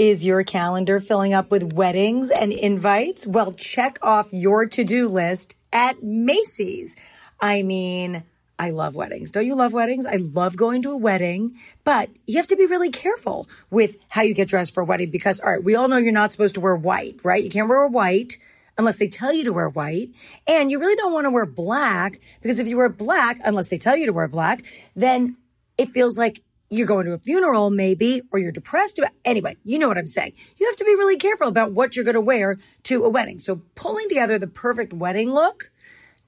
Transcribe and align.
Is 0.00 0.24
your 0.24 0.44
calendar 0.44 0.98
filling 0.98 1.34
up 1.34 1.50
with 1.50 1.74
weddings 1.74 2.30
and 2.30 2.54
invites? 2.54 3.26
Well, 3.26 3.52
check 3.52 3.98
off 4.00 4.32
your 4.32 4.64
to 4.64 4.82
do 4.82 5.10
list 5.10 5.56
at 5.74 6.02
Macy's. 6.02 6.96
I 7.38 7.60
mean, 7.60 8.24
I 8.58 8.70
love 8.70 8.94
weddings. 8.94 9.30
Don't 9.30 9.44
you 9.44 9.54
love 9.54 9.74
weddings? 9.74 10.06
I 10.06 10.16
love 10.16 10.56
going 10.56 10.80
to 10.84 10.92
a 10.92 10.96
wedding, 10.96 11.58
but 11.84 12.08
you 12.26 12.38
have 12.38 12.46
to 12.46 12.56
be 12.56 12.64
really 12.64 12.88
careful 12.88 13.46
with 13.68 13.98
how 14.08 14.22
you 14.22 14.32
get 14.32 14.48
dressed 14.48 14.72
for 14.72 14.80
a 14.80 14.86
wedding 14.86 15.10
because, 15.10 15.38
all 15.38 15.52
right, 15.52 15.62
we 15.62 15.74
all 15.74 15.86
know 15.86 15.98
you're 15.98 16.12
not 16.12 16.32
supposed 16.32 16.54
to 16.54 16.62
wear 16.62 16.76
white, 16.76 17.20
right? 17.22 17.44
You 17.44 17.50
can't 17.50 17.68
wear 17.68 17.86
white 17.86 18.38
unless 18.78 18.96
they 18.96 19.08
tell 19.08 19.34
you 19.34 19.44
to 19.44 19.52
wear 19.52 19.68
white. 19.68 20.12
And 20.46 20.70
you 20.70 20.80
really 20.80 20.96
don't 20.96 21.12
want 21.12 21.26
to 21.26 21.30
wear 21.30 21.44
black 21.44 22.18
because 22.40 22.58
if 22.58 22.66
you 22.66 22.78
wear 22.78 22.88
black, 22.88 23.38
unless 23.44 23.68
they 23.68 23.76
tell 23.76 23.98
you 23.98 24.06
to 24.06 24.14
wear 24.14 24.28
black, 24.28 24.64
then 24.96 25.36
it 25.76 25.90
feels 25.90 26.16
like 26.16 26.40
you're 26.70 26.86
going 26.86 27.04
to 27.04 27.12
a 27.12 27.18
funeral 27.18 27.68
maybe, 27.68 28.22
or 28.30 28.38
you're 28.38 28.52
depressed 28.52 28.98
about, 28.98 29.10
anyway, 29.24 29.56
you 29.64 29.78
know 29.78 29.88
what 29.88 29.98
I'm 29.98 30.06
saying. 30.06 30.32
You 30.56 30.66
have 30.66 30.76
to 30.76 30.84
be 30.84 30.94
really 30.94 31.16
careful 31.16 31.48
about 31.48 31.72
what 31.72 31.96
you're 31.96 32.04
going 32.04 32.14
to 32.14 32.20
wear 32.20 32.58
to 32.84 33.04
a 33.04 33.10
wedding. 33.10 33.40
So 33.40 33.62
pulling 33.74 34.08
together 34.08 34.38
the 34.38 34.46
perfect 34.46 34.92
wedding 34.92 35.32
look, 35.32 35.72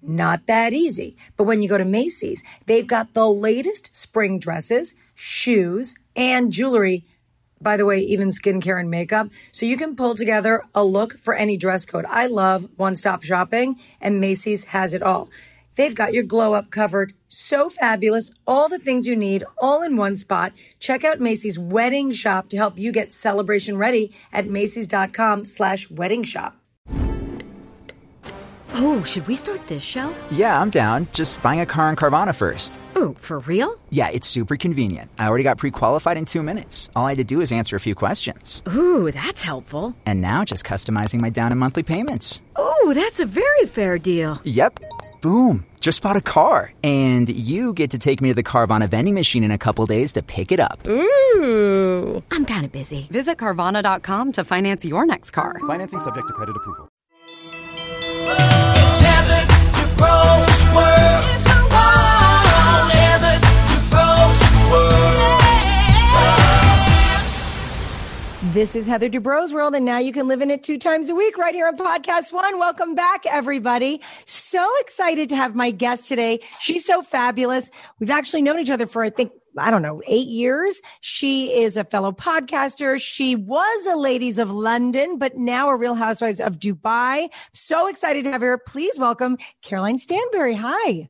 not 0.02 0.46
that 0.46 0.74
easy. 0.74 1.16
But 1.36 1.44
when 1.44 1.62
you 1.62 1.68
go 1.68 1.78
to 1.78 1.84
Macy's, 1.84 2.42
they've 2.66 2.86
got 2.86 3.14
the 3.14 3.28
latest 3.28 3.94
spring 3.94 4.40
dresses, 4.40 4.96
shoes, 5.14 5.94
and 6.16 6.52
jewelry. 6.52 7.04
By 7.60 7.76
the 7.76 7.86
way, 7.86 8.00
even 8.00 8.30
skincare 8.30 8.80
and 8.80 8.90
makeup. 8.90 9.28
So 9.52 9.64
you 9.64 9.76
can 9.76 9.94
pull 9.94 10.16
together 10.16 10.64
a 10.74 10.82
look 10.82 11.16
for 11.16 11.34
any 11.34 11.56
dress 11.56 11.86
code. 11.86 12.04
I 12.08 12.26
love 12.26 12.68
one 12.74 12.96
stop 12.96 13.22
shopping 13.22 13.78
and 14.00 14.20
Macy's 14.20 14.64
has 14.64 14.92
it 14.92 15.04
all. 15.04 15.30
They've 15.76 15.94
got 15.94 16.12
your 16.12 16.24
glow 16.24 16.54
up 16.54 16.70
covered. 16.70 17.14
So 17.28 17.70
fabulous. 17.70 18.30
All 18.46 18.68
the 18.68 18.78
things 18.78 19.06
you 19.06 19.16
need 19.16 19.44
all 19.60 19.82
in 19.82 19.96
one 19.96 20.16
spot. 20.16 20.52
Check 20.78 21.04
out 21.04 21.20
Macy's 21.20 21.58
wedding 21.58 22.12
shop 22.12 22.48
to 22.48 22.56
help 22.56 22.78
you 22.78 22.92
get 22.92 23.12
celebration 23.12 23.76
ready 23.76 24.12
at 24.32 24.46
Macy's.com 24.46 25.44
slash 25.46 25.90
wedding 25.90 26.24
shop. 26.24 26.56
Oh, 28.74 29.02
should 29.02 29.26
we 29.26 29.36
start 29.36 29.66
this 29.66 29.82
show? 29.82 30.14
Yeah, 30.30 30.58
I'm 30.58 30.70
down. 30.70 31.06
Just 31.12 31.42
buying 31.42 31.60
a 31.60 31.66
car 31.66 31.88
on 31.88 31.96
Carvana 31.96 32.34
first. 32.34 32.80
Ooh, 32.96 33.14
for 33.18 33.40
real? 33.40 33.78
Yeah, 33.90 34.08
it's 34.10 34.26
super 34.26 34.56
convenient. 34.56 35.10
I 35.18 35.28
already 35.28 35.44
got 35.44 35.58
pre 35.58 35.70
qualified 35.70 36.16
in 36.16 36.24
two 36.24 36.42
minutes. 36.42 36.88
All 36.96 37.04
I 37.04 37.10
had 37.10 37.18
to 37.18 37.24
do 37.24 37.40
is 37.42 37.52
answer 37.52 37.76
a 37.76 37.80
few 37.80 37.94
questions. 37.94 38.62
Ooh, 38.74 39.10
that's 39.10 39.42
helpful. 39.42 39.94
And 40.06 40.22
now 40.22 40.44
just 40.44 40.64
customizing 40.64 41.20
my 41.20 41.28
down 41.28 41.50
and 41.50 41.60
monthly 41.60 41.82
payments. 41.82 42.40
Ooh, 42.58 42.92
that's 42.94 43.20
a 43.20 43.26
very 43.26 43.66
fair 43.66 43.98
deal. 43.98 44.40
Yep. 44.44 44.78
Boom. 45.22 45.64
Just 45.78 46.02
bought 46.02 46.16
a 46.16 46.20
car. 46.20 46.74
And 46.82 47.28
you 47.28 47.72
get 47.74 47.92
to 47.92 47.98
take 47.98 48.20
me 48.20 48.30
to 48.30 48.34
the 48.34 48.42
Carvana 48.42 48.88
vending 48.88 49.14
machine 49.14 49.44
in 49.44 49.52
a 49.52 49.58
couple 49.58 49.86
days 49.86 50.12
to 50.14 50.22
pick 50.22 50.50
it 50.50 50.58
up. 50.58 50.86
Ooh. 50.88 52.22
I'm 52.32 52.44
kind 52.44 52.64
of 52.64 52.72
busy. 52.72 53.06
Visit 53.10 53.38
Carvana.com 53.38 54.32
to 54.32 54.42
finance 54.42 54.84
your 54.84 55.06
next 55.06 55.30
car. 55.30 55.60
Financing 55.66 56.00
subject 56.00 56.26
to 56.26 56.34
credit 56.34 56.56
approval. 56.56 56.88
This 68.52 68.76
is 68.76 68.86
Heather 68.86 69.08
Dubrow's 69.08 69.54
world, 69.54 69.74
and 69.74 69.82
now 69.82 69.96
you 69.96 70.12
can 70.12 70.28
live 70.28 70.42
in 70.42 70.50
it 70.50 70.62
two 70.62 70.76
times 70.76 71.08
a 71.08 71.14
week 71.14 71.38
right 71.38 71.54
here 71.54 71.68
on 71.68 71.78
Podcast 71.78 72.34
One. 72.34 72.58
Welcome 72.58 72.94
back, 72.94 73.24
everybody. 73.24 73.98
So 74.26 74.70
excited 74.80 75.30
to 75.30 75.36
have 75.36 75.54
my 75.54 75.70
guest 75.70 76.06
today. 76.06 76.38
She's 76.60 76.84
so 76.84 77.00
fabulous. 77.00 77.70
We've 77.98 78.10
actually 78.10 78.42
known 78.42 78.58
each 78.58 78.70
other 78.70 78.84
for, 78.84 79.04
I 79.04 79.08
think, 79.08 79.32
I 79.56 79.70
don't 79.70 79.80
know, 79.80 80.02
eight 80.06 80.28
years. 80.28 80.82
She 81.00 81.62
is 81.62 81.78
a 81.78 81.84
fellow 81.84 82.12
podcaster. 82.12 83.00
She 83.00 83.36
was 83.36 83.86
a 83.86 83.96
Ladies 83.96 84.36
of 84.36 84.50
London, 84.50 85.16
but 85.16 85.38
now 85.38 85.70
a 85.70 85.76
Real 85.76 85.94
Housewives 85.94 86.38
of 86.38 86.58
Dubai. 86.58 87.30
So 87.54 87.86
excited 87.88 88.24
to 88.24 88.32
have 88.32 88.42
her. 88.42 88.58
Please 88.58 88.98
welcome 88.98 89.38
Caroline 89.62 89.96
Stanbury. 89.96 90.56
Hi. 90.56 91.08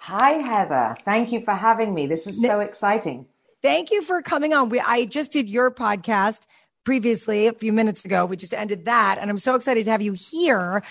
Hi, 0.00 0.30
Heather. 0.32 0.96
Thank 1.04 1.30
you 1.30 1.42
for 1.42 1.54
having 1.54 1.94
me. 1.94 2.08
This 2.08 2.26
is 2.26 2.42
so 2.42 2.58
exciting. 2.58 3.26
Thank 3.62 3.90
you 3.90 4.00
for 4.00 4.22
coming 4.22 4.54
on. 4.54 4.70
We, 4.70 4.80
I 4.80 5.04
just 5.04 5.32
did 5.32 5.48
your 5.48 5.70
podcast 5.70 6.46
previously 6.84 7.46
a 7.46 7.52
few 7.52 7.72
minutes 7.74 8.04
ago. 8.06 8.24
We 8.24 8.36
just 8.36 8.54
ended 8.54 8.86
that, 8.86 9.18
and 9.20 9.28
I'm 9.28 9.38
so 9.38 9.54
excited 9.54 9.84
to 9.84 9.90
have 9.90 10.00
you 10.00 10.14
here. 10.14 10.82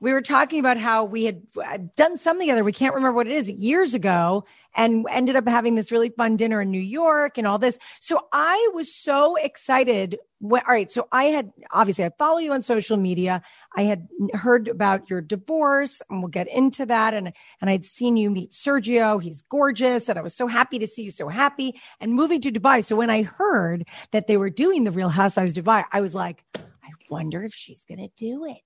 We 0.00 0.12
were 0.12 0.22
talking 0.22 0.58
about 0.58 0.76
how 0.76 1.04
we 1.04 1.24
had 1.24 1.94
done 1.94 2.18
something 2.18 2.46
together. 2.46 2.64
We 2.64 2.72
can't 2.72 2.94
remember 2.94 3.14
what 3.14 3.28
it 3.28 3.32
is 3.32 3.48
years 3.48 3.94
ago, 3.94 4.44
and 4.74 5.06
ended 5.08 5.36
up 5.36 5.46
having 5.46 5.76
this 5.76 5.92
really 5.92 6.10
fun 6.10 6.36
dinner 6.36 6.60
in 6.60 6.70
New 6.72 6.80
York 6.80 7.38
and 7.38 7.46
all 7.46 7.58
this. 7.58 7.78
So 8.00 8.26
I 8.32 8.70
was 8.74 8.92
so 8.92 9.36
excited. 9.36 10.18
When, 10.38 10.62
all 10.68 10.74
right, 10.74 10.90
so 10.90 11.08
I 11.12 11.24
had 11.24 11.50
obviously 11.70 12.04
I 12.04 12.10
follow 12.18 12.38
you 12.38 12.52
on 12.52 12.60
social 12.60 12.96
media. 12.98 13.42
I 13.74 13.82
had 13.82 14.06
heard 14.34 14.68
about 14.68 15.08
your 15.08 15.22
divorce, 15.22 16.02
and 16.10 16.20
we'll 16.20 16.28
get 16.28 16.48
into 16.48 16.84
that. 16.86 17.14
And 17.14 17.32
and 17.60 17.70
I'd 17.70 17.84
seen 17.86 18.16
you 18.16 18.30
meet 18.30 18.50
Sergio. 18.50 19.22
He's 19.22 19.42
gorgeous, 19.42 20.08
and 20.08 20.18
I 20.18 20.22
was 20.22 20.34
so 20.34 20.46
happy 20.46 20.78
to 20.78 20.86
see 20.86 21.02
you 21.04 21.10
so 21.10 21.28
happy 21.28 21.80
and 22.00 22.12
moving 22.12 22.40
to 22.42 22.52
Dubai. 22.52 22.84
So 22.84 22.96
when 22.96 23.08
I 23.08 23.22
heard 23.22 23.86
that 24.12 24.26
they 24.26 24.36
were 24.36 24.50
doing 24.50 24.84
the 24.84 24.90
Real 24.90 25.08
Housewives 25.08 25.54
Dubai, 25.54 25.84
I 25.92 26.00
was 26.02 26.14
like, 26.14 26.44
I 26.54 26.90
wonder 27.08 27.42
if 27.42 27.54
she's 27.54 27.84
going 27.84 28.00
to 28.00 28.10
do 28.16 28.44
it. 28.44 28.62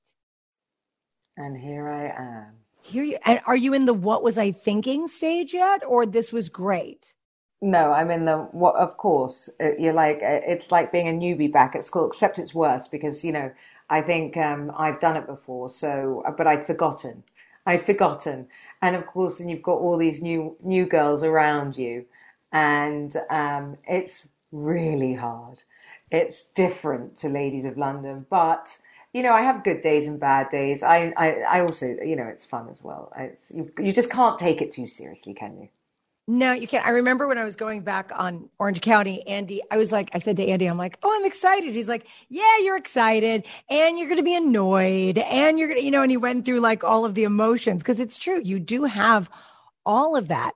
And 1.36 1.56
here 1.56 1.88
I 1.88 2.22
am. 2.22 2.52
Here 2.82 3.04
you 3.04 3.18
and 3.24 3.40
are 3.46 3.56
you 3.56 3.74
in 3.74 3.86
the 3.86 3.94
what 3.94 4.22
was 4.22 4.38
I 4.38 4.50
thinking 4.50 5.06
stage 5.06 5.54
yet, 5.54 5.82
or 5.86 6.04
this 6.04 6.32
was 6.32 6.48
great? 6.48 7.14
No, 7.62 7.92
I'm 7.92 8.10
in 8.10 8.24
the 8.26 8.36
what? 8.52 8.74
Of 8.76 8.96
course, 8.98 9.48
Uh, 9.60 9.74
you're 9.78 9.94
like 9.94 10.16
uh, 10.22 10.40
it's 10.46 10.70
like 10.70 10.92
being 10.92 11.08
a 11.08 11.12
newbie 11.12 11.50
back 11.52 11.74
at 11.74 11.84
school, 11.84 12.06
except 12.06 12.38
it's 12.38 12.54
worse 12.54 12.86
because 12.88 13.24
you 13.24 13.32
know 13.32 13.50
I 13.88 14.02
think 14.02 14.36
um, 14.36 14.70
I've 14.76 15.00
done 15.00 15.16
it 15.16 15.26
before, 15.26 15.68
so 15.70 16.22
uh, 16.26 16.30
but 16.32 16.46
I'd 16.46 16.66
forgotten. 16.66 17.22
I'd 17.66 17.84
forgotten, 17.86 18.48
and 18.82 18.94
of 18.96 19.06
course, 19.06 19.40
and 19.40 19.50
you've 19.50 19.62
got 19.62 19.78
all 19.78 19.96
these 19.98 20.20
new 20.22 20.56
new 20.62 20.84
girls 20.86 21.22
around 21.22 21.76
you, 21.78 22.04
and 22.52 23.14
um, 23.30 23.76
it's 23.86 24.26
really 24.52 25.14
hard. 25.14 25.62
It's 26.10 26.44
different 26.54 27.16
to 27.20 27.28
Ladies 27.30 27.64
of 27.64 27.78
London, 27.78 28.26
but 28.30 28.78
you 29.14 29.22
know, 29.22 29.32
I 29.32 29.42
have 29.42 29.64
good 29.64 29.80
days 29.82 30.06
and 30.06 30.20
bad 30.20 30.48
days. 30.50 30.82
I, 30.82 31.12
I, 31.16 31.40
I 31.40 31.60
also, 31.62 31.86
you 31.86 32.16
know, 32.16 32.26
it's 32.26 32.44
fun 32.44 32.68
as 32.68 32.82
well. 32.84 33.12
It's, 33.16 33.50
you, 33.50 33.70
you 33.78 33.92
just 33.92 34.10
can't 34.10 34.38
take 34.38 34.60
it 34.62 34.70
too 34.72 34.86
seriously, 34.86 35.34
can 35.34 35.58
you? 35.60 35.68
No, 36.28 36.52
you 36.52 36.68
can't. 36.68 36.86
I 36.86 36.90
remember 36.90 37.26
when 37.26 37.38
I 37.38 37.44
was 37.44 37.56
going 37.56 37.82
back 37.82 38.12
on 38.14 38.48
Orange 38.58 38.80
County, 38.80 39.26
Andy, 39.26 39.60
I 39.70 39.76
was 39.76 39.90
like, 39.90 40.10
I 40.14 40.20
said 40.20 40.36
to 40.36 40.46
Andy, 40.46 40.66
I'm 40.66 40.78
like, 40.78 40.96
oh, 41.02 41.12
I'm 41.12 41.24
excited. 41.24 41.74
He's 41.74 41.88
like, 41.88 42.06
yeah, 42.28 42.58
you're 42.62 42.76
excited 42.76 43.44
and 43.68 43.98
you're 43.98 44.06
going 44.06 44.18
to 44.18 44.22
be 44.22 44.36
annoyed 44.36 45.18
and 45.18 45.58
you're 45.58 45.66
going 45.66 45.80
to, 45.80 45.84
you 45.84 45.90
know, 45.90 46.02
and 46.02 46.10
he 46.10 46.16
went 46.16 46.44
through 46.44 46.60
like 46.60 46.84
all 46.84 47.04
of 47.04 47.14
the 47.14 47.24
emotions 47.24 47.82
because 47.82 47.98
it's 47.98 48.16
true. 48.16 48.40
You 48.44 48.60
do 48.60 48.84
have 48.84 49.28
all 49.84 50.14
of 50.14 50.28
that. 50.28 50.52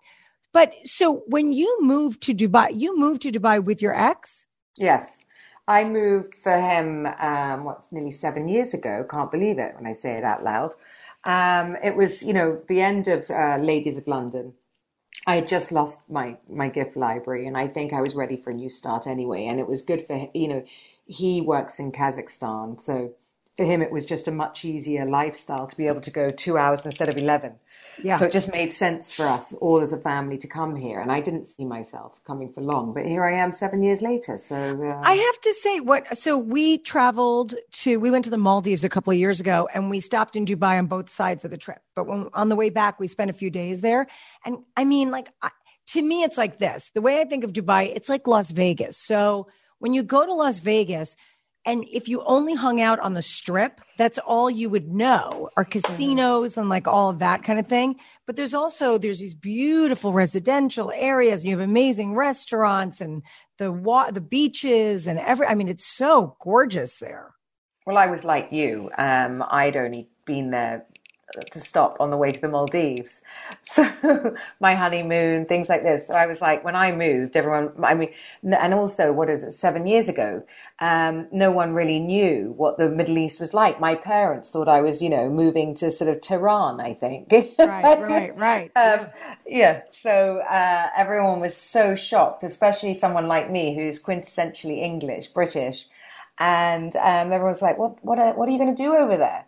But 0.53 0.75
so 0.85 1.25
when 1.27 1.53
you 1.53 1.79
moved 1.81 2.23
to 2.23 2.35
Dubai, 2.35 2.79
you 2.79 2.97
moved 2.97 3.23
to 3.23 3.33
Dubai 3.33 3.63
with 3.63 3.83
your 3.83 3.99
ex? 3.99 4.47
Yes. 4.79 5.19
I 5.67 5.83
moved 5.83 6.35
for 6.37 6.57
him, 6.57 7.07
um, 7.19 7.65
what's 7.65 7.91
nearly 7.91 8.13
seven 8.13 8.49
years 8.49 8.75
ago. 8.75 9.05
Can't 9.11 9.33
believe 9.33 9.59
it 9.59 9.75
when 9.75 9.87
I 9.87 9.93
say 9.93 10.13
it 10.13 10.23
out 10.23 10.45
loud. 10.45 10.75
Um, 11.25 11.77
it 11.83 11.97
was, 11.97 12.23
you 12.23 12.33
know, 12.33 12.61
the 12.69 12.81
end 12.81 13.09
of 13.09 13.29
uh, 13.31 13.57
Ladies 13.57 13.99
of 13.99 14.07
London. 14.07 14.53
I 15.27 15.37
had 15.37 15.49
just 15.49 15.73
lost 15.73 15.99
my, 16.09 16.37
my 16.49 16.69
gift 16.69 16.97
library 16.97 17.47
and 17.47 17.57
I 17.57 17.67
think 17.67 17.93
I 17.93 18.01
was 18.01 18.15
ready 18.15 18.37
for 18.37 18.51
a 18.51 18.55
new 18.55 18.69
start 18.69 19.07
anyway. 19.07 19.47
And 19.47 19.59
it 19.59 19.67
was 19.67 19.83
good 19.83 20.07
for, 20.07 20.29
you 20.35 20.49
know, 20.49 20.65
he 21.07 21.41
works 21.41 21.79
in 21.79 21.93
Kazakhstan. 21.93 22.81
So 22.81 23.15
for 23.57 23.65
him, 23.65 23.81
it 23.81 23.91
was 23.91 24.05
just 24.05 24.29
a 24.29 24.33
much 24.33 24.65
easier 24.65 25.07
lifestyle 25.07 25.67
to 25.67 25.77
be 25.77 25.87
able 25.87 26.03
to 26.03 26.11
go 26.11 26.29
two 26.29 26.59
hours 26.59 26.85
instead 26.85 27.09
of 27.09 27.17
11. 27.17 27.55
Yeah. 28.03 28.19
So 28.19 28.27
it 28.27 28.33
just 28.33 28.51
made 28.51 28.73
sense 28.73 29.13
for 29.13 29.27
us 29.27 29.53
all 29.61 29.81
as 29.81 29.93
a 29.93 29.99
family 29.99 30.39
to 30.39 30.49
come 30.49 30.77
here. 30.77 31.01
And 31.01 31.13
I 31.13 31.21
didn't 31.21 31.47
see 31.47 31.65
myself 31.65 32.21
coming 32.25 32.53
for 32.53 32.61
long, 32.61 32.93
but 32.93 33.05
here 33.05 33.25
I 33.25 33.35
am 33.39 33.53
seven 33.53 33.83
years 33.83 34.03
later. 34.03 34.39
So 34.39 34.57
uh, 34.57 35.01
I 35.03 35.15
have 35.15 35.41
to 35.41 35.55
say 35.55 35.81
what 35.81 36.17
so 36.17 36.39
we 36.39 36.79
traveled 36.79 37.55
to 37.83 37.99
we 37.99 38.11
went 38.11 38.25
to 38.25 38.31
the 38.31 38.39
Maldives 38.39 38.85
a 38.85 38.89
couple 38.89 39.13
of 39.13 39.19
years 39.19 39.41
ago 39.41 39.69
and 39.73 39.91
we 39.91 40.01
stopped 40.01 40.37
in 40.37 40.45
Dubai 40.45 40.79
on 40.79 40.87
both 40.87 41.11
sides 41.11 41.45
of 41.45 41.51
the 41.51 41.59
trip. 41.59 41.83
But 41.95 42.07
when 42.07 42.29
on 42.35 42.49
the 42.49 42.57
way 42.57 42.71
back 42.71 42.99
we 42.99 43.09
spent 43.09 43.31
a 43.31 43.35
few 43.35 43.51
days 43.51 43.81
there 43.81 44.07
and 44.45 44.59
I 44.77 44.85
mean 44.85 45.11
like 45.11 45.29
I, 45.43 45.51
to 45.89 46.03
me 46.03 46.23
it's 46.23 46.39
like 46.39 46.59
this. 46.59 46.91
The 46.95 47.03
way 47.03 47.21
I 47.21 47.25
think 47.25 47.45
of 47.45 47.53
Dubai, 47.53 47.93
it's 47.95 48.09
like 48.09 48.27
Las 48.27 48.51
Vegas. 48.51 48.97
So 48.97 49.49
when 49.79 49.93
you 49.93 50.03
go 50.03 50.25
to 50.25 50.33
Las 50.33 50.61
Vegas, 50.61 51.15
and 51.67 51.87
if 51.91 52.09
you 52.09 52.23
only 52.25 52.55
hung 52.55 52.81
out 52.81 53.01
on 53.01 53.15
the 53.15 53.23
strip, 53.23 53.81
that's 53.97 54.19
all 54.19 54.51
you 54.51 54.69
would 54.69 54.89
know 54.89 55.49
are 55.57 55.65
casinos 55.65 56.57
and 56.57 56.69
like 56.69 56.87
all 56.87 57.09
of 57.09 57.21
that 57.21 57.43
kind 57.43 57.59
of 57.59 57.67
thing. 57.67 57.97
But 58.27 58.37
there's 58.37 58.55
also 58.55 58.99
there's 58.99 59.21
these 59.21 59.35
beautiful 59.35 60.13
residential 60.13 60.93
areas. 60.95 61.41
And 61.41 61.51
you 61.51 61.59
have 61.59 61.67
amazing 61.67 62.15
restaurants 62.15 63.01
and 63.01 63.23
the 63.59 63.73
wa- 63.73 64.11
the 64.11 64.21
beaches 64.21 65.07
and 65.07 65.19
every. 65.19 65.47
I 65.47 65.55
mean, 65.55 65.69
it's 65.69 65.87
so 65.87 66.37
gorgeous 66.41 66.99
there. 66.99 67.31
Well, 67.87 67.97
I 67.97 68.07
was 68.07 68.25
like 68.25 68.53
you. 68.53 68.91
Um, 68.99 69.45
I'd 69.51 69.77
only 69.77 70.09
been 70.27 70.51
there 70.51 70.87
to 71.51 71.61
stop 71.61 71.97
on 72.01 72.11
the 72.11 72.17
way 72.17 72.33
to 72.33 72.41
the 72.41 72.49
Maldives. 72.49 73.21
So 73.67 74.37
my 74.61 74.75
honeymoon, 74.75 75.47
things 75.47 75.69
like 75.69 75.83
this. 75.83 76.07
So 76.07 76.15
I 76.15 76.27
was 76.27 76.41
like, 76.41 76.65
when 76.65 76.77
I 76.77 76.93
moved, 76.93 77.37
everyone, 77.37 77.73
I 77.83 77.95
mean, 77.95 78.11
and 78.43 78.73
also, 78.75 79.13
what 79.13 79.29
is 79.29 79.43
it, 79.43 79.53
seven 79.53 79.87
years 79.87 80.09
ago, 80.09 80.45
um, 80.81 81.27
no 81.33 81.51
one 81.51 81.75
really 81.75 81.99
knew 81.99 82.53
what 82.57 82.79
the 82.79 82.89
Middle 82.89 83.19
East 83.19 83.41
was 83.41 83.55
like. 83.55 83.81
My 83.81 83.95
parents 83.95 84.49
thought 84.51 84.69
I 84.69 84.81
was, 84.81 85.03
you 85.03 85.09
know, 85.09 85.29
moving 85.29 85.75
to 85.77 85.91
sort 85.91 86.11
of 86.15 86.21
Tehran, 86.21 86.81
I 86.81 86.95
think. 86.95 87.33
Right, 87.33 87.57
right, 87.59 88.37
right. 88.39 88.71
Um, 88.77 89.07
yeah, 89.47 89.83
so 90.03 90.39
uh, 90.39 90.91
everyone 90.97 91.41
was 91.41 91.57
so 91.57 91.97
shocked, 91.97 92.45
especially 92.45 92.95
someone 92.95 93.27
like 93.27 93.51
me 93.51 93.75
who's 93.75 94.03
quintessentially 94.03 94.79
English, 94.79 95.29
British, 95.29 95.87
and 96.39 96.95
um, 96.97 97.33
everyone's 97.33 97.63
like, 97.63 97.79
"What, 97.79 98.05
what, 98.05 98.19
are, 98.19 98.35
what 98.35 98.49
are 98.49 98.53
you 98.53 98.59
going 98.59 98.75
to 98.75 98.83
do 98.83 98.95
over 98.95 99.17
there?" 99.17 99.45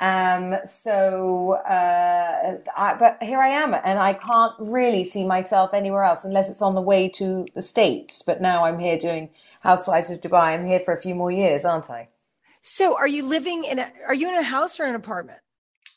Um, 0.00 0.56
so, 0.64 1.52
uh, 1.68 2.56
I, 2.76 2.94
but 2.98 3.22
here 3.22 3.38
I 3.38 3.48
am, 3.48 3.74
and 3.74 3.98
I 3.98 4.14
can't 4.14 4.54
really 4.58 5.04
see 5.04 5.24
myself 5.24 5.74
anywhere 5.74 6.04
else 6.04 6.24
unless 6.24 6.48
it's 6.48 6.62
on 6.62 6.74
the 6.74 6.80
way 6.80 7.08
to 7.10 7.46
the 7.54 7.62
States. 7.62 8.22
But 8.22 8.40
now 8.40 8.64
I'm 8.64 8.78
here 8.78 8.98
doing 8.98 9.30
Housewives 9.60 10.10
of 10.10 10.20
Dubai. 10.20 10.54
I'm 10.54 10.66
here 10.66 10.80
for 10.80 10.94
a 10.94 11.02
few 11.02 11.14
more 11.14 11.30
years, 11.30 11.64
aren't 11.64 11.90
I? 11.90 12.08
So, 12.62 12.96
are 12.96 13.08
you 13.08 13.26
living 13.26 13.64
in 13.64 13.78
a? 13.78 13.92
Are 14.06 14.14
you 14.14 14.28
in 14.28 14.36
a 14.36 14.42
house 14.42 14.80
or 14.80 14.84
an 14.84 14.94
apartment? 14.94 15.38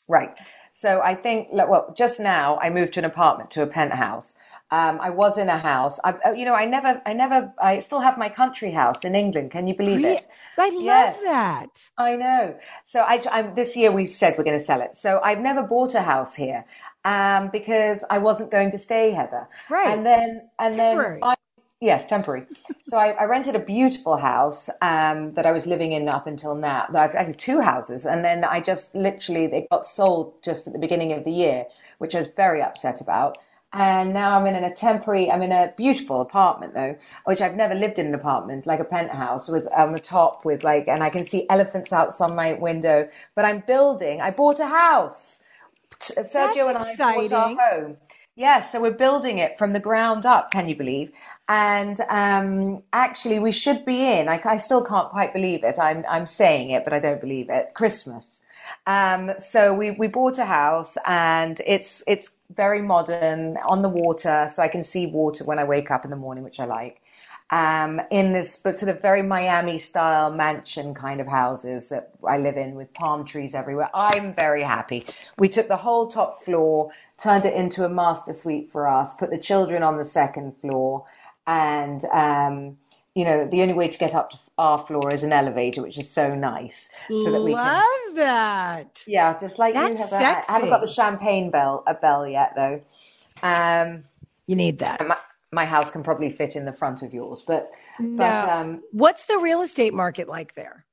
Right. 0.08 0.36
So 0.74 1.02
I 1.02 1.16
think, 1.16 1.50
well, 1.52 1.94
just 1.98 2.20
now 2.20 2.58
I 2.60 2.70
moved 2.70 2.94
to 2.96 3.00
an 3.00 3.06
apartment 3.06 3.52
to 3.52 3.62
a 3.62 3.68
penthouse. 3.68 4.36
Um, 4.78 4.96
I 5.08 5.10
was 5.12 5.38
in 5.38 5.50
a 5.50 5.58
house. 5.74 5.96
I, 6.04 6.12
uh, 6.28 6.32
you 6.40 6.46
know, 6.46 6.56
I 6.64 6.66
never, 6.66 6.92
I 7.06 7.14
never, 7.14 7.54
I 7.62 7.74
still 7.88 8.00
have 8.08 8.18
my 8.18 8.30
country 8.42 8.72
house 8.72 9.02
in 9.04 9.14
England. 9.24 9.52
Can 9.52 9.68
you 9.68 9.76
believe 9.82 10.04
it? 10.04 10.26
I 10.58 10.70
love 10.70 10.84
Yes. 10.92 11.16
that. 11.34 11.74
I 12.10 12.16
know. 12.16 12.44
So 12.92 12.98
I, 13.02 13.16
I'm, 13.36 13.54
this 13.54 13.76
year 13.80 13.92
we've 13.92 14.16
said 14.16 14.36
we're 14.38 14.44
going 14.52 14.58
to 14.60 14.66
sell 14.72 14.82
it. 14.82 14.98
So 14.98 15.10
I've 15.24 15.44
never 15.50 15.62
bought 15.74 15.94
a 15.94 16.02
house 16.14 16.34
here 16.34 16.66
um, 17.06 17.50
because 17.58 18.04
I 18.10 18.18
wasn't 18.18 18.50
going 18.50 18.72
to 18.72 18.80
stay, 18.80 19.12
Heather. 19.12 19.48
Right. 19.70 19.90
And 19.96 20.04
then, 20.06 20.50
and 20.58 20.74
Temporary. 20.76 21.20
then, 21.22 21.30
I, 21.30 21.36
yes, 21.80 22.10
temporary. 22.10 22.44
so 22.90 22.98
I, 22.98 23.10
I 23.12 23.26
rented 23.26 23.56
a 23.56 23.60
beautiful 23.60 24.18
house 24.18 24.72
um, 24.82 25.34
that 25.36 25.46
I 25.46 25.52
was 25.52 25.68
living 25.68 25.92
in 25.92 26.10
up 26.10 26.26
until 26.26 26.56
now. 26.56 26.88
I've 26.90 27.14
actually 27.14 27.36
two 27.36 27.60
houses, 27.62 28.08
and 28.08 28.26
then 28.26 28.44
I 28.44 28.60
just 28.72 28.96
literally 28.96 29.46
they 29.46 29.68
got 29.70 29.86
sold 29.86 30.42
just 30.44 30.66
at 30.66 30.74
the 30.74 30.80
beginning 30.80 31.12
of 31.14 31.26
the 31.26 31.32
year, 31.44 31.66
which 32.00 32.16
I 32.16 32.20
was 32.24 32.30
very 32.36 32.62
upset 32.70 33.02
about. 33.02 33.38
And 33.74 34.14
now 34.14 34.38
I'm 34.38 34.46
in 34.46 34.64
a 34.64 34.74
temporary, 34.74 35.32
I'm 35.32 35.42
in 35.42 35.52
a 35.52 35.74
beautiful 35.76 36.22
apartment 36.22 36.76
though, 36.76 36.96
which 37.26 37.42
I've 37.42 37.56
never 37.56 37.74
lived 37.74 37.98
in 37.98 38.06
an 38.06 38.14
apartment, 38.14 38.68
like 38.68 38.80
a 38.80 38.84
penthouse 38.86 39.50
with 39.50 39.68
on 39.76 39.94
the 39.94 40.00
top 40.00 40.46
with 40.46 40.64
like, 40.64 40.88
and 40.88 41.02
I 41.02 41.10
can 41.10 41.26
see 41.26 41.50
elephants 41.50 41.92
outside 41.92 42.36
my 42.36 42.54
window, 42.54 43.10
but 43.36 43.46
I'm 43.46 43.64
building, 43.66 44.22
I 44.22 44.30
bought 44.30 44.60
a 44.60 44.68
house. 44.68 45.38
T- 46.00 46.14
Sergio 46.16 46.70
and 46.70 46.78
I 46.78 46.96
bought 46.96 47.32
our 47.32 47.56
home. 47.58 47.98
Yes, 48.36 48.72
so 48.72 48.82
we're 48.82 48.92
building 48.92 49.40
it 49.40 49.58
from 49.58 49.74
the 49.74 49.80
ground 49.80 50.26
up, 50.26 50.52
can 50.52 50.68
you 50.68 50.76
believe? 50.76 51.12
And 51.50 52.00
um, 52.10 52.84
actually, 52.94 53.40
we 53.40 53.52
should 53.52 53.86
be 53.86 54.06
in. 54.06 54.30
I, 54.30 54.42
I 54.44 54.58
still 54.58 54.84
can't 54.84 55.10
quite 55.10 55.34
believe 55.34 55.64
it. 55.64 55.78
I'm, 55.78 56.04
I'm 56.10 56.26
saying 56.26 56.72
it, 56.72 56.84
but 56.84 56.94
I 56.94 57.00
don't 57.00 57.22
believe 57.22 57.50
it. 57.50 57.74
Christmas. 57.74 58.40
Um, 58.86 59.32
so 59.40 59.74
we, 59.74 59.92
we 59.92 60.08
bought 60.08 60.38
a 60.38 60.46
house 60.46 60.98
and 61.06 61.62
it's, 61.66 62.04
it's 62.08 62.30
very 62.56 62.82
modern 62.82 63.58
on 63.66 63.82
the 63.82 63.90
water. 63.90 64.50
So 64.54 64.62
I 64.62 64.68
can 64.68 64.84
see 64.84 65.08
water 65.08 65.44
when 65.46 65.60
I 65.60 65.64
wake 65.64 65.92
up 65.92 66.06
in 66.06 66.12
the 66.12 66.18
morning, 66.18 66.44
which 66.44 66.60
I 66.60 66.66
like. 66.66 67.02
Um, 67.50 68.02
in 68.10 68.34
this, 68.34 68.56
but 68.56 68.76
sort 68.76 68.90
of 68.90 69.02
very 69.02 69.22
Miami 69.22 69.78
style 69.78 70.32
mansion 70.32 70.96
kind 70.96 71.22
of 71.22 71.28
houses 71.28 71.88
that 71.90 72.12
I 72.28 72.40
live 72.40 72.58
in 72.58 72.74
with 72.74 72.92
palm 72.96 73.26
trees 73.26 73.54
everywhere. 73.54 73.92
I'm 73.94 74.34
very 74.34 74.64
happy. 74.64 75.06
We 75.38 75.50
took 75.50 75.68
the 75.68 75.78
whole 75.78 76.08
top 76.08 76.44
floor, 76.44 76.92
turned 77.20 77.46
it 77.46 77.54
into 77.54 77.86
a 77.86 77.90
master 77.90 78.34
suite 78.34 78.72
for 78.72 78.88
us, 78.88 79.14
put 79.14 79.30
the 79.30 79.38
children 79.38 79.84
on 79.84 79.98
the 79.98 80.06
second 80.06 80.56
floor, 80.62 81.06
and 81.46 82.04
um, 82.06 82.78
you 83.16 83.26
know 83.26 83.48
the 83.50 83.62
only 83.62 83.74
way 83.74 83.88
to 83.88 83.98
get 83.98 84.16
up 84.16 84.32
to 84.32 84.40
our 84.58 84.86
floor 84.86 85.12
is 85.14 85.24
an 85.24 85.34
elevator, 85.34 85.82
which 85.82 85.98
is 85.98 86.10
so 86.10 86.34
nice, 86.36 86.90
so 87.10 87.32
that 87.32 87.44
we 87.44 87.54
can. 87.54 87.64
love 87.64 88.16
that. 88.16 89.04
Yeah, 89.08 89.38
just 89.38 89.60
like 89.60 89.76
you 89.76 89.82
That's 89.82 90.12
have. 90.12 90.14
I 90.50 90.54
haven't 90.54 90.70
got 90.70 90.82
the 90.82 90.88
champagne 90.94 91.52
bell 91.52 91.84
a 91.88 91.94
bell 91.94 92.28
yet 92.28 92.54
though. 92.56 92.82
Um, 93.42 94.04
You 94.48 94.56
need 94.56 94.80
that. 94.80 95.06
my, 95.08 95.18
my 95.52 95.66
house 95.66 95.92
can 95.92 96.04
probably 96.04 96.32
fit 96.32 96.56
in 96.56 96.66
the 96.66 96.74
front 96.74 97.02
of 97.04 97.14
yours, 97.14 97.44
but 97.46 97.70
but 98.00 98.02
No. 98.02 98.50
um, 98.50 98.84
What's 98.92 99.26
the 99.26 99.38
real 99.38 99.62
estate 99.62 99.94
market 99.94 100.28
like 100.28 100.56
there? 100.56 100.86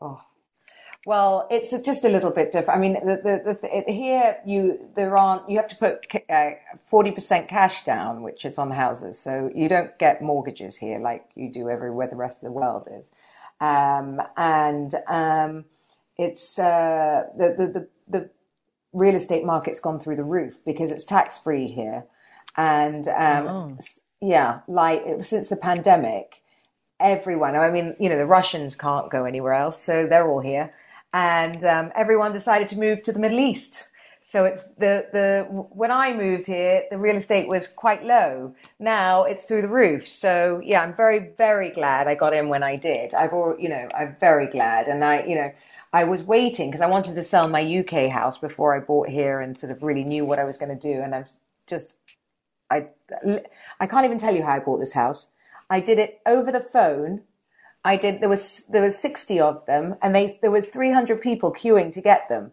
Oh, 0.00 0.20
well, 1.06 1.48
it's 1.50 1.72
just 1.86 2.04
a 2.06 2.10
little 2.10 2.32
bit 2.32 2.52
different. 2.52 2.78
I 2.78 2.82
mean, 2.82 2.94
the, 2.94 3.16
the, 3.24 3.58
the, 3.62 3.78
it, 3.78 3.90
here 3.90 4.38
you 4.46 4.80
there 4.96 5.18
aren't 5.18 5.50
you 5.50 5.58
have 5.58 5.68
to 5.70 5.76
put 5.76 6.06
uh, 6.30 6.52
forty 6.90 7.12
percent 7.12 7.48
cash 7.48 7.84
down, 7.84 8.22
which 8.22 8.46
is 8.46 8.58
on 8.58 8.72
houses, 8.72 9.18
so 9.20 9.50
you 9.54 9.68
don't 9.68 9.98
get 10.00 10.22
mortgages 10.22 10.76
here 10.78 11.00
like 11.00 11.26
you 11.36 11.52
do 11.52 11.70
everywhere 11.70 12.08
the 12.08 12.16
rest 12.16 12.38
of 12.38 12.42
the 12.44 12.52
world 12.52 12.88
is, 12.92 13.12
um, 13.62 14.22
and 14.38 14.96
um, 15.08 15.66
it's 16.18 16.58
uh, 16.58 17.24
the, 17.38 17.56
the 17.58 17.68
the 17.68 17.88
the 18.20 18.30
real 18.94 19.16
estate 19.16 19.44
market's 19.44 19.80
gone 19.80 20.00
through 20.00 20.16
the 20.16 20.24
roof 20.24 20.54
because 20.66 20.90
it's 20.90 21.04
tax 21.04 21.38
free 21.38 21.68
here, 21.68 22.04
and 22.56 23.08
um, 23.08 23.54
s- 23.80 24.00
yeah, 24.22 24.60
like 24.68 25.02
it, 25.06 25.24
since 25.26 25.48
the 25.48 25.56
pandemic 25.56 26.36
everyone. 27.00 27.56
I 27.56 27.70
mean, 27.70 27.96
you 28.00 28.10
know, 28.10 28.18
the 28.18 28.26
Russians 28.26 28.76
can't 28.76 29.10
go 29.10 29.26
anywhere 29.26 29.54
else, 29.54 29.82
so 29.82 30.06
they're 30.06 30.28
all 30.30 30.40
here, 30.40 30.72
and 31.16 31.64
um, 31.64 31.92
everyone 31.96 32.32
decided 32.34 32.68
to 32.70 32.78
move 32.78 33.02
to 33.04 33.12
the 33.12 33.20
Middle 33.20 33.40
East. 33.40 33.90
So 34.22 34.46
it's 34.46 34.62
the 34.78 35.06
the 35.12 35.46
when 35.50 35.90
I 35.92 36.14
moved 36.14 36.46
here, 36.48 36.84
the 36.90 36.98
real 36.98 37.16
estate 37.16 37.48
was 37.48 37.68
quite 37.68 38.04
low. 38.04 38.54
Now 38.80 39.24
it's 39.24 39.46
through 39.46 39.62
the 39.62 39.70
roof. 39.70 40.08
So 40.08 40.62
yeah, 40.64 40.82
I'm 40.82 40.96
very 40.96 41.30
very 41.38 41.70
glad 41.70 42.08
I 42.08 42.16
got 42.16 42.34
in 42.34 42.48
when 42.50 42.64
I 42.64 42.76
did. 42.76 43.14
I've 43.14 43.32
al- 43.34 43.56
you 43.60 43.70
know 43.70 43.88
I'm 43.96 44.16
very 44.20 44.48
glad, 44.48 44.88
and 44.88 45.04
I 45.04 45.24
you 45.24 45.36
know. 45.36 45.52
I 45.94 46.04
was 46.04 46.22
waiting 46.22 46.70
because 46.70 46.82
I 46.82 46.88
wanted 46.88 47.16
to 47.16 47.24
sell 47.24 47.48
my 47.48 47.62
UK 47.62 48.10
house 48.12 48.38
before 48.38 48.76
I 48.76 48.80
bought 48.80 49.08
here 49.08 49.40
and 49.40 49.58
sort 49.58 49.72
of 49.72 49.82
really 49.82 50.04
knew 50.04 50.26
what 50.26 50.38
I 50.38 50.44
was 50.44 50.58
going 50.58 50.78
to 50.78 50.94
do. 50.94 51.02
And 51.02 51.14
I'm 51.14 51.26
just 51.68 51.96
I, 52.70 52.88
I 53.80 53.88
can't 53.88 54.06
even 54.06 54.18
tell 54.18 54.36
you 54.36 54.44
how 54.44 54.52
I 54.54 54.60
bought 54.60 54.80
this 54.80 54.94
house. 54.94 55.28
I 55.70 55.80
did 55.80 56.00
it 56.00 56.20
over 56.26 56.52
the 56.52 56.60
phone. 56.72 57.22
I 57.86 57.96
did. 57.96 58.20
There 58.20 58.28
was 58.28 58.64
there 58.68 58.82
was 58.82 58.98
sixty 58.98 59.38
of 59.40 59.64
them, 59.66 59.94
and 60.02 60.14
they 60.14 60.38
there 60.42 60.50
were 60.50 60.60
three 60.60 60.92
hundred 60.92 61.20
people 61.20 61.52
queuing 61.52 61.92
to 61.92 62.00
get 62.00 62.28
them. 62.28 62.52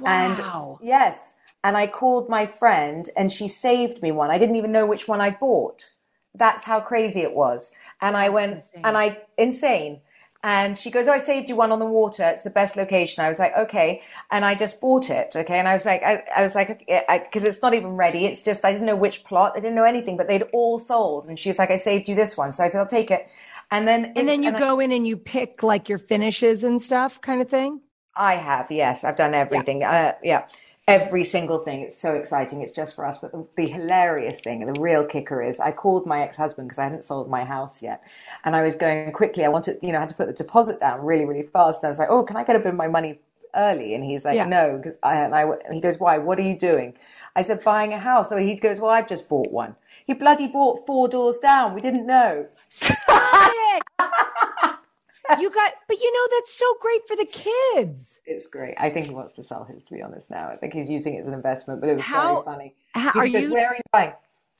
Wow. 0.00 0.78
And 0.80 0.86
yes, 0.86 1.34
and 1.64 1.76
I 1.76 1.86
called 1.86 2.28
my 2.28 2.46
friend, 2.46 3.08
and 3.16 3.32
she 3.32 3.48
saved 3.48 4.02
me 4.02 4.12
one. 4.12 4.30
I 4.30 4.38
didn't 4.38 4.56
even 4.56 4.72
know 4.72 4.86
which 4.86 5.08
one 5.08 5.20
I 5.20 5.30
bought. 5.30 5.90
That's 6.34 6.64
how 6.64 6.80
crazy 6.80 7.20
it 7.20 7.34
was. 7.34 7.72
And 8.00 8.16
I 8.16 8.28
went, 8.28 8.56
insane. 8.56 8.80
and 8.84 8.98
I 8.98 9.18
insane. 9.38 10.00
And 10.42 10.76
she 10.76 10.90
goes, 10.90 11.08
"Oh, 11.08 11.12
I 11.12 11.20
saved 11.20 11.48
you 11.48 11.56
one 11.56 11.72
on 11.72 11.78
the 11.78 11.86
water. 11.86 12.22
It's 12.22 12.42
the 12.42 12.50
best 12.50 12.76
location." 12.76 13.24
I 13.24 13.30
was 13.30 13.38
like, 13.38 13.56
"Okay," 13.56 14.02
and 14.30 14.44
I 14.44 14.54
just 14.54 14.78
bought 14.78 15.08
it. 15.08 15.34
Okay, 15.34 15.58
and 15.58 15.66
I 15.66 15.72
was 15.72 15.86
like, 15.86 16.02
I, 16.02 16.22
I 16.36 16.42
was 16.42 16.54
like, 16.54 16.80
because 16.86 17.44
it's 17.44 17.62
not 17.62 17.72
even 17.72 17.96
ready. 17.96 18.26
It's 18.26 18.42
just 18.42 18.62
I 18.62 18.72
didn't 18.72 18.86
know 18.86 18.96
which 18.96 19.24
plot. 19.24 19.54
I 19.56 19.60
didn't 19.60 19.74
know 19.74 19.84
anything, 19.84 20.18
but 20.18 20.28
they'd 20.28 20.42
all 20.52 20.78
sold. 20.78 21.28
And 21.28 21.38
she 21.38 21.48
was 21.48 21.58
like, 21.58 21.70
"I 21.70 21.76
saved 21.76 22.10
you 22.10 22.14
this 22.14 22.36
one," 22.36 22.52
so 22.52 22.62
I 22.62 22.68
said, 22.68 22.80
"I'll 22.80 22.96
take 22.98 23.10
it." 23.10 23.26
And 23.70 23.86
then 23.88 24.12
And 24.16 24.28
then 24.28 24.42
you 24.42 24.50
I- 24.50 24.58
go 24.58 24.80
in 24.80 24.92
and 24.92 25.06
you 25.06 25.16
pick 25.16 25.62
like 25.62 25.88
your 25.88 25.98
finishes 25.98 26.64
and 26.64 26.80
stuff 26.80 27.20
kind 27.20 27.40
of 27.42 27.48
thing? 27.48 27.80
I 28.16 28.36
have, 28.36 28.70
yes. 28.70 29.02
I've 29.02 29.16
done 29.16 29.34
everything. 29.34 29.82
Uh, 29.82 30.12
yeah. 30.22 30.46
Every 30.86 31.24
single 31.24 31.58
thing. 31.60 31.80
It's 31.80 31.98
so 32.00 32.12
exciting. 32.14 32.60
It's 32.60 32.72
just 32.72 32.94
for 32.94 33.06
us. 33.06 33.16
But 33.20 33.32
the, 33.32 33.46
the 33.56 33.66
hilarious 33.66 34.38
thing, 34.40 34.64
the 34.70 34.78
real 34.78 35.02
kicker 35.04 35.42
is 35.42 35.58
I 35.58 35.72
called 35.72 36.06
my 36.06 36.20
ex 36.22 36.36
husband 36.36 36.68
because 36.68 36.78
I 36.78 36.84
hadn't 36.84 37.04
sold 37.04 37.28
my 37.30 37.42
house 37.42 37.82
yet. 37.82 38.02
And 38.44 38.54
I 38.54 38.62
was 38.62 38.76
going 38.76 39.10
quickly. 39.12 39.44
I 39.44 39.48
wanted, 39.48 39.78
you 39.82 39.90
know, 39.92 39.96
I 39.98 40.00
had 40.02 40.10
to 40.10 40.14
put 40.14 40.26
the 40.26 40.34
deposit 40.34 40.78
down 40.78 41.00
really, 41.04 41.24
really 41.24 41.48
fast. 41.54 41.80
And 41.82 41.86
I 41.86 41.90
was 41.90 41.98
like, 41.98 42.10
oh, 42.10 42.22
can 42.22 42.36
I 42.36 42.44
get 42.44 42.54
a 42.54 42.58
bit 42.58 42.68
of 42.68 42.74
my 42.74 42.86
money 42.86 43.18
early? 43.56 43.94
And 43.94 44.04
he's 44.04 44.24
like, 44.26 44.36
Yeah. 44.36 44.44
no. 44.46 44.78
'cause 44.84 44.92
I, 45.02 45.16
and 45.22 45.34
I, 45.34 45.42
and 45.44 45.74
he 45.74 45.80
goes, 45.80 45.98
why? 45.98 46.18
What 46.18 46.38
are 46.38 46.42
you 46.42 46.56
doing? 46.58 46.94
I 47.34 47.40
said, 47.42 47.64
buying 47.64 47.94
a 47.94 47.98
house. 47.98 48.28
So 48.28 48.36
he 48.36 48.54
goes, 48.54 48.78
well, 48.78 48.90
I've 48.90 49.08
just 49.08 49.26
bought 49.28 49.50
one. 49.50 49.74
He 50.06 50.12
bloody 50.12 50.46
bought 50.48 50.84
four 50.86 51.08
doors 51.08 51.38
down. 51.38 51.74
We 51.74 51.80
didn't 51.80 52.06
know. 52.06 52.46
It. 53.46 55.40
you 55.40 55.50
got, 55.50 55.72
but 55.88 55.98
you 56.00 56.12
know, 56.12 56.36
that's 56.36 56.54
so 56.54 56.66
great 56.80 57.06
for 57.08 57.16
the 57.16 57.26
kids. 57.26 58.20
It's 58.26 58.46
great. 58.46 58.74
I 58.78 58.90
think 58.90 59.06
he 59.06 59.12
wants 59.12 59.32
to 59.34 59.42
sell 59.44 59.64
his, 59.64 59.84
to 59.84 59.92
be 59.92 60.02
honest, 60.02 60.30
now. 60.30 60.48
I 60.48 60.56
think 60.56 60.72
he's 60.74 60.88
using 60.90 61.14
it 61.14 61.20
as 61.20 61.26
an 61.28 61.34
investment, 61.34 61.80
but 61.80 61.90
it 61.90 61.94
was 61.94 62.02
How- 62.02 62.42
very 62.42 62.44
funny. 62.44 62.74
how- 62.94 63.18
are 63.20 63.26
you- 63.26 63.52
Where 63.52 63.68
are 63.68 63.74
you 63.74 63.82
buying? 63.92 64.12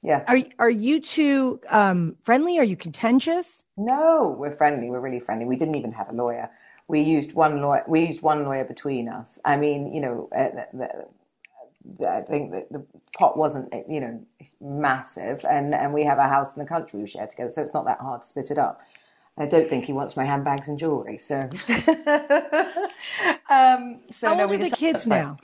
Yeah. 0.03 0.23
Are, 0.29 0.39
are 0.59 0.71
you 0.71 1.01
two 1.01 1.61
um, 1.71 2.17
friendly? 2.23 2.59
Are 2.59 2.65
you 2.65 2.77
contentious? 2.77 3.65
No, 3.79 4.37
we're 4.39 4.55
friendly. 4.55 4.91
We're 4.91 5.01
really 5.01 5.19
friendly. 5.21 5.47
We 5.47 5.57
didn't 5.57 5.77
even 5.77 5.93
have 5.93 6.11
a 6.11 6.13
lawyer. 6.13 6.51
We 6.89 7.01
used 7.01 7.33
one 7.33 7.63
lawyer. 7.63 7.85
We 7.89 8.05
used 8.05 8.21
one 8.21 8.45
lawyer 8.45 8.65
between 8.67 9.09
us. 9.09 9.39
I 9.47 9.57
mean, 9.57 9.95
you 9.95 10.03
know, 10.03 10.29
uh, 10.37 10.49
the, 10.75 11.07
I 12.07 12.23
think 12.23 12.53
that 12.53 12.73
the 12.73 12.85
pot 13.17 13.37
wasn't, 13.39 13.73
you 13.89 14.01
know, 14.01 14.27
massive, 14.61 15.45
and 15.49 15.75
and 15.75 15.93
we 15.95 16.05
have 16.05 16.19
a 16.19 16.29
house 16.29 16.55
in 16.55 16.61
the 16.61 16.69
country 16.69 17.01
we 17.01 17.09
share 17.09 17.27
together, 17.27 17.53
so 17.53 17.63
it's 17.63 17.75
not 17.75 17.87
that 17.87 18.01
hard 18.01 18.23
to 18.23 18.29
split 18.29 18.51
it 18.51 18.59
up. 18.59 18.81
I 19.39 19.47
don't 19.47 19.69
think 19.69 19.85
he 19.87 19.93
wants 19.93 20.17
my 20.17 20.25
handbags 20.25 20.69
and 20.69 20.79
jewelry. 20.79 21.19
So, 21.19 21.51
um, 23.51 24.03
so 24.13 24.29
How 24.29 24.35
no, 24.35 24.45
old 24.45 24.53
are 24.53 24.59
the 24.59 24.71
kids 24.71 25.07
now? 25.07 25.39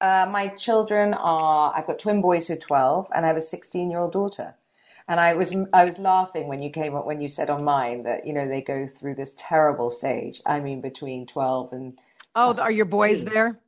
Uh, 0.00 0.26
my 0.30 0.48
children 0.48 1.14
are. 1.14 1.74
I've 1.76 1.86
got 1.86 1.98
twin 2.00 2.22
boys 2.22 2.48
who 2.48 2.54
are 2.54 2.58
twelve, 2.58 3.08
and 3.14 3.24
I 3.24 3.28
have 3.28 3.36
a 3.38 3.42
sixteen-year-old 3.42 4.12
daughter. 4.12 4.54
And 5.08 5.20
I 5.20 5.34
was 5.34 5.54
I 5.72 5.84
was 5.84 5.98
laughing 5.98 6.48
when 6.48 6.62
you 6.62 6.70
came 6.70 6.94
up 6.96 7.06
when 7.06 7.20
you 7.20 7.28
said 7.28 7.50
on 7.50 7.64
mine 7.64 8.04
that 8.04 8.26
you 8.26 8.32
know 8.34 8.48
they 8.48 8.62
go 8.62 8.86
through 8.88 9.16
this 9.16 9.34
terrible 9.36 9.90
stage. 9.90 10.42
I 10.46 10.60
mean, 10.60 10.80
between 10.80 11.26
twelve 11.26 11.72
and 11.72 11.98
Oh, 12.34 12.54
are 12.58 12.72
your 12.72 12.86
boys 12.86 13.24
there? 13.24 13.58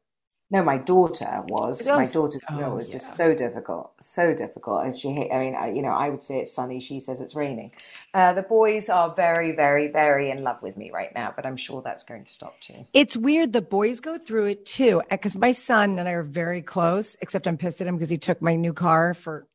No, 0.55 0.63
my 0.63 0.79
daughter 0.79 1.43
was. 1.49 1.85
My 1.85 1.99
was- 1.99 2.13
daughter 2.13 2.39
oh, 2.49 2.55
no, 2.55 2.73
it 2.73 2.77
was 2.77 2.89
yeah. 2.89 2.99
just 2.99 3.17
so 3.17 3.35
difficult, 3.35 3.93
so 4.01 4.33
difficult. 4.37 4.85
And 4.85 4.97
she, 4.97 5.29
I 5.29 5.39
mean, 5.41 5.57
I, 5.57 5.73
you 5.73 5.83
know, 5.83 5.89
I 5.89 6.09
would 6.09 6.23
say 6.23 6.39
it's 6.39 6.53
sunny. 6.53 6.79
She 6.79 7.01
says 7.01 7.19
it's 7.19 7.35
raining. 7.35 7.73
Uh, 8.15 8.35
the 8.35 8.43
boys 8.43 8.89
are 8.89 9.13
very, 9.17 9.51
very, 9.51 9.89
very 9.89 10.31
in 10.31 10.45
love 10.45 10.63
with 10.63 10.77
me 10.77 10.93
right 10.93 11.13
now, 11.13 11.33
but 11.35 11.45
I'm 11.45 11.57
sure 11.57 11.83
that's 11.83 12.05
going 12.05 12.25
to 12.25 12.33
stop 12.33 12.55
too. 12.61 12.87
It's 12.93 13.17
weird. 13.17 13.53
The 13.53 13.63
boys 13.63 13.99
go 13.99 14.17
through 14.17 14.47
it 14.47 14.65
too. 14.65 15.03
Because 15.11 15.37
my 15.37 15.51
son 15.51 15.99
and 15.99 16.09
I 16.09 16.13
are 16.13 16.23
very 16.23 16.63
close, 16.63 17.17
except 17.21 17.49
I'm 17.49 17.59
pissed 17.59 17.81
at 17.81 17.89
him 17.89 17.97
because 17.97 18.11
he 18.11 18.19
took 18.19 18.41
my 18.41 18.55
new 18.55 18.73
car 18.73 19.13
for 19.13 19.49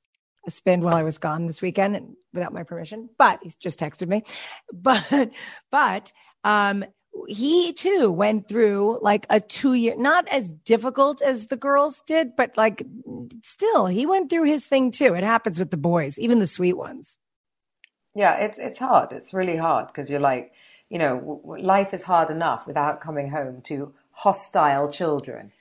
a 0.46 0.52
spin 0.52 0.82
while 0.82 0.96
I 0.96 1.04
was 1.04 1.18
gone 1.18 1.48
this 1.48 1.62
weekend 1.62 1.96
and 1.96 2.16
without 2.34 2.52
my 2.52 2.64
permission. 2.64 3.08
But 3.18 3.40
he's 3.42 3.56
just 3.56 3.80
texted 3.80 4.10
me. 4.10 4.24
But, 4.74 5.32
but, 5.72 6.12
um, 6.44 6.84
he 7.28 7.74
too 7.74 8.12
went 8.12 8.48
through 8.48 9.00
like 9.02 9.26
a 9.30 9.40
two 9.40 9.74
year, 9.74 9.96
not 9.98 10.28
as 10.30 10.52
difficult 10.52 11.22
as 11.22 11.48
the 11.48 11.58
girls 11.58 12.02
did, 12.06 12.36
but 12.36 12.56
like 12.58 12.84
still, 13.44 13.88
he 13.88 14.06
went 14.06 14.30
through 14.30 14.44
his 14.44 14.66
thing 14.66 14.92
too. 14.92 15.16
It 15.16 15.24
happens 15.24 15.60
with 15.60 15.72
the 15.72 15.78
boys, 15.78 16.18
even 16.20 16.40
the 16.40 16.48
sweet 16.48 16.78
ones. 16.78 17.18
Yeah, 18.16 18.36
it's 18.36 18.60
it's 18.60 18.80
hard. 18.80 19.12
It's 19.12 19.34
really 19.34 19.58
hard 19.58 19.88
because 19.88 20.10
you're 20.10 20.20
like, 20.20 20.52
you 20.90 21.00
know, 21.00 21.20
w- 21.20 21.66
life 21.66 21.94
is 21.94 22.04
hard 22.04 22.30
enough 22.30 22.68
without 22.68 23.02
coming 23.02 23.30
home 23.30 23.62
to 23.64 23.94
hostile 24.12 24.92
children. 24.92 25.52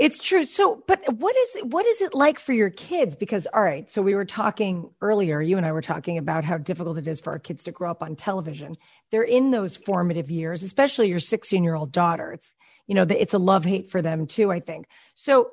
It's 0.00 0.22
true. 0.22 0.46
So, 0.46 0.82
but 0.86 1.02
what 1.18 1.36
is 1.36 1.56
what 1.64 1.84
is 1.84 2.00
it 2.00 2.14
like 2.14 2.38
for 2.38 2.54
your 2.54 2.70
kids? 2.70 3.14
Because 3.14 3.46
all 3.52 3.62
right, 3.62 3.88
so 3.90 4.00
we 4.00 4.14
were 4.14 4.24
talking 4.24 4.88
earlier. 5.02 5.42
You 5.42 5.58
and 5.58 5.66
I 5.66 5.72
were 5.72 5.82
talking 5.82 6.16
about 6.16 6.42
how 6.42 6.56
difficult 6.56 6.96
it 6.96 7.06
is 7.06 7.20
for 7.20 7.34
our 7.34 7.38
kids 7.38 7.64
to 7.64 7.70
grow 7.70 7.90
up 7.90 8.02
on 8.02 8.16
television. 8.16 8.76
They're 9.10 9.22
in 9.22 9.50
those 9.50 9.76
formative 9.76 10.30
years, 10.30 10.62
especially 10.62 11.10
your 11.10 11.20
16 11.20 11.62
year 11.62 11.74
old 11.74 11.92
daughter. 11.92 12.32
It's 12.32 12.54
you 12.86 12.94
know 12.94 13.04
it's 13.10 13.34
a 13.34 13.38
love 13.38 13.66
hate 13.66 13.90
for 13.90 14.00
them 14.00 14.26
too. 14.26 14.50
I 14.50 14.58
think. 14.58 14.86
So, 15.16 15.50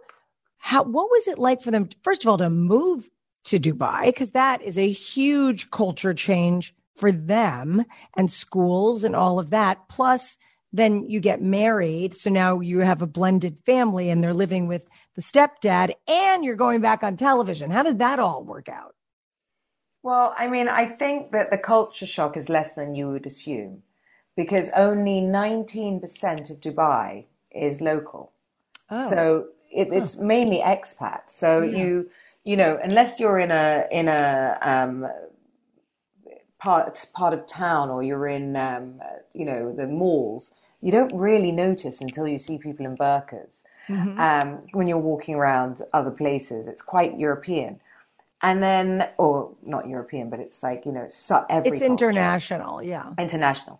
how 0.60 0.84
what 0.84 1.12
was 1.12 1.28
it 1.28 1.38
like 1.38 1.62
for 1.62 1.72
them? 1.72 1.90
First 2.02 2.24
of 2.24 2.30
all, 2.30 2.38
to 2.38 2.50
move 2.50 3.10
to 3.46 3.60
Dubai 3.60 4.06
because 4.06 4.32
that 4.32 4.62
is 4.62 4.80
a 4.80 4.90
huge 4.90 5.72
culture 5.72 6.14
change 6.14 6.74
for 6.96 7.12
them 7.12 7.84
and 8.16 8.32
schools 8.32 9.04
and 9.04 9.14
all 9.14 9.40
of 9.40 9.50
that. 9.50 9.90
Plus 9.90 10.38
then 10.74 11.10
you 11.10 11.20
get 11.20 11.42
married. 11.42 12.14
So 12.14 12.30
now 12.30 12.60
you 12.60 12.80
have 12.80 13.02
a 13.02 13.08
blended 13.08 13.58
family 13.66 14.10
and 14.10 14.24
they're 14.24 14.34
living 14.34 14.68
with 14.68 14.88
the 15.16 15.22
stepdad 15.22 15.94
and 16.08 16.44
you're 16.44 16.56
going 16.56 16.82
back 16.82 17.04
on 17.04 17.18
television. 17.18 17.72
How 17.72 17.84
did 17.84 18.00
that 18.00 18.20
all 18.20 18.44
work 18.44 18.70
out? 18.70 18.94
Well, 20.04 20.36
I 20.38 20.48
mean, 20.48 20.70
I 20.70 20.86
think 20.86 21.32
that 21.32 21.50
the 21.52 21.58
culture 21.58 22.06
shock 22.06 22.38
is 22.38 22.50
less 22.50 22.74
than 22.74 22.96
you 22.96 23.10
would 23.10 23.26
assume 23.26 23.84
because 24.36 24.70
only 24.76 25.20
19% 25.22 26.04
of 26.52 26.62
Dubai 26.62 27.26
is 27.52 27.82
local. 27.82 28.32
So 28.90 29.48
it, 29.70 29.90
it's 29.92 30.16
mainly 30.16 30.60
expats. 30.60 31.32
So 31.32 31.62
you, 31.62 32.10
you 32.46 32.56
know, 32.56 32.80
unless 32.82 33.20
you're 33.20 33.40
in 33.40 33.52
a 33.52 33.86
in 33.92 34.08
a 34.08 34.58
um, 34.62 35.06
part 36.60 37.06
part 37.14 37.34
of 37.34 37.46
town 37.48 37.90
or 37.90 38.04
you're 38.04 38.28
in, 38.28 38.56
um, 38.56 39.02
you 39.34 39.46
know, 39.46 39.72
the 39.74 39.88
malls, 39.88 40.52
you 40.82 40.92
don't 40.92 41.14
really 41.16 41.52
notice 41.52 42.02
until 42.02 42.28
you 42.28 42.38
see 42.38 42.58
people 42.58 42.86
in 42.86 42.98
burqas. 42.98 43.64
Um, 44.20 44.60
when 44.74 44.88
you're 44.88 44.98
walking 44.98 45.36
around 45.36 45.82
other 45.94 46.12
places, 46.12 46.68
it's 46.68 46.82
quite 46.82 47.18
European. 47.18 47.80
And 48.42 48.62
then, 48.62 49.10
or 49.18 49.52
not 49.66 49.88
European, 49.88 50.30
but 50.30 50.40
it's 50.40 50.62
like 50.62 50.86
you 50.86 50.92
know, 50.92 51.02
it's 51.02 51.16
so- 51.16 51.46
every 51.50 51.72
It's 51.72 51.80
culture 51.88 52.10
international. 52.10 52.84
Yeah. 52.84 53.14
international. 53.18 53.80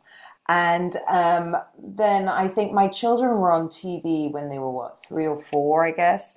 And 0.50 0.96
um, 1.08 1.58
then 1.78 2.30
I 2.30 2.48
think 2.48 2.72
my 2.72 2.88
children 2.88 3.38
were 3.38 3.52
on 3.52 3.68
TV 3.68 4.32
when 4.32 4.50
they 4.50 4.60
were 4.60 4.72
what 4.72 5.00
three 5.08 5.28
or 5.28 5.42
four, 5.52 5.86
I 5.86 5.92
guess. 5.92 6.36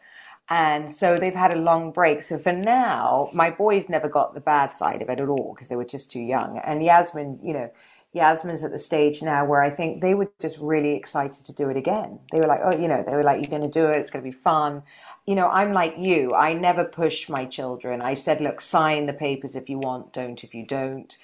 And 0.51 0.95
so 0.95 1.19
they've 1.19 1.35
had 1.35 1.53
a 1.53 1.57
long 1.57 1.93
break. 1.93 2.25
So 2.25 2.37
for 2.39 2.53
now, 2.53 3.29
my 3.33 3.51
boys 3.51 3.89
never 3.89 4.09
got 4.09 4.35
the 4.35 4.41
bad 4.41 4.73
side 4.73 5.01
of 5.01 5.09
it 5.09 5.21
at 5.21 5.29
all 5.29 5.55
because 5.55 5.69
they 5.69 5.77
were 5.77 5.85
just 5.85 6.11
too 6.11 6.21
young. 6.21 6.59
And 6.65 6.85
Yasmin, 6.85 7.39
you 7.43 7.55
know, 7.55 7.71
Yasmin's 8.13 8.65
at 8.65 8.73
the 8.73 8.79
stage 8.79 9.23
now 9.23 9.45
where 9.45 9.63
I 9.63 9.71
think 9.71 10.01
they 10.03 10.15
were 10.15 10.31
just 10.41 10.59
really 10.59 10.95
excited 10.97 11.47
to 11.47 11.53
do 11.53 11.69
it 11.69 11.77
again. 11.77 12.19
They 12.33 12.41
were 12.41 12.49
like, 12.49 12.61
oh, 12.65 12.73
you 12.77 12.89
know, 12.89 13.05
they 13.07 13.13
were 13.13 13.23
like, 13.23 13.41
you're 13.41 13.51
going 13.51 13.71
to 13.71 13.81
do 13.81 13.87
it. 13.87 13.99
It's 13.99 14.11
going 14.11 14.25
to 14.25 14.31
be 14.31 14.37
fun. 14.37 14.83
You 15.27 15.37
know, 15.37 15.49
I'm 15.49 15.73
like 15.73 15.95
you. 15.97 16.35
I 16.35 16.53
never 16.55 16.85
push 16.85 17.29
my 17.29 17.45
children. 17.45 18.03
I 18.03 18.15
said, 18.15 18.41
look, 18.41 18.61
sign 18.61 19.07
the 19.07 19.13
papers 19.13 19.55
if 19.55 19.69
you 19.69 19.79
want, 19.79 20.13
don't 20.13 20.43
if 20.43 20.53
you 20.55 20.67
don't. 20.67 21.15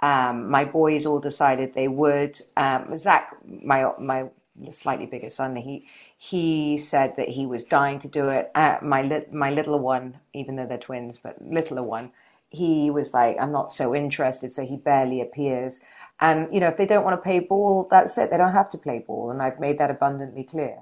Um, 0.00 0.48
my 0.48 0.64
boys 0.64 1.06
all 1.06 1.18
decided 1.18 1.74
they 1.74 1.88
would. 1.88 2.40
Um, 2.56 2.96
Zach, 2.98 3.34
my 3.44 3.90
my 3.98 4.30
slightly 4.70 5.06
bigger 5.06 5.30
son, 5.30 5.56
he 5.56 5.86
he 6.18 6.78
said 6.78 7.14
that 7.16 7.28
he 7.28 7.46
was 7.46 7.64
dying 7.64 7.98
to 8.00 8.08
do 8.08 8.28
it. 8.28 8.50
Uh, 8.54 8.78
my 8.82 9.02
lit 9.02 9.32
my 9.32 9.50
littler 9.50 9.78
one, 9.78 10.18
even 10.34 10.56
though 10.56 10.66
they're 10.66 10.78
twins, 10.78 11.18
but 11.22 11.40
littler 11.42 11.82
one, 11.82 12.12
he 12.50 12.90
was 12.90 13.12
like, 13.14 13.36
I'm 13.40 13.52
not 13.52 13.72
so 13.72 13.94
interested, 13.94 14.52
so 14.52 14.64
he 14.64 14.76
barely 14.76 15.20
appears. 15.20 15.80
And 16.20 16.52
you 16.52 16.60
know, 16.60 16.68
if 16.68 16.76
they 16.76 16.86
don't 16.86 17.04
want 17.04 17.16
to 17.16 17.22
play 17.22 17.40
ball, 17.40 17.88
that's 17.90 18.16
it. 18.18 18.30
They 18.30 18.38
don't 18.38 18.52
have 18.52 18.70
to 18.70 18.78
play 18.78 19.04
ball, 19.06 19.30
and 19.30 19.42
I've 19.42 19.60
made 19.60 19.78
that 19.78 19.90
abundantly 19.90 20.44
clear. 20.44 20.78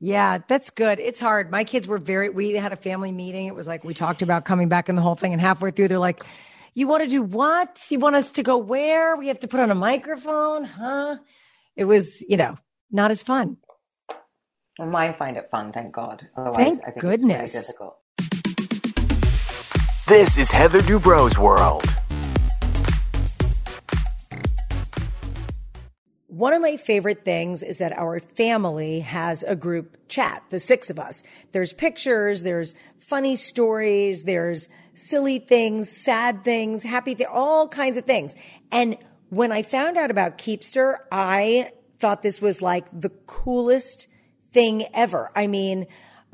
Yeah, 0.00 0.38
that's 0.48 0.70
good. 0.70 1.00
It's 1.00 1.20
hard. 1.20 1.50
My 1.50 1.64
kids 1.64 1.86
were 1.86 1.98
very, 1.98 2.28
we 2.28 2.52
had 2.52 2.72
a 2.72 2.76
family 2.76 3.12
meeting. 3.12 3.46
It 3.46 3.54
was 3.54 3.66
like 3.66 3.84
we 3.84 3.94
talked 3.94 4.22
about 4.22 4.44
coming 4.44 4.68
back 4.68 4.88
in 4.88 4.96
the 4.96 5.02
whole 5.02 5.14
thing. 5.14 5.32
And 5.32 5.40
halfway 5.40 5.70
through, 5.70 5.88
they're 5.88 5.98
like, 5.98 6.24
You 6.74 6.88
want 6.88 7.04
to 7.04 7.08
do 7.08 7.22
what? 7.22 7.80
You 7.88 7.98
want 8.00 8.16
us 8.16 8.32
to 8.32 8.42
go 8.42 8.58
where? 8.58 9.16
We 9.16 9.28
have 9.28 9.40
to 9.40 9.48
put 9.48 9.60
on 9.60 9.70
a 9.70 9.74
microphone? 9.74 10.64
Huh? 10.64 11.16
It 11.76 11.84
was, 11.84 12.22
you 12.28 12.36
know, 12.36 12.58
not 12.90 13.10
as 13.10 13.22
fun. 13.22 13.56
And 14.78 14.90
mine 14.90 15.14
find 15.18 15.36
it 15.36 15.48
fun, 15.50 15.72
thank 15.72 15.92
God. 15.92 16.26
Otherwise, 16.36 16.56
Thank 16.56 16.80
I 16.82 16.90
think 16.90 17.00
goodness. 17.00 17.54
it's 17.54 17.72
very 17.72 17.88
difficult. 17.88 17.98
This 20.08 20.36
is 20.36 20.50
Heather 20.50 20.80
Dubrow's 20.80 21.38
world. 21.38 21.84
One 26.26 26.52
of 26.52 26.60
my 26.60 26.76
favorite 26.76 27.24
things 27.24 27.62
is 27.62 27.78
that 27.78 27.96
our 27.96 28.18
family 28.18 28.98
has 29.00 29.44
a 29.44 29.54
group 29.54 29.96
chat, 30.08 30.42
the 30.50 30.58
six 30.58 30.90
of 30.90 30.98
us. 30.98 31.22
There's 31.52 31.72
pictures, 31.72 32.42
there's 32.42 32.74
funny 32.98 33.36
stories, 33.36 34.24
there's 34.24 34.68
silly 34.94 35.38
things, 35.38 35.88
sad 35.88 36.42
things, 36.42 36.82
happy 36.82 37.14
things, 37.14 37.30
all 37.32 37.68
kinds 37.68 37.96
of 37.96 38.04
things. 38.04 38.34
And 38.72 38.98
when 39.28 39.52
I 39.52 39.62
found 39.62 39.96
out 39.96 40.10
about 40.10 40.36
Keepster, 40.36 40.96
I 41.12 41.70
thought 42.04 42.20
this 42.20 42.42
was 42.42 42.60
like 42.60 42.84
the 42.92 43.08
coolest 43.24 44.08
thing 44.52 44.84
ever. 44.92 45.30
I 45.34 45.46
mean, 45.46 45.86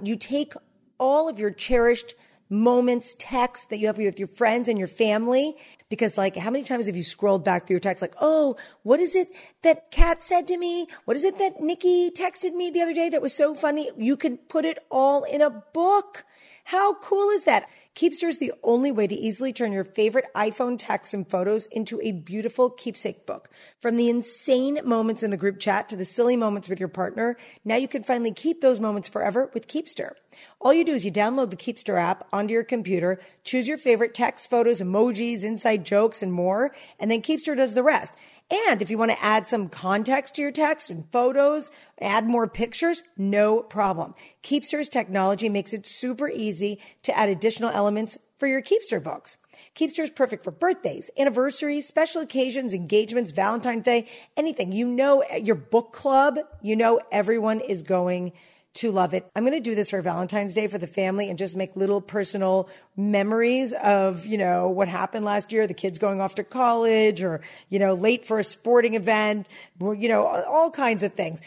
you 0.02 0.16
take 0.16 0.54
all 0.98 1.28
of 1.28 1.38
your 1.38 1.52
cherished 1.52 2.16
moments, 2.48 3.14
texts 3.20 3.66
that 3.66 3.78
you 3.78 3.86
have 3.86 3.96
with 3.96 4.18
your 4.18 4.26
friends 4.26 4.66
and 4.66 4.76
your 4.76 4.88
family. 4.88 5.54
Because 5.88 6.18
like, 6.18 6.34
how 6.34 6.50
many 6.50 6.64
times 6.64 6.86
have 6.86 6.96
you 6.96 7.04
scrolled 7.04 7.44
back 7.44 7.68
through 7.68 7.74
your 7.74 7.80
text 7.80 8.02
like, 8.02 8.16
oh, 8.20 8.56
what 8.82 8.98
is 8.98 9.14
it 9.14 9.28
that 9.62 9.92
Kat 9.92 10.24
said 10.24 10.48
to 10.48 10.56
me? 10.56 10.88
What 11.04 11.16
is 11.16 11.22
it 11.22 11.38
that 11.38 11.60
Nikki 11.60 12.10
texted 12.10 12.52
me 12.54 12.72
the 12.72 12.82
other 12.82 12.92
day 12.92 13.08
that 13.08 13.22
was 13.22 13.32
so 13.32 13.54
funny? 13.54 13.92
You 13.96 14.16
can 14.16 14.38
put 14.38 14.64
it 14.64 14.78
all 14.90 15.22
in 15.22 15.40
a 15.40 15.50
book. 15.50 16.24
How 16.70 16.94
cool 16.94 17.30
is 17.30 17.42
that? 17.44 17.68
Keepster 17.96 18.28
is 18.28 18.38
the 18.38 18.52
only 18.62 18.92
way 18.92 19.08
to 19.08 19.14
easily 19.16 19.52
turn 19.52 19.72
your 19.72 19.82
favorite 19.82 20.26
iPhone 20.36 20.76
texts 20.78 21.12
and 21.12 21.28
photos 21.28 21.66
into 21.66 22.00
a 22.00 22.12
beautiful 22.12 22.70
keepsake 22.70 23.26
book. 23.26 23.50
From 23.80 23.96
the 23.96 24.08
insane 24.08 24.78
moments 24.84 25.24
in 25.24 25.32
the 25.32 25.36
group 25.36 25.58
chat 25.58 25.88
to 25.88 25.96
the 25.96 26.04
silly 26.04 26.36
moments 26.36 26.68
with 26.68 26.78
your 26.78 26.88
partner, 26.88 27.36
now 27.64 27.74
you 27.74 27.88
can 27.88 28.04
finally 28.04 28.30
keep 28.30 28.60
those 28.60 28.78
moments 28.78 29.08
forever 29.08 29.50
with 29.52 29.66
Keepster. 29.66 30.12
All 30.60 30.72
you 30.72 30.84
do 30.84 30.94
is 30.94 31.04
you 31.04 31.10
download 31.10 31.50
the 31.50 31.56
Keepster 31.56 32.00
app 32.00 32.28
onto 32.32 32.54
your 32.54 32.62
computer, 32.62 33.20
choose 33.42 33.66
your 33.66 33.76
favorite 33.76 34.14
text, 34.14 34.48
photos, 34.48 34.80
emojis, 34.80 35.42
inside 35.42 35.84
jokes, 35.84 36.22
and 36.22 36.32
more, 36.32 36.72
and 37.00 37.10
then 37.10 37.20
Keepster 37.20 37.56
does 37.56 37.74
the 37.74 37.82
rest. 37.82 38.14
And 38.50 38.82
if 38.82 38.90
you 38.90 38.98
want 38.98 39.12
to 39.12 39.22
add 39.22 39.46
some 39.46 39.68
context 39.68 40.34
to 40.34 40.42
your 40.42 40.50
text 40.50 40.90
and 40.90 41.04
photos, 41.12 41.70
add 42.00 42.26
more 42.26 42.48
pictures, 42.48 43.04
no 43.16 43.62
problem. 43.62 44.14
Keepster's 44.42 44.88
technology 44.88 45.48
makes 45.48 45.72
it 45.72 45.86
super 45.86 46.28
easy 46.28 46.80
to 47.04 47.16
add 47.16 47.28
additional 47.28 47.70
elements 47.70 48.18
for 48.38 48.48
your 48.48 48.60
Keepster 48.60 49.00
books. 49.00 49.38
Keepster 49.76 50.00
is 50.02 50.10
perfect 50.10 50.42
for 50.42 50.50
birthdays, 50.50 51.10
anniversaries, 51.16 51.86
special 51.86 52.22
occasions, 52.22 52.74
engagements, 52.74 53.30
Valentine's 53.30 53.84
Day, 53.84 54.08
anything. 54.36 54.72
You 54.72 54.88
know, 54.88 55.22
your 55.40 55.54
book 55.54 55.92
club, 55.92 56.38
you 56.60 56.74
know, 56.74 57.00
everyone 57.12 57.60
is 57.60 57.82
going 57.82 58.32
to 58.72 58.90
love 58.92 59.14
it. 59.14 59.28
I'm 59.34 59.44
going 59.44 59.52
to 59.52 59.60
do 59.60 59.74
this 59.74 59.90
for 59.90 60.00
Valentine's 60.00 60.54
Day 60.54 60.66
for 60.68 60.78
the 60.78 60.86
family 60.86 61.28
and 61.28 61.38
just 61.38 61.56
make 61.56 61.74
little 61.74 62.00
personal 62.00 62.68
memories 62.96 63.72
of, 63.72 64.26
you 64.26 64.38
know, 64.38 64.68
what 64.68 64.88
happened 64.88 65.24
last 65.24 65.52
year, 65.52 65.66
the 65.66 65.74
kids 65.74 65.98
going 65.98 66.20
off 66.20 66.36
to 66.36 66.44
college 66.44 67.22
or, 67.22 67.40
you 67.68 67.78
know, 67.78 67.94
late 67.94 68.24
for 68.24 68.38
a 68.38 68.44
sporting 68.44 68.94
event, 68.94 69.48
you 69.80 70.08
know, 70.08 70.24
all 70.26 70.70
kinds 70.70 71.02
of 71.02 71.14
things. 71.14 71.40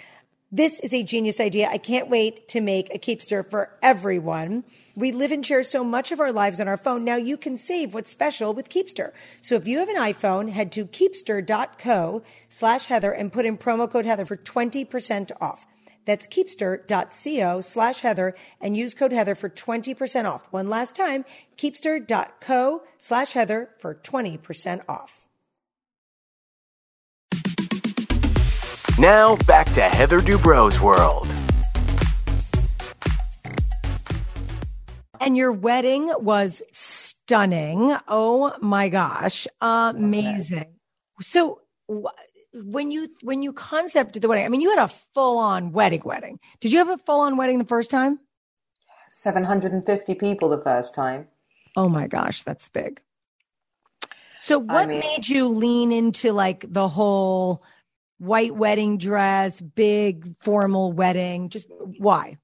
This 0.51 0.79
is 0.81 0.93
a 0.93 1.01
genius 1.01 1.39
idea. 1.39 1.67
I 1.67 1.79
can't 1.79 2.09
wait 2.09 2.47
to 2.49 2.61
make 2.61 2.93
a 2.93 2.99
Keepster 2.99 3.49
for 3.49 3.71
everyone. 3.81 4.63
We 4.95 5.11
live 5.11 5.31
and 5.31 5.43
share 5.43 5.63
so 5.63 5.83
much 5.83 6.11
of 6.11 6.19
our 6.19 6.31
lives 6.31 6.59
on 6.59 6.67
our 6.67 6.77
phone. 6.77 7.03
Now 7.03 7.15
you 7.15 7.37
can 7.37 7.57
save 7.57 7.95
what's 7.95 8.11
special 8.11 8.53
with 8.53 8.69
Keepster. 8.69 9.13
So 9.41 9.55
if 9.55 9.65
you 9.65 9.79
have 9.79 9.89
an 9.89 9.95
iPhone, 9.95 10.51
head 10.51 10.71
to 10.73 10.85
keepster.co 10.85 12.21
slash 12.49 12.85
Heather 12.85 13.11
and 13.11 13.33
put 13.33 13.47
in 13.47 13.57
promo 13.57 13.89
code 13.89 14.05
Heather 14.05 14.25
for 14.25 14.37
20% 14.37 15.31
off. 15.41 15.65
That's 16.05 16.27
keepster.co 16.27 17.61
slash 17.61 18.01
Heather 18.01 18.35
and 18.59 18.75
use 18.75 18.93
code 18.93 19.11
Heather 19.13 19.35
for 19.35 19.49
20% 19.49 20.25
off. 20.25 20.47
One 20.51 20.69
last 20.69 20.95
time, 20.95 21.25
keepster.co 21.57 22.83
slash 22.97 23.33
Heather 23.33 23.69
for 23.79 23.95
20% 23.95 24.81
off. 24.87 25.27
Now 28.99 29.35
back 29.47 29.73
to 29.73 29.81
Heather 29.81 30.19
Dubrow's 30.19 30.79
world. 30.79 31.27
And 35.19 35.37
your 35.37 35.51
wedding 35.51 36.13
was 36.19 36.61
stunning. 36.71 37.97
Oh 38.07 38.53
my 38.61 38.89
gosh. 38.89 39.47
Amazing. 39.61 40.75
So 41.21 41.61
wh- 41.89 42.07
when 42.53 42.91
you 42.91 43.09
when 43.21 43.41
you 43.41 43.53
concepted 43.53 44.21
the 44.21 44.27
wedding, 44.27 44.45
I 44.45 44.49
mean 44.49 44.61
you 44.61 44.69
had 44.69 44.83
a 44.83 44.87
full-on 44.87 45.71
wedding 45.71 46.01
wedding. 46.05 46.39
Did 46.59 46.71
you 46.71 46.79
have 46.79 46.89
a 46.89 46.97
full-on 46.97 47.37
wedding 47.37 47.57
the 47.57 47.65
first 47.65 47.89
time? 47.89 48.19
750 49.11 50.15
people 50.15 50.49
the 50.49 50.61
first 50.61 50.93
time. 50.93 51.27
Oh 51.75 51.89
my 51.89 52.07
gosh, 52.07 52.43
that's 52.43 52.69
big. 52.69 53.01
So 54.39 54.59
what 54.59 54.89
mean- 54.89 54.99
made 54.99 55.27
you 55.27 55.47
lean 55.47 55.91
into 55.91 56.33
like 56.33 56.65
the 56.67 56.87
whole 56.87 57.63
white 58.17 58.55
wedding 58.55 58.97
dress, 58.97 59.61
big 59.61 60.35
formal 60.39 60.91
wedding? 60.91 61.49
Just 61.49 61.67
why? 61.97 62.37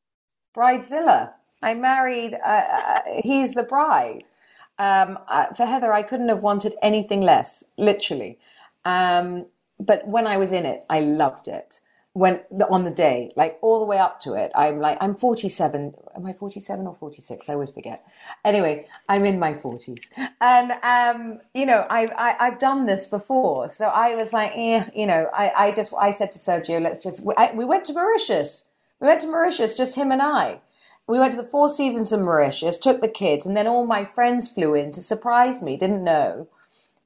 Bridezilla. 0.56 1.32
I 1.62 1.74
married, 1.74 2.36
uh, 2.36 2.48
uh, 2.48 3.02
he's 3.22 3.54
the 3.54 3.64
bride. 3.64 4.30
Um, 4.78 5.20
uh, 5.28 5.54
for 5.56 5.66
Heather, 5.66 5.92
I 5.92 6.04
couldn't 6.04 6.30
have 6.30 6.42
wanted 6.42 6.76
anything 6.82 7.20
less, 7.20 7.66
literally. 7.78 8.40
Um, 8.86 9.46
but 9.80 10.08
when 10.08 10.28
I 10.28 10.38
was 10.38 10.52
in 10.52 10.66
it, 10.66 10.86
I 10.90 11.02
loved 11.02 11.48
it. 11.48 11.80
When 12.14 12.42
on 12.70 12.84
the 12.86 12.92
day, 12.92 13.32
like 13.38 13.60
all 13.62 13.80
the 13.80 13.86
way 13.86 14.00
up 14.00 14.20
to 14.22 14.34
it, 14.34 14.52
I'm 14.56 14.80
like, 14.80 14.98
I'm 15.02 15.16
47. 15.16 15.94
Am 16.16 16.26
I 16.26 16.34
47 16.34 16.88
or 16.88 16.96
46? 16.96 17.50
I 17.50 17.54
always 17.54 17.72
forget. 17.72 18.06
Anyway, 18.46 18.88
I'm 19.10 19.26
in 19.26 19.40
my 19.40 19.54
40s, 19.54 20.00
and 20.42 20.74
um, 20.84 21.42
you 21.54 21.66
know, 21.68 21.88
I've 21.90 22.12
I, 22.18 22.36
I've 22.40 22.60
done 22.60 22.88
this 22.88 23.06
before, 23.06 23.70
so 23.70 23.86
I 23.88 24.16
was 24.16 24.34
like, 24.34 24.54
eh, 24.56 24.86
you 24.96 25.08
know, 25.08 25.30
I, 25.34 25.68
I 25.68 25.72
just 25.74 25.94
I 25.98 26.12
said 26.12 26.32
to 26.34 26.40
Sergio, 26.40 26.82
let's 26.82 27.04
just. 27.04 27.22
I, 27.38 27.54
we 27.54 27.66
went 27.66 27.86
to 27.86 27.94
Mauritius. 27.94 28.66
We 29.02 29.08
went 29.08 29.22
to 29.22 29.28
Mauritius, 29.28 29.76
just 29.76 29.96
him 29.96 30.12
and 30.12 30.22
I. 30.22 30.62
We 31.08 31.20
went 31.20 31.34
to 31.34 31.42
the 31.42 31.48
Four 31.50 31.70
Seasons 31.70 32.12
in 32.14 32.24
Mauritius, 32.24 32.80
took 32.80 33.02
the 33.02 33.10
kids, 33.10 33.46
and 33.46 33.58
then 33.58 33.68
all 33.68 33.86
my 33.86 34.06
friends 34.06 34.50
flew 34.50 34.74
in 34.76 34.92
to 34.94 35.02
surprise 35.04 35.62
me. 35.62 35.78
Didn't 35.78 36.04
know. 36.04 36.48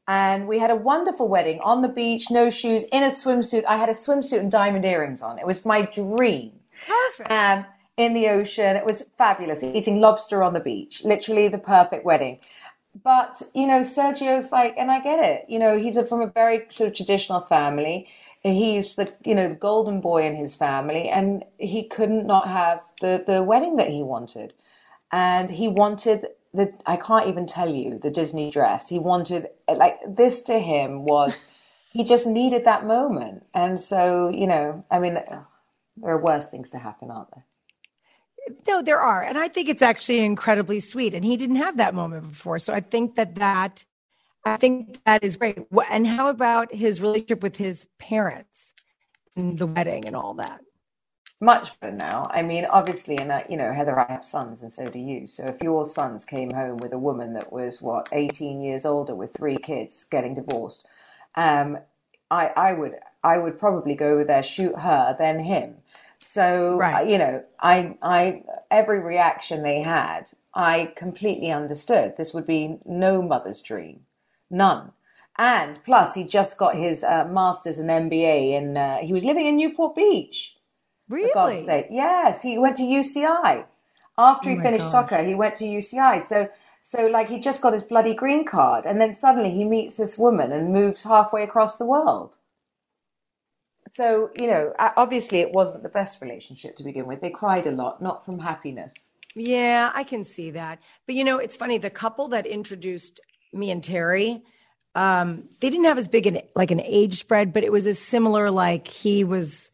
And 0.08 0.48
we 0.48 0.60
had 0.60 0.70
a 0.70 0.76
wonderful 0.76 1.30
wedding 1.30 1.60
on 1.62 1.82
the 1.82 1.88
beach, 1.88 2.30
no 2.30 2.50
shoes, 2.50 2.84
in 2.92 3.04
a 3.04 3.08
swimsuit. 3.08 3.64
I 3.66 3.78
had 3.78 3.90
a 3.90 3.94
swimsuit 3.94 4.40
and 4.40 4.52
diamond 4.52 4.84
earrings 4.84 5.22
on. 5.22 5.40
It 5.40 5.48
was 5.48 5.66
my 5.66 5.84
dream. 5.84 6.52
Perfect. 6.86 7.32
Um, 7.32 7.66
in 7.96 8.14
the 8.14 8.28
ocean, 8.30 8.76
it 8.76 8.86
was 8.86 9.04
fabulous. 9.18 9.64
Eating 9.64 10.00
lobster 10.00 10.44
on 10.44 10.54
the 10.54 10.60
beach, 10.60 11.04
literally 11.06 11.48
the 11.48 11.58
perfect 11.58 12.04
wedding. 12.04 12.40
But 13.04 13.42
you 13.54 13.66
know, 13.66 13.82
Sergio's 13.82 14.52
like, 14.52 14.76
and 14.78 14.92
I 14.92 15.00
get 15.00 15.24
it. 15.24 15.46
You 15.48 15.60
know, 15.60 15.78
he's 15.78 15.98
a, 15.98 16.06
from 16.06 16.22
a 16.22 16.28
very 16.28 16.66
sort 16.70 16.90
of 16.90 16.96
traditional 16.96 17.42
family. 17.42 18.08
He's 18.42 18.96
the 18.96 19.12
you 19.24 19.36
know 19.36 19.50
the 19.50 19.56
golden 19.56 20.02
boy 20.02 20.26
in 20.26 20.36
his 20.36 20.54
family, 20.56 21.08
and 21.10 21.46
he 21.58 21.88
couldn't 21.88 22.28
not 22.28 22.48
have 22.48 22.82
the 23.00 23.24
the 23.26 23.42
wedding 23.42 23.78
that 23.78 23.88
he 23.88 24.04
wanted, 24.04 24.54
and 25.12 25.50
he 25.50 25.68
wanted 25.68 26.28
the 26.54 26.74
I 26.86 26.98
can't 26.98 27.28
even 27.28 27.48
tell 27.48 27.74
you 27.74 28.00
the 28.02 28.10
Disney 28.12 28.52
dress. 28.52 28.90
He 28.90 29.00
wanted 29.00 29.48
like 29.68 30.00
this 30.08 30.42
to 30.44 30.60
him 30.60 31.06
was 31.06 31.36
he 31.92 32.04
just 32.04 32.26
needed 32.28 32.66
that 32.66 32.86
moment, 32.86 33.46
and 33.54 33.80
so 33.80 34.30
you 34.30 34.48
know, 34.48 34.86
I 34.92 35.00
mean, 35.00 35.16
there 35.16 36.12
are 36.12 36.22
worse 36.22 36.48
things 36.48 36.70
to 36.72 36.80
happen, 36.80 37.12
aren't 37.12 37.32
there? 37.32 37.46
No, 38.68 38.82
there 38.82 39.00
are. 39.00 39.24
And 39.24 39.38
I 39.38 39.48
think 39.48 39.70
it's 39.70 39.82
actually 39.82 40.20
incredibly 40.20 40.80
sweet. 40.80 41.14
And 41.14 41.24
he 41.24 41.38
didn't 41.38 41.58
have 41.58 41.78
that 41.78 41.94
moment 41.94 42.30
before. 42.30 42.60
So 42.60 42.74
I 42.74 42.82
think 42.82 43.16
that 43.16 43.36
that, 43.36 43.86
I 44.46 44.58
think 44.58 45.00
that 45.06 45.24
is 45.24 45.38
great. 45.38 45.60
And 45.90 46.06
how 46.06 46.28
about 46.28 46.74
his 46.74 47.00
relationship 47.00 47.42
with 47.42 47.56
his 47.56 47.86
parents 48.00 48.74
and 49.36 49.58
the 49.58 49.68
wedding 49.68 50.06
and 50.06 50.16
all 50.16 50.34
that? 50.36 50.60
Much 51.40 51.80
better 51.80 51.96
now. 51.96 52.28
I 52.32 52.42
mean, 52.42 52.66
obviously, 52.66 53.18
and 53.20 53.32
I, 53.32 53.46
you 53.48 53.58
know, 53.58 53.72
Heather, 53.72 54.00
I 54.00 54.12
have 54.12 54.26
sons, 54.26 54.64
and 54.64 54.74
so 54.74 54.88
do 54.88 54.98
you. 54.98 55.28
So 55.28 55.46
if 55.46 55.62
your 55.62 55.86
sons 55.86 56.26
came 56.26 56.50
home 56.52 56.78
with 56.78 56.94
a 56.94 56.98
woman 56.98 57.34
that 57.34 57.54
was 57.54 57.80
what 57.80 58.10
eighteen 58.12 58.62
years 58.62 58.86
older 58.86 59.14
with 59.14 59.34
three 59.38 59.58
kids, 59.58 60.04
getting 60.10 60.34
divorced, 60.34 60.88
um, 61.36 61.78
I, 62.32 62.48
I 62.58 62.74
would, 62.74 62.96
I 63.24 63.38
would 63.38 63.60
probably 63.60 63.94
go 63.94 64.14
over 64.14 64.24
there, 64.24 64.42
shoot 64.42 64.76
her, 64.80 65.16
then 65.20 65.40
him. 65.42 65.76
So 66.20 66.90
Right. 66.92 66.92
uh, 66.92 67.02
you 67.04 67.20
know, 67.20 67.44
I, 67.60 67.98
I, 68.02 68.44
every 68.72 69.02
reaction 69.04 69.62
they 69.62 69.82
had, 69.82 70.32
I 70.56 70.92
completely 70.96 71.52
understood. 71.52 72.16
This 72.18 72.34
would 72.34 72.48
be 72.48 72.80
no 72.84 73.22
mother's 73.22 73.62
dream, 73.62 74.00
none. 74.50 74.92
And 75.38 75.80
plus, 75.86 76.16
he 76.16 76.24
just 76.24 76.58
got 76.58 76.76
his 76.76 77.04
uh, 77.04 77.26
master's 77.30 77.78
and 77.78 77.90
MBA, 77.92 78.58
and 78.58 78.76
uh, 78.78 78.98
he 78.98 79.14
was 79.14 79.24
living 79.24 79.46
in 79.46 79.56
Newport 79.58 79.96
Beach. 79.96 80.56
Really? 81.10 81.66
Yes, 81.90 82.42
he 82.42 82.58
went 82.58 82.78
to 82.78 82.84
UCI. 82.84 83.66
After 84.18 84.50
he 84.50 84.56
Oh 84.56 84.60
my 84.60 84.64
finished 84.64 84.84
gosh. 84.84 84.92
soccer, 84.92 85.24
he 85.24 85.36
went 85.36 85.56
to 85.58 85.66
UCI. 85.66 86.28
So, 86.28 86.50
so 86.82 87.08
like 87.08 87.30
he 87.30 87.40
just 87.40 87.62
got 87.62 87.74
his 87.74 87.84
bloody 87.84 88.14
green 88.14 88.46
card, 88.46 88.86
and 88.86 89.00
then 89.02 89.14
suddenly 89.14 89.52
he 89.52 89.64
meets 89.64 89.96
this 89.98 90.18
woman 90.18 90.52
and 90.52 90.74
moves 90.74 91.04
halfway 91.04 91.44
across 91.44 91.78
the 91.78 91.86
world. 91.86 92.36
So, 93.90 94.32
you 94.40 94.48
know, 94.48 94.74
obviously 94.80 95.40
it 95.40 95.52
wasn't 95.52 95.84
the 95.84 95.90
best 95.90 96.22
relationship 96.22 96.76
to 96.78 96.84
begin 96.84 97.06
with. 97.06 97.22
They 97.22 97.30
cried 97.30 97.68
a 97.68 97.72
lot, 97.72 98.02
not 98.02 98.26
from 98.26 98.40
happiness. 98.40 98.94
Yeah, 99.36 99.92
I 99.94 100.04
can 100.04 100.26
see 100.26 100.52
that. 100.52 100.80
But 101.06 101.16
you 101.16 101.24
know, 101.24 101.38
it's 101.38 101.56
funny. 101.56 101.78
The 101.78 101.90
couple 101.90 102.30
that 102.30 102.46
introduced 102.46 103.20
me 103.52 103.72
and 103.72 103.84
Terry, 103.84 104.44
um, 104.96 105.50
they 105.60 105.70
didn't 105.70 105.86
have 105.86 105.98
as 105.98 106.08
big 106.08 106.28
an 106.28 106.42
like 106.56 106.72
an 106.72 106.82
age 106.82 107.20
spread, 107.20 107.54
but 107.54 107.64
it 107.64 107.72
was 107.72 107.86
a 107.86 107.96
similar. 107.96 108.52
Like 108.52 108.88
he 108.88 109.24
was, 109.24 109.72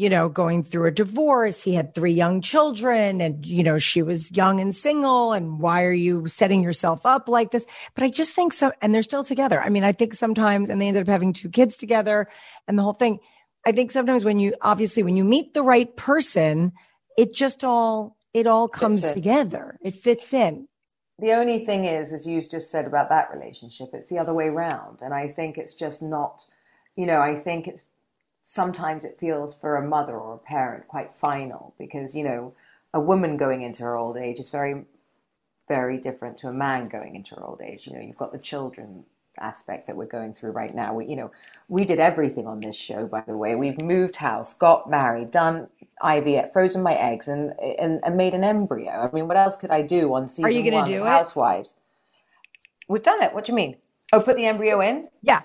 you 0.00 0.08
know, 0.08 0.30
going 0.30 0.62
through 0.62 0.86
a 0.86 0.90
divorce. 0.90 1.62
He 1.62 1.74
had 1.74 1.94
three 1.94 2.14
young 2.14 2.40
children, 2.40 3.20
and 3.20 3.44
you 3.44 3.62
know, 3.62 3.76
she 3.76 4.00
was 4.00 4.32
young 4.32 4.58
and 4.58 4.74
single. 4.74 5.34
And 5.34 5.60
why 5.60 5.84
are 5.84 5.92
you 5.92 6.26
setting 6.26 6.62
yourself 6.62 7.04
up 7.04 7.28
like 7.28 7.50
this? 7.50 7.66
But 7.94 8.04
I 8.04 8.08
just 8.08 8.32
think 8.32 8.54
so. 8.54 8.72
And 8.80 8.94
they're 8.94 9.02
still 9.02 9.24
together. 9.24 9.60
I 9.60 9.68
mean, 9.68 9.84
I 9.84 9.92
think 9.92 10.14
sometimes, 10.14 10.70
and 10.70 10.80
they 10.80 10.88
ended 10.88 11.02
up 11.02 11.12
having 11.12 11.34
two 11.34 11.50
kids 11.50 11.76
together, 11.76 12.28
and 12.66 12.78
the 12.78 12.82
whole 12.82 12.94
thing. 12.94 13.18
I 13.66 13.72
think 13.72 13.92
sometimes 13.92 14.24
when 14.24 14.38
you 14.38 14.54
obviously 14.62 15.02
when 15.02 15.18
you 15.18 15.24
meet 15.24 15.52
the 15.52 15.62
right 15.62 15.94
person, 15.94 16.72
it 17.18 17.34
just 17.34 17.62
all 17.62 18.16
it 18.32 18.46
all 18.46 18.68
comes 18.68 19.04
in. 19.04 19.12
together. 19.12 19.78
It 19.82 19.94
fits 19.94 20.32
in. 20.32 20.66
The 21.18 21.32
only 21.32 21.66
thing 21.66 21.84
is, 21.84 22.14
as 22.14 22.26
you 22.26 22.40
just 22.40 22.70
said 22.70 22.86
about 22.86 23.10
that 23.10 23.30
relationship, 23.30 23.90
it's 23.92 24.06
the 24.06 24.18
other 24.18 24.32
way 24.32 24.46
around. 24.46 25.02
And 25.02 25.12
I 25.12 25.28
think 25.28 25.58
it's 25.58 25.74
just 25.74 26.00
not, 26.00 26.40
you 26.96 27.04
know, 27.04 27.20
I 27.20 27.38
think 27.38 27.68
it's 27.68 27.82
sometimes 28.50 29.04
it 29.04 29.16
feels 29.20 29.54
for 29.54 29.76
a 29.76 29.86
mother 29.86 30.18
or 30.18 30.34
a 30.34 30.38
parent 30.38 30.88
quite 30.88 31.14
final 31.20 31.72
because, 31.78 32.16
you 32.16 32.24
know, 32.24 32.52
a 32.92 32.98
woman 32.98 33.36
going 33.36 33.62
into 33.62 33.84
her 33.84 33.96
old 33.96 34.16
age 34.16 34.40
is 34.40 34.50
very, 34.50 34.82
very 35.68 35.96
different 35.98 36.36
to 36.36 36.48
a 36.48 36.52
man 36.52 36.88
going 36.88 37.14
into 37.14 37.36
her 37.36 37.44
old 37.44 37.62
age. 37.62 37.86
You 37.86 37.92
know, 37.92 38.00
you've 38.00 38.16
got 38.16 38.32
the 38.32 38.38
children 38.38 39.04
aspect 39.38 39.86
that 39.86 39.94
we're 39.94 40.06
going 40.06 40.34
through 40.34 40.50
right 40.50 40.74
now. 40.74 40.92
We, 40.94 41.06
you 41.06 41.14
know, 41.14 41.30
we 41.68 41.84
did 41.84 42.00
everything 42.00 42.48
on 42.48 42.58
this 42.58 42.74
show, 42.74 43.06
by 43.06 43.22
the 43.24 43.36
way. 43.36 43.54
We've 43.54 43.80
moved 43.80 44.16
house, 44.16 44.52
got 44.54 44.90
married, 44.90 45.30
done 45.30 45.68
IVF, 46.02 46.52
frozen 46.52 46.82
my 46.82 46.94
eggs, 46.94 47.28
and 47.28 47.54
and, 47.60 48.00
and 48.02 48.16
made 48.16 48.34
an 48.34 48.42
embryo. 48.42 48.90
I 48.90 49.14
mean, 49.14 49.28
what 49.28 49.36
else 49.36 49.54
could 49.54 49.70
I 49.70 49.82
do 49.82 50.12
on 50.12 50.26
season 50.26 50.46
Are 50.46 50.50
you 50.50 50.64
gonna 50.64 50.82
one 50.82 50.90
do 50.90 51.02
of 51.02 51.06
it? 51.06 51.10
Housewives? 51.10 51.74
We've 52.88 53.02
done 53.02 53.22
it. 53.22 53.32
What 53.32 53.44
do 53.44 53.52
you 53.52 53.56
mean? 53.56 53.76
Oh, 54.12 54.20
put 54.20 54.34
the 54.34 54.46
embryo 54.46 54.80
in? 54.80 55.08
Yeah. 55.22 55.42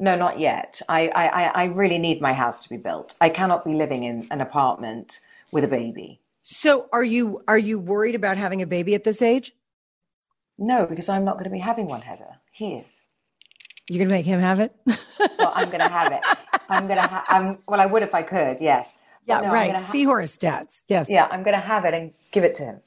No, 0.00 0.16
not 0.16 0.38
yet. 0.40 0.82
I, 0.88 1.08
I, 1.08 1.42
I- 1.62 1.64
really 1.66 1.98
need 1.98 2.20
my 2.20 2.32
house 2.32 2.62
to 2.64 2.68
be 2.68 2.76
built. 2.76 3.14
I 3.20 3.28
cannot 3.28 3.64
be 3.64 3.74
living 3.74 4.04
in 4.04 4.26
an 4.30 4.40
apartment 4.40 5.18
with 5.52 5.64
a 5.64 5.68
baby. 5.68 6.20
So 6.42 6.88
are 6.92 7.04
you 7.04 7.42
are 7.48 7.56
you 7.58 7.78
worried 7.78 8.14
about 8.14 8.36
having 8.36 8.60
a 8.60 8.66
baby 8.66 8.94
at 8.94 9.04
this 9.04 9.22
age? 9.22 9.54
No, 10.58 10.84
because 10.86 11.08
I'm 11.08 11.24
not 11.24 11.34
going 11.34 11.44
to 11.44 11.50
be 11.50 11.58
having 11.58 11.86
one, 11.86 12.00
Heather. 12.02 12.36
He 12.52 12.74
is. 12.74 12.86
You're 13.88 13.98
gonna 14.04 14.10
make 14.16 14.26
him 14.26 14.40
have 14.40 14.60
it? 14.60 14.74
Well, 15.38 15.52
I'm 15.54 15.68
going 15.68 15.80
to 15.80 15.88
have 15.88 16.12
it. 16.12 16.20
I'm 16.68 16.86
going 16.86 16.96
to 16.98 17.06
have. 17.06 17.24
I'm. 17.28 17.58
Well, 17.68 17.80
I 17.80 17.86
would 17.86 18.02
if 18.02 18.14
I 18.14 18.22
could. 18.22 18.58
Yes. 18.60 18.88
yeah, 19.26 19.40
No, 19.40 19.52
right. 19.52 19.74
ha- 19.74 19.90
Seahorse 19.92 20.36
stats. 20.36 20.82
Yes. 20.88 21.08
Yeah, 21.10 21.26
I'm 21.30 21.42
going 21.42 21.54
to 21.54 21.60
have 21.60 21.84
it 21.84 21.92
and 21.94 22.12
give 22.32 22.44
it 22.44 22.54
to 22.56 22.64
him. 22.64 22.80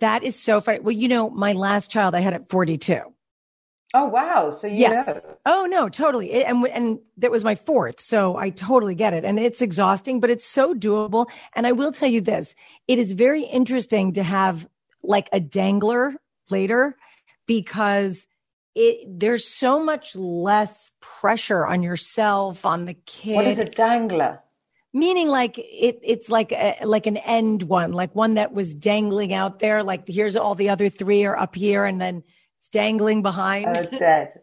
That 0.00 0.22
is 0.24 0.38
so 0.38 0.60
funny. 0.60 0.80
Well, 0.80 0.92
you 0.92 1.08
know, 1.08 1.30
my 1.30 1.52
last 1.52 1.90
child 1.90 2.14
I 2.14 2.20
had 2.20 2.32
at 2.34 2.48
42. 2.48 3.00
Oh 3.94 4.06
wow! 4.06 4.50
So 4.52 4.66
you 4.66 4.76
Yeah. 4.78 4.90
know. 5.06 5.20
Oh 5.44 5.66
no, 5.66 5.88
totally. 5.88 6.32
It- 6.32 6.46
and 6.46 6.66
and 6.68 6.98
that 7.18 7.30
was 7.30 7.44
my 7.44 7.54
fourth, 7.54 8.00
so 8.00 8.36
I 8.36 8.50
totally 8.50 8.94
get 8.94 9.12
it. 9.12 9.24
And 9.24 9.38
it's 9.38 9.60
exhausting, 9.60 10.18
but 10.20 10.30
it's 10.30 10.46
so 10.46 10.74
doable. 10.74 11.26
And 11.54 11.66
I 11.66 11.72
will 11.72 11.92
tell 11.92 12.08
you 12.08 12.20
this: 12.20 12.54
it 12.88 12.98
is 12.98 13.12
very 13.12 13.42
interesting 13.42 14.12
to 14.14 14.22
have 14.22 14.66
like 15.02 15.28
a 15.32 15.40
dangler 15.40 16.14
later 16.50 16.96
because 17.46 18.26
it 18.74 19.06
there's 19.20 19.46
so 19.46 19.82
much 19.84 20.16
less 20.16 20.90
pressure 21.00 21.66
on 21.66 21.82
yourself, 21.82 22.64
on 22.64 22.86
the 22.86 22.94
kid. 22.94 23.34
What 23.34 23.46
is 23.46 23.58
a 23.58 23.64
dangler? 23.66 24.40
Meaning, 24.94 25.28
like 25.28 25.58
it, 25.58 25.98
it's 26.02 26.28
like 26.28 26.52
a, 26.52 26.76
like 26.84 27.06
an 27.06 27.16
end 27.18 27.64
one, 27.64 27.92
like 27.92 28.14
one 28.14 28.34
that 28.34 28.52
was 28.52 28.74
dangling 28.74 29.32
out 29.34 29.58
there. 29.58 29.82
Like 29.82 30.06
here's 30.06 30.36
all 30.36 30.54
the 30.54 30.68
other 30.68 30.88
three 30.88 31.24
are 31.24 31.36
up 31.36 31.54
here, 31.54 31.84
and 31.84 32.00
then 32.00 32.22
it's 32.62 32.68
dangling 32.68 33.22
behind. 33.22 33.66
Oh, 33.76 33.98
dead. 33.98 34.40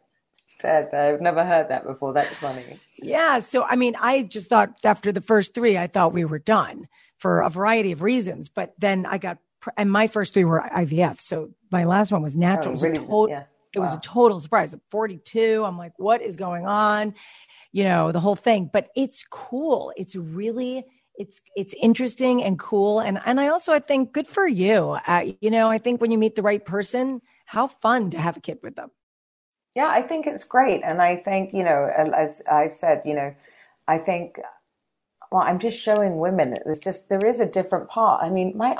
Dead. 0.61 0.93
I've 0.93 1.21
never 1.21 1.45
heard 1.45 1.69
that 1.69 1.85
before. 1.85 2.11
That's 2.11 2.33
funny. 2.33 2.77
Yeah. 2.97 3.39
So, 3.39 3.63
I 3.63 3.77
mean, 3.77 3.95
I 3.97 4.23
just 4.23 4.49
thought 4.49 4.73
after 4.83 5.13
the 5.13 5.21
first 5.21 5.53
three, 5.53 5.77
I 5.77 5.87
thought 5.87 6.11
we 6.11 6.25
were 6.25 6.37
done 6.37 6.89
for 7.17 7.39
a 7.39 7.49
variety 7.49 7.93
of 7.93 8.01
reasons. 8.01 8.49
But 8.49 8.73
then 8.77 9.05
I 9.05 9.19
got, 9.19 9.37
and 9.77 9.89
my 9.89 10.07
first 10.07 10.33
three 10.33 10.43
were 10.43 10.61
IVF. 10.75 11.21
So 11.21 11.51
my 11.71 11.85
last 11.85 12.11
one 12.11 12.21
was 12.21 12.35
natural. 12.35 12.75
Oh, 12.77 12.85
it 12.85 13.07
was? 13.07 13.29
Yeah. 13.29 13.43
it 13.73 13.79
was 13.79 13.93
a 13.93 13.99
total 13.99 14.41
surprise. 14.41 14.73
At 14.73 14.81
42, 14.91 15.63
I'm 15.63 15.77
like, 15.77 15.93
what 15.95 16.21
is 16.21 16.35
going 16.35 16.67
on? 16.67 17.13
You 17.71 17.85
know, 17.85 18.11
the 18.11 18.19
whole 18.19 18.35
thing. 18.35 18.69
But 18.73 18.89
it's 18.97 19.23
cool. 19.29 19.93
It's 19.95 20.17
really, 20.17 20.83
it's 21.15 21.39
it's 21.55 21.73
interesting 21.81 22.43
and 22.43 22.59
cool. 22.59 22.99
And 22.99 23.17
and 23.25 23.39
I 23.39 23.47
also 23.47 23.71
I 23.71 23.79
think 23.79 24.11
good 24.11 24.27
for 24.27 24.45
you. 24.45 24.97
Uh, 25.07 25.31
you 25.39 25.51
know, 25.51 25.69
I 25.69 25.77
think 25.77 26.01
when 26.01 26.11
you 26.11 26.17
meet 26.17 26.35
the 26.35 26.41
right 26.41 26.65
person, 26.65 27.21
how 27.49 27.65
fun 27.65 28.11
to 28.11 28.19
have 28.19 28.37
a 28.37 28.39
kid 28.39 28.59
with 28.61 28.75
them. 28.75 28.91
Yeah, 29.73 29.87
I 29.87 30.03
think 30.03 30.27
it's 30.27 30.43
great. 30.43 30.81
And 30.83 31.01
I 31.01 31.15
think, 31.15 31.51
you 31.51 31.63
know, 31.63 31.91
as 31.97 32.43
I've 32.49 32.75
said, 32.75 33.01
you 33.05 33.15
know, 33.15 33.33
I 33.87 33.97
think, 33.97 34.39
well, 35.31 35.41
I'm 35.41 35.57
just 35.57 35.79
showing 35.79 36.19
women 36.19 36.51
that 36.51 36.61
there's 36.63 36.77
just, 36.77 37.09
there 37.09 37.25
is 37.25 37.39
a 37.39 37.47
different 37.47 37.89
part. 37.89 38.21
I 38.21 38.29
mean, 38.29 38.55
my, 38.55 38.75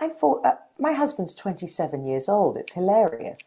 I 0.00 0.08
thought, 0.08 0.46
uh, 0.46 0.54
my 0.78 0.92
husband's 0.92 1.34
27 1.34 2.06
years 2.06 2.28
old. 2.28 2.56
It's 2.56 2.72
hilarious. 2.74 3.40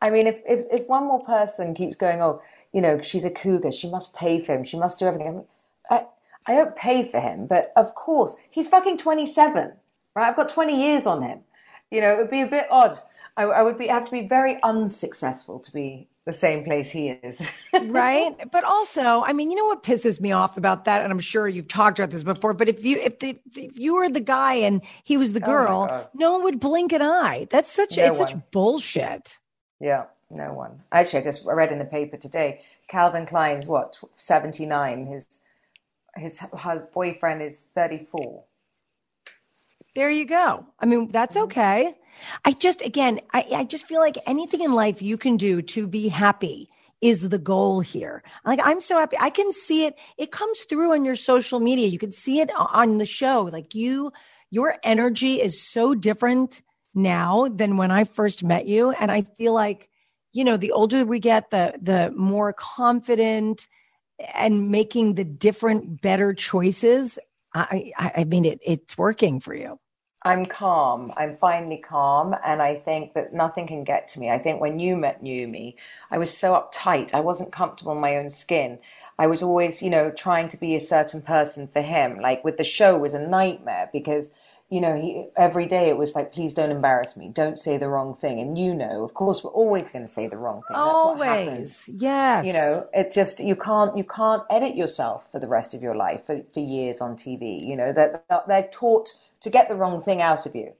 I 0.00 0.10
mean, 0.10 0.26
if, 0.26 0.40
if, 0.46 0.66
if 0.72 0.88
one 0.88 1.04
more 1.04 1.24
person 1.24 1.72
keeps 1.72 1.94
going, 1.94 2.20
oh, 2.20 2.42
you 2.72 2.80
know, 2.80 3.00
she's 3.00 3.24
a 3.24 3.30
cougar, 3.30 3.70
she 3.70 3.88
must 3.88 4.16
pay 4.16 4.42
for 4.42 4.52
him, 4.52 4.64
she 4.64 4.78
must 4.78 4.98
do 4.98 5.06
everything. 5.06 5.28
I, 5.28 5.30
mean, 5.30 5.44
I, 5.90 6.06
I 6.48 6.54
don't 6.56 6.74
pay 6.74 7.08
for 7.08 7.20
him, 7.20 7.46
but 7.46 7.72
of 7.76 7.94
course, 7.94 8.34
he's 8.50 8.66
fucking 8.66 8.98
27, 8.98 9.72
right? 10.16 10.28
I've 10.28 10.34
got 10.34 10.48
20 10.48 10.76
years 10.76 11.06
on 11.06 11.22
him. 11.22 11.38
You 11.92 12.00
know, 12.00 12.14
it 12.14 12.18
would 12.18 12.30
be 12.30 12.40
a 12.40 12.46
bit 12.46 12.66
odd. 12.68 12.98
I, 13.36 13.44
I 13.44 13.62
would 13.62 13.78
be 13.78 13.88
have 13.88 14.06
to 14.06 14.12
be 14.12 14.28
very 14.28 14.62
unsuccessful 14.62 15.60
to 15.60 15.72
be 15.72 16.08
the 16.26 16.32
same 16.34 16.64
place 16.64 16.90
he 16.90 17.10
is. 17.10 17.40
right 17.78 18.34
but 18.52 18.64
also 18.64 19.22
i 19.26 19.32
mean 19.32 19.50
you 19.50 19.56
know 19.56 19.66
what 19.66 19.82
pisses 19.82 20.20
me 20.20 20.32
off 20.32 20.56
about 20.56 20.84
that 20.86 21.02
and 21.02 21.12
i'm 21.12 21.20
sure 21.20 21.48
you've 21.48 21.68
talked 21.68 21.98
about 21.98 22.10
this 22.10 22.22
before 22.24 22.54
but 22.54 22.68
if 22.68 22.84
you 22.84 22.98
if 23.00 23.18
the 23.20 23.38
if 23.56 23.78
you 23.78 23.94
were 23.96 24.08
the 24.08 24.20
guy 24.20 24.54
and 24.54 24.82
he 25.04 25.16
was 25.16 25.32
the 25.34 25.40
Oh 25.42 25.56
girl 25.56 25.88
God. 25.88 26.08
no 26.14 26.32
one 26.34 26.44
would 26.44 26.60
blink 26.60 26.92
an 26.92 27.02
eye 27.02 27.46
that's 27.50 27.70
such 27.72 27.98
No 27.98 28.04
it's 28.06 28.18
such 28.18 28.36
bullshit 28.52 29.38
Yeah, 29.80 30.06
no 30.30 30.52
one. 30.54 30.82
Actually, 30.92 31.20
I 31.20 31.24
just 31.24 31.44
read 31.46 31.72
in 31.72 31.78
the 31.78 31.84
paper 31.84 32.16
today. 32.16 32.62
Calvin 32.88 33.26
Klein's 33.26 33.66
what 33.66 33.98
seventy 34.16 34.66
nine. 34.66 35.06
His 35.06 35.26
his 36.16 36.38
his 36.40 36.82
boyfriend 36.94 37.42
is 37.42 37.66
thirty 37.74 38.06
four. 38.10 38.44
there 39.94 40.10
you 40.10 40.26
go 40.26 40.66
i 40.80 40.86
mean 40.86 41.08
that's 41.10 41.36
Mm-hmm. 41.36 41.44
okay 41.44 41.94
i 42.44 42.52
just 42.52 42.82
again 42.82 43.20
I, 43.32 43.46
I 43.54 43.64
just 43.64 43.86
feel 43.86 44.00
like 44.00 44.16
anything 44.26 44.60
in 44.60 44.72
life 44.72 45.02
you 45.02 45.16
can 45.16 45.36
do 45.36 45.62
to 45.62 45.86
be 45.86 46.08
happy 46.08 46.68
is 47.00 47.28
the 47.28 47.38
goal 47.38 47.80
here. 47.80 48.22
Like 48.44 48.60
i'm 48.62 48.80
so 48.80 48.98
happy. 48.98 49.16
I 49.20 49.30
can 49.30 49.52
see 49.52 49.86
it. 49.86 49.98
It 50.18 50.30
comes 50.30 50.60
through 50.60 50.92
on 50.92 51.04
your 51.04 51.16
social 51.16 51.60
media. 51.60 51.88
You 51.88 51.98
can 51.98 52.12
see 52.12 52.40
it 52.40 52.50
on 52.56 52.98
the 52.98 53.04
show. 53.04 53.50
Like 53.52 53.74
you 53.74 54.12
your 54.50 54.76
energy 54.82 55.40
is 55.40 55.60
so 55.60 55.94
different 55.94 56.62
now 56.94 57.48
than 57.48 57.76
when 57.76 57.90
i 57.90 58.04
first 58.04 58.44
met 58.44 58.66
you. 58.66 58.92
And 58.92 59.10
i 59.10 59.22
feel 59.22 59.52
like 59.52 59.88
you 60.32 60.44
know 60.44 60.56
the 60.56 60.72
older 60.72 61.04
we 61.04 61.18
get 61.18 61.50
the 61.50 61.74
the 61.80 62.12
more 62.16 62.52
confident 62.52 63.68
and 64.34 64.70
making 64.70 65.14
the 65.14 65.24
different 65.24 66.00
better 66.00 66.34
choices 66.34 67.18
i 67.54 67.92
i, 67.98 68.12
I 68.18 68.24
mean 68.24 68.44
it 68.44 68.60
it's 68.64 68.96
working 68.96 69.40
for 69.40 69.54
you 69.54 69.78
I'm 70.24 70.46
calm. 70.46 71.12
I'm 71.16 71.36
finally 71.36 71.78
calm, 71.78 72.34
and 72.44 72.62
I 72.62 72.76
think 72.76 73.14
that 73.14 73.34
nothing 73.34 73.66
can 73.66 73.84
get 73.84 74.08
to 74.08 74.20
me. 74.20 74.30
I 74.30 74.38
think 74.38 74.60
when 74.60 74.78
you 74.78 74.96
met 74.96 75.22
knew 75.22 75.48
me, 75.48 75.76
I 76.10 76.18
was 76.18 76.36
so 76.36 76.52
uptight. 76.54 77.14
I 77.14 77.20
wasn't 77.20 77.52
comfortable 77.52 77.92
in 77.92 78.00
my 78.00 78.16
own 78.16 78.30
skin. 78.30 78.78
I 79.18 79.26
was 79.28 79.42
always, 79.42 79.82
you 79.82 79.90
know, 79.90 80.10
trying 80.10 80.48
to 80.50 80.56
be 80.56 80.76
a 80.76 80.80
certain 80.80 81.22
person 81.22 81.68
for 81.68 81.82
him. 81.82 82.20
Like 82.20 82.44
with 82.44 82.56
the 82.58 82.64
show 82.64 82.98
was 82.98 83.14
a 83.14 83.20
nightmare 83.26 83.90
because, 83.92 84.32
you 84.70 84.80
know, 84.80 84.94
he 85.00 85.26
every 85.36 85.66
day 85.66 85.88
it 85.88 85.96
was 85.98 86.14
like, 86.14 86.32
please 86.32 86.54
don't 86.54 86.70
embarrass 86.70 87.16
me. 87.16 87.28
Don't 87.28 87.58
say 87.58 87.78
the 87.78 87.88
wrong 87.88 88.16
thing. 88.16 88.40
And 88.40 88.58
you 88.58 88.74
know, 88.74 89.04
of 89.04 89.14
course, 89.14 89.44
we're 89.44 89.50
always 89.50 89.90
going 89.90 90.06
to 90.06 90.12
say 90.12 90.28
the 90.28 90.38
wrong 90.38 90.62
thing. 90.68 90.82
That's 90.84 91.02
always 91.04 91.88
yes 91.88 92.48
you 92.48 92.52
know 92.52 92.88
it 92.94 93.12
just 93.12 93.40
you 93.40 93.56
can't 93.56 93.96
you 93.96 94.04
can't 94.04 94.42
edit 94.50 94.76
yourself 94.76 95.30
for 95.32 95.40
the 95.40 95.48
rest 95.48 95.74
of 95.74 95.82
your 95.82 95.94
life 95.96 96.24
for, 96.26 96.42
for 96.54 96.60
years 96.60 97.00
on 97.00 97.16
tv 97.16 97.66
you 97.66 97.76
know 97.76 97.92
that 97.92 98.24
they're, 98.28 98.42
they're 98.48 98.68
taught 98.72 99.10
to 99.42 99.50
get 99.50 99.68
the 99.68 99.74
wrong 99.74 100.02
thing 100.02 100.22
out 100.22 100.46
of 100.46 100.54
you 100.54 100.72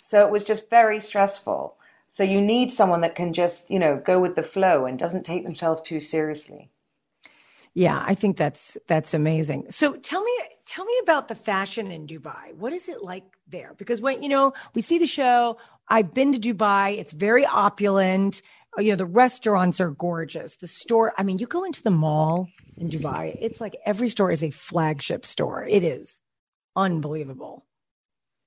so 0.00 0.26
it 0.26 0.32
was 0.32 0.44
just 0.44 0.70
very 0.70 1.00
stressful 1.00 1.76
so 2.06 2.24
you 2.24 2.40
need 2.40 2.72
someone 2.72 3.00
that 3.00 3.14
can 3.14 3.32
just 3.32 3.70
you 3.70 3.78
know 3.78 4.02
go 4.04 4.20
with 4.20 4.36
the 4.36 4.42
flow 4.42 4.86
and 4.86 4.98
doesn't 4.98 5.24
take 5.24 5.44
themselves 5.44 5.82
too 5.82 6.00
seriously 6.00 6.70
Yeah, 7.74 8.02
I 8.04 8.14
think 8.14 8.36
that's 8.36 8.76
that's 8.88 9.14
amazing. 9.14 9.70
So 9.70 9.94
tell 9.94 10.22
me 10.22 10.32
tell 10.66 10.84
me 10.84 10.94
about 11.02 11.28
the 11.28 11.34
fashion 11.34 11.90
in 11.90 12.06
Dubai. 12.06 12.54
What 12.56 12.72
is 12.72 12.88
it 12.88 13.02
like 13.02 13.24
there? 13.48 13.74
Because 13.78 14.00
when 14.00 14.22
you 14.22 14.28
know, 14.28 14.52
we 14.74 14.82
see 14.82 14.98
the 14.98 15.06
show, 15.06 15.56
I've 15.88 16.12
been 16.12 16.32
to 16.32 16.40
Dubai, 16.40 16.98
it's 16.98 17.12
very 17.12 17.46
opulent. 17.46 18.42
You 18.78 18.90
know, 18.90 18.96
the 18.96 19.06
restaurants 19.06 19.80
are 19.80 19.90
gorgeous. 19.90 20.56
The 20.56 20.68
store, 20.68 21.12
I 21.18 21.22
mean, 21.22 21.38
you 21.38 21.46
go 21.46 21.64
into 21.64 21.82
the 21.82 21.90
mall 21.90 22.48
in 22.76 22.88
Dubai, 22.88 23.36
it's 23.40 23.60
like 23.60 23.76
every 23.84 24.08
store 24.08 24.30
is 24.30 24.44
a 24.44 24.50
flagship 24.50 25.26
store. 25.26 25.64
It 25.64 25.84
is 25.84 26.20
unbelievable. 26.76 27.64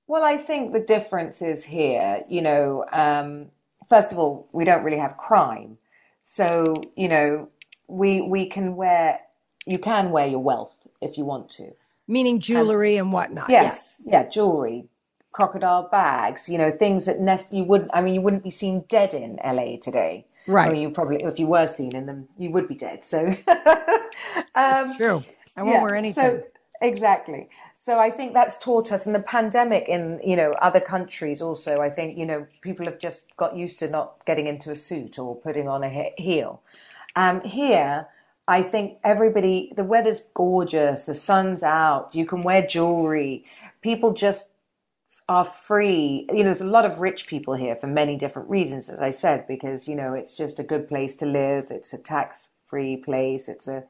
Well, 0.06 0.22
I 0.22 0.36
think 0.36 0.72
the 0.72 0.80
difference 0.80 1.40
is 1.40 1.64
here, 1.64 2.24
you 2.28 2.42
know, 2.42 2.84
um, 2.92 3.46
first 3.88 4.12
of 4.12 4.18
all, 4.18 4.48
we 4.52 4.64
don't 4.64 4.84
really 4.84 4.98
have 4.98 5.16
crime. 5.16 5.78
So, 6.22 6.82
you 6.96 7.08
know, 7.08 7.48
we 7.86 8.20
we 8.20 8.48
can 8.48 8.76
wear 8.76 9.20
you 9.66 9.78
can 9.78 10.10
wear 10.10 10.26
your 10.26 10.40
wealth 10.40 10.74
if 11.00 11.16
you 11.16 11.24
want 11.24 11.48
to. 11.50 11.70
Meaning 12.06 12.40
jewelry 12.40 12.96
and 12.96 13.12
whatnot. 13.12 13.48
Yes, 13.48 13.94
yeah, 14.04 14.28
jewelry, 14.28 14.86
crocodile 15.32 15.88
bags, 15.90 16.48
you 16.48 16.58
know, 16.58 16.70
things 16.70 17.06
that 17.06 17.20
nest 17.20 17.52
you 17.52 17.64
wouldn't 17.64 17.90
I 17.94 18.02
mean 18.02 18.14
you 18.14 18.20
wouldn't 18.20 18.44
be 18.44 18.50
seen 18.50 18.84
dead 18.88 19.14
in 19.14 19.38
LA 19.44 19.76
today. 19.80 20.26
Right. 20.46 20.68
I 20.68 20.72
mean, 20.72 20.82
you 20.82 20.90
probably 20.90 21.22
if 21.22 21.38
you 21.38 21.46
were 21.46 21.66
seen 21.66 21.94
in 21.94 22.04
them, 22.06 22.28
you 22.36 22.50
would 22.50 22.68
be 22.68 22.74
dead. 22.74 23.04
So 23.04 23.18
um 24.54 24.96
True. 24.96 25.22
I 25.56 25.62
won't 25.62 25.76
yeah, 25.76 25.82
wear 25.82 25.94
anything. 25.94 26.24
So, 26.24 26.42
exactly. 26.82 27.48
So 27.84 27.98
I 27.98 28.10
think 28.10 28.32
that's 28.32 28.56
taught 28.56 28.92
us, 28.92 29.04
and 29.04 29.14
the 29.14 29.20
pandemic 29.20 29.90
in 29.90 30.18
you 30.24 30.36
know 30.36 30.52
other 30.52 30.80
countries 30.80 31.42
also. 31.42 31.82
I 31.82 31.90
think 31.90 32.16
you 32.16 32.24
know 32.24 32.46
people 32.62 32.86
have 32.86 32.98
just 32.98 33.36
got 33.36 33.54
used 33.54 33.78
to 33.80 33.90
not 33.90 34.24
getting 34.24 34.46
into 34.46 34.70
a 34.70 34.74
suit 34.74 35.18
or 35.18 35.36
putting 35.36 35.68
on 35.68 35.84
a 35.84 36.12
heel. 36.16 36.62
Um, 37.14 37.42
here, 37.42 38.06
I 38.48 38.62
think 38.62 39.00
everybody. 39.04 39.70
The 39.76 39.84
weather's 39.84 40.22
gorgeous. 40.32 41.04
The 41.04 41.14
sun's 41.14 41.62
out. 41.62 42.14
You 42.14 42.24
can 42.24 42.40
wear 42.40 42.66
jewelry. 42.66 43.44
People 43.82 44.14
just 44.14 44.48
are 45.28 45.44
free. 45.44 46.26
You 46.30 46.38
know, 46.38 46.44
there's 46.44 46.62
a 46.62 46.64
lot 46.64 46.86
of 46.86 47.00
rich 47.00 47.26
people 47.26 47.52
here 47.52 47.76
for 47.76 47.86
many 47.86 48.16
different 48.16 48.48
reasons, 48.48 48.88
as 48.88 49.00
I 49.00 49.10
said, 49.10 49.46
because 49.46 49.86
you 49.86 49.94
know 49.94 50.14
it's 50.14 50.32
just 50.32 50.58
a 50.58 50.62
good 50.62 50.88
place 50.88 51.16
to 51.16 51.26
live. 51.26 51.70
It's 51.70 51.92
a 51.92 51.98
tax-free 51.98 52.96
place. 53.04 53.46
It's 53.46 53.68
a 53.68 53.84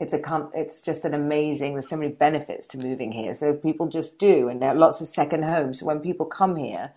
it's 0.00 0.14
a 0.14 0.50
it's 0.54 0.80
just 0.82 1.04
an 1.04 1.14
amazing 1.14 1.74
there's 1.74 1.88
so 1.88 1.96
many 1.96 2.12
benefits 2.12 2.66
to 2.68 2.78
moving 2.78 3.12
here. 3.12 3.34
So 3.34 3.54
people 3.54 3.86
just 3.88 4.18
do 4.18 4.48
and 4.48 4.60
there 4.60 4.70
are 4.70 4.74
lots 4.74 5.00
of 5.00 5.08
second 5.08 5.44
homes. 5.44 5.80
So 5.80 5.86
when 5.86 6.00
people 6.00 6.26
come 6.26 6.56
here 6.56 6.92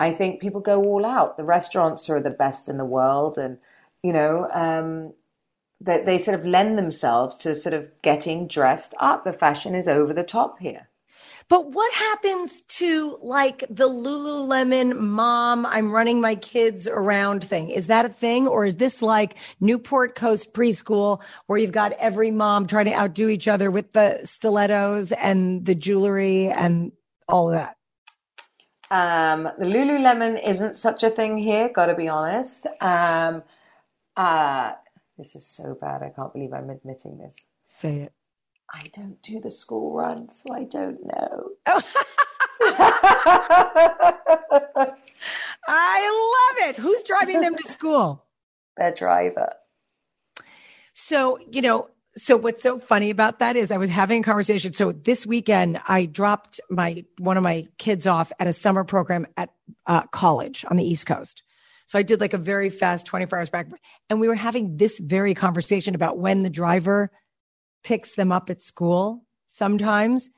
i 0.00 0.12
think 0.12 0.40
people 0.40 0.60
go 0.60 0.82
all 0.84 1.04
out. 1.06 1.36
The 1.36 1.44
restaurants 1.44 2.10
are 2.10 2.20
the 2.20 2.30
best 2.30 2.68
in 2.68 2.78
the 2.78 2.84
world 2.84 3.38
and 3.38 3.58
you 4.02 4.12
know 4.12 4.48
um 4.52 5.14
that 5.80 6.06
they 6.06 6.18
sort 6.18 6.38
of 6.38 6.46
lend 6.46 6.78
themselves 6.78 7.36
to 7.38 7.54
sort 7.56 7.74
of 7.74 7.90
getting 8.02 8.46
dressed 8.46 8.94
up. 9.00 9.24
The 9.24 9.32
fashion 9.32 9.74
is 9.74 9.88
over 9.88 10.12
the 10.14 10.22
top 10.24 10.60
here 10.60 10.88
But 11.48 11.72
what 11.72 11.92
happens 11.92 12.62
to 12.78 13.18
like 13.22 13.64
the 13.68 13.88
Lululemon 13.88 14.98
mom, 14.98 15.66
I'm 15.66 15.90
running 15.90 16.20
my 16.20 16.34
kids 16.34 16.86
around 16.86 17.44
thing? 17.44 17.70
Is 17.70 17.86
that 17.88 18.04
a 18.04 18.08
thing? 18.08 18.48
Or 18.48 18.64
is 18.64 18.76
this 18.76 19.02
like 19.02 19.36
Newport 19.60 20.14
Coast 20.14 20.54
preschool 20.54 21.20
where 21.46 21.58
you've 21.58 21.72
got 21.72 21.92
every 21.92 22.30
mom 22.30 22.66
trying 22.66 22.86
to 22.86 22.94
outdo 22.94 23.28
each 23.28 23.48
other 23.48 23.70
with 23.70 23.92
the 23.92 24.20
stilettos 24.24 25.12
and 25.12 25.64
the 25.64 25.74
jewelry 25.74 26.48
and 26.48 26.92
all 27.28 27.52
of 27.52 27.54
that? 27.54 27.76
Um, 28.90 29.44
the 29.58 29.66
Lululemon 29.66 30.46
isn't 30.46 30.78
such 30.78 31.02
a 31.02 31.10
thing 31.10 31.38
here, 31.38 31.68
got 31.68 31.86
to 31.86 31.94
be 31.94 32.08
honest. 32.08 32.66
Um, 32.80 33.42
Uh, 34.14 34.72
this 35.16 35.34
is 35.34 35.46
so 35.46 35.74
bad. 35.80 36.02
I 36.02 36.10
can't 36.10 36.32
believe 36.34 36.52
I'm 36.52 36.68
admitting 36.68 37.16
this. 37.16 37.36
Say 37.64 38.00
it. 38.00 38.12
I 38.72 38.90
don't 38.94 39.20
do 39.22 39.38
the 39.40 39.50
school 39.50 39.92
run, 39.92 40.28
so 40.30 40.52
I 40.54 40.64
don't 40.64 40.98
know. 41.04 41.50
I 45.68 46.56
love 46.58 46.68
it. 46.68 46.76
Who's 46.76 47.02
driving 47.02 47.42
them 47.42 47.54
to 47.54 47.68
school? 47.68 48.24
Their 48.78 48.94
driver. 48.94 49.52
So, 50.94 51.38
you 51.50 51.60
know, 51.60 51.88
so 52.16 52.36
what's 52.36 52.62
so 52.62 52.78
funny 52.78 53.10
about 53.10 53.40
that 53.40 53.56
is 53.56 53.70
I 53.70 53.76
was 53.76 53.90
having 53.90 54.20
a 54.20 54.24
conversation. 54.24 54.72
So 54.72 54.92
this 54.92 55.26
weekend, 55.26 55.80
I 55.86 56.06
dropped 56.06 56.58
my 56.70 57.04
one 57.18 57.36
of 57.36 57.42
my 57.42 57.68
kids 57.78 58.06
off 58.06 58.32
at 58.38 58.46
a 58.46 58.52
summer 58.52 58.84
program 58.84 59.26
at 59.36 59.50
uh, 59.86 60.02
college 60.06 60.64
on 60.70 60.76
the 60.76 60.84
East 60.84 61.06
Coast. 61.06 61.42
So 61.86 61.98
I 61.98 62.02
did 62.02 62.20
like 62.20 62.32
a 62.32 62.38
very 62.38 62.70
fast 62.70 63.04
24 63.06 63.38
hours 63.38 63.50
back, 63.50 63.66
and 64.08 64.20
we 64.20 64.28
were 64.28 64.34
having 64.34 64.76
this 64.78 64.98
very 64.98 65.34
conversation 65.34 65.94
about 65.94 66.18
when 66.18 66.42
the 66.42 66.50
driver 66.50 67.10
picks 67.82 68.14
them 68.14 68.32
up 68.32 68.50
at 68.50 68.62
school. 68.62 69.24
Sometimes 69.46 70.30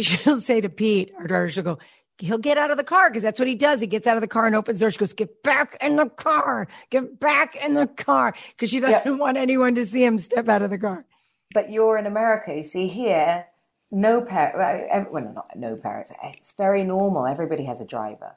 she'll 0.00 0.40
say 0.40 0.60
to 0.60 0.68
Pete, 0.68 1.12
our 1.18 1.26
driver, 1.26 1.50
she'll 1.50 1.64
go, 1.64 1.78
he'll 2.18 2.38
get 2.38 2.58
out 2.58 2.70
of 2.70 2.76
the 2.76 2.84
car 2.84 3.10
because 3.10 3.22
that's 3.22 3.38
what 3.38 3.48
he 3.48 3.54
does. 3.54 3.80
He 3.80 3.86
gets 3.86 4.06
out 4.06 4.16
of 4.16 4.20
the 4.20 4.28
car 4.28 4.46
and 4.46 4.54
opens 4.54 4.78
the 4.78 4.84
door. 4.84 4.90
She 4.90 4.98
goes, 4.98 5.12
get 5.12 5.42
back 5.42 5.76
in 5.80 5.96
the 5.96 6.08
car, 6.08 6.68
get 6.90 7.18
back 7.20 7.56
in 7.56 7.74
the 7.74 7.86
car 7.86 8.34
because 8.50 8.70
she 8.70 8.80
doesn't 8.80 9.18
want 9.18 9.36
anyone 9.36 9.74
to 9.74 9.84
see 9.84 10.04
him 10.04 10.18
step 10.18 10.48
out 10.48 10.62
of 10.62 10.70
the 10.70 10.78
car. 10.78 11.04
But 11.52 11.70
you're 11.70 11.98
in 11.98 12.06
America. 12.06 12.54
You 12.54 12.64
see, 12.64 12.88
here, 12.88 13.44
no 13.90 14.22
parent, 14.22 15.12
well, 15.12 15.32
not 15.34 15.56
no 15.56 15.76
parents. 15.76 16.12
It's 16.24 16.52
very 16.52 16.84
normal. 16.84 17.26
Everybody 17.26 17.64
has 17.64 17.80
a 17.80 17.84
driver. 17.84 18.32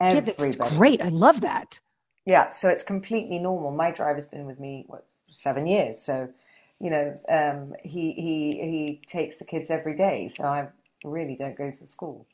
Yeah, 0.00 0.20
that's 0.20 0.40
Everybody. 0.40 0.76
great. 0.76 1.02
I 1.02 1.08
love 1.08 1.40
that. 1.40 1.80
Yeah, 2.24 2.50
so 2.50 2.68
it's 2.68 2.84
completely 2.84 3.38
normal. 3.38 3.70
My 3.72 3.90
driver's 3.90 4.26
been 4.26 4.46
with 4.46 4.60
me 4.60 4.84
what 4.86 5.06
seven 5.30 5.66
years, 5.66 6.00
so 6.00 6.28
you 6.80 6.90
know 6.90 7.18
um, 7.28 7.74
he 7.82 8.12
he 8.12 8.60
he 8.60 9.02
takes 9.06 9.38
the 9.38 9.44
kids 9.44 9.70
every 9.70 9.96
day. 9.96 10.30
So 10.34 10.44
I 10.44 10.68
really 11.04 11.36
don't 11.36 11.56
go 11.56 11.70
to 11.70 11.80
the 11.80 11.86
school. 11.86 12.26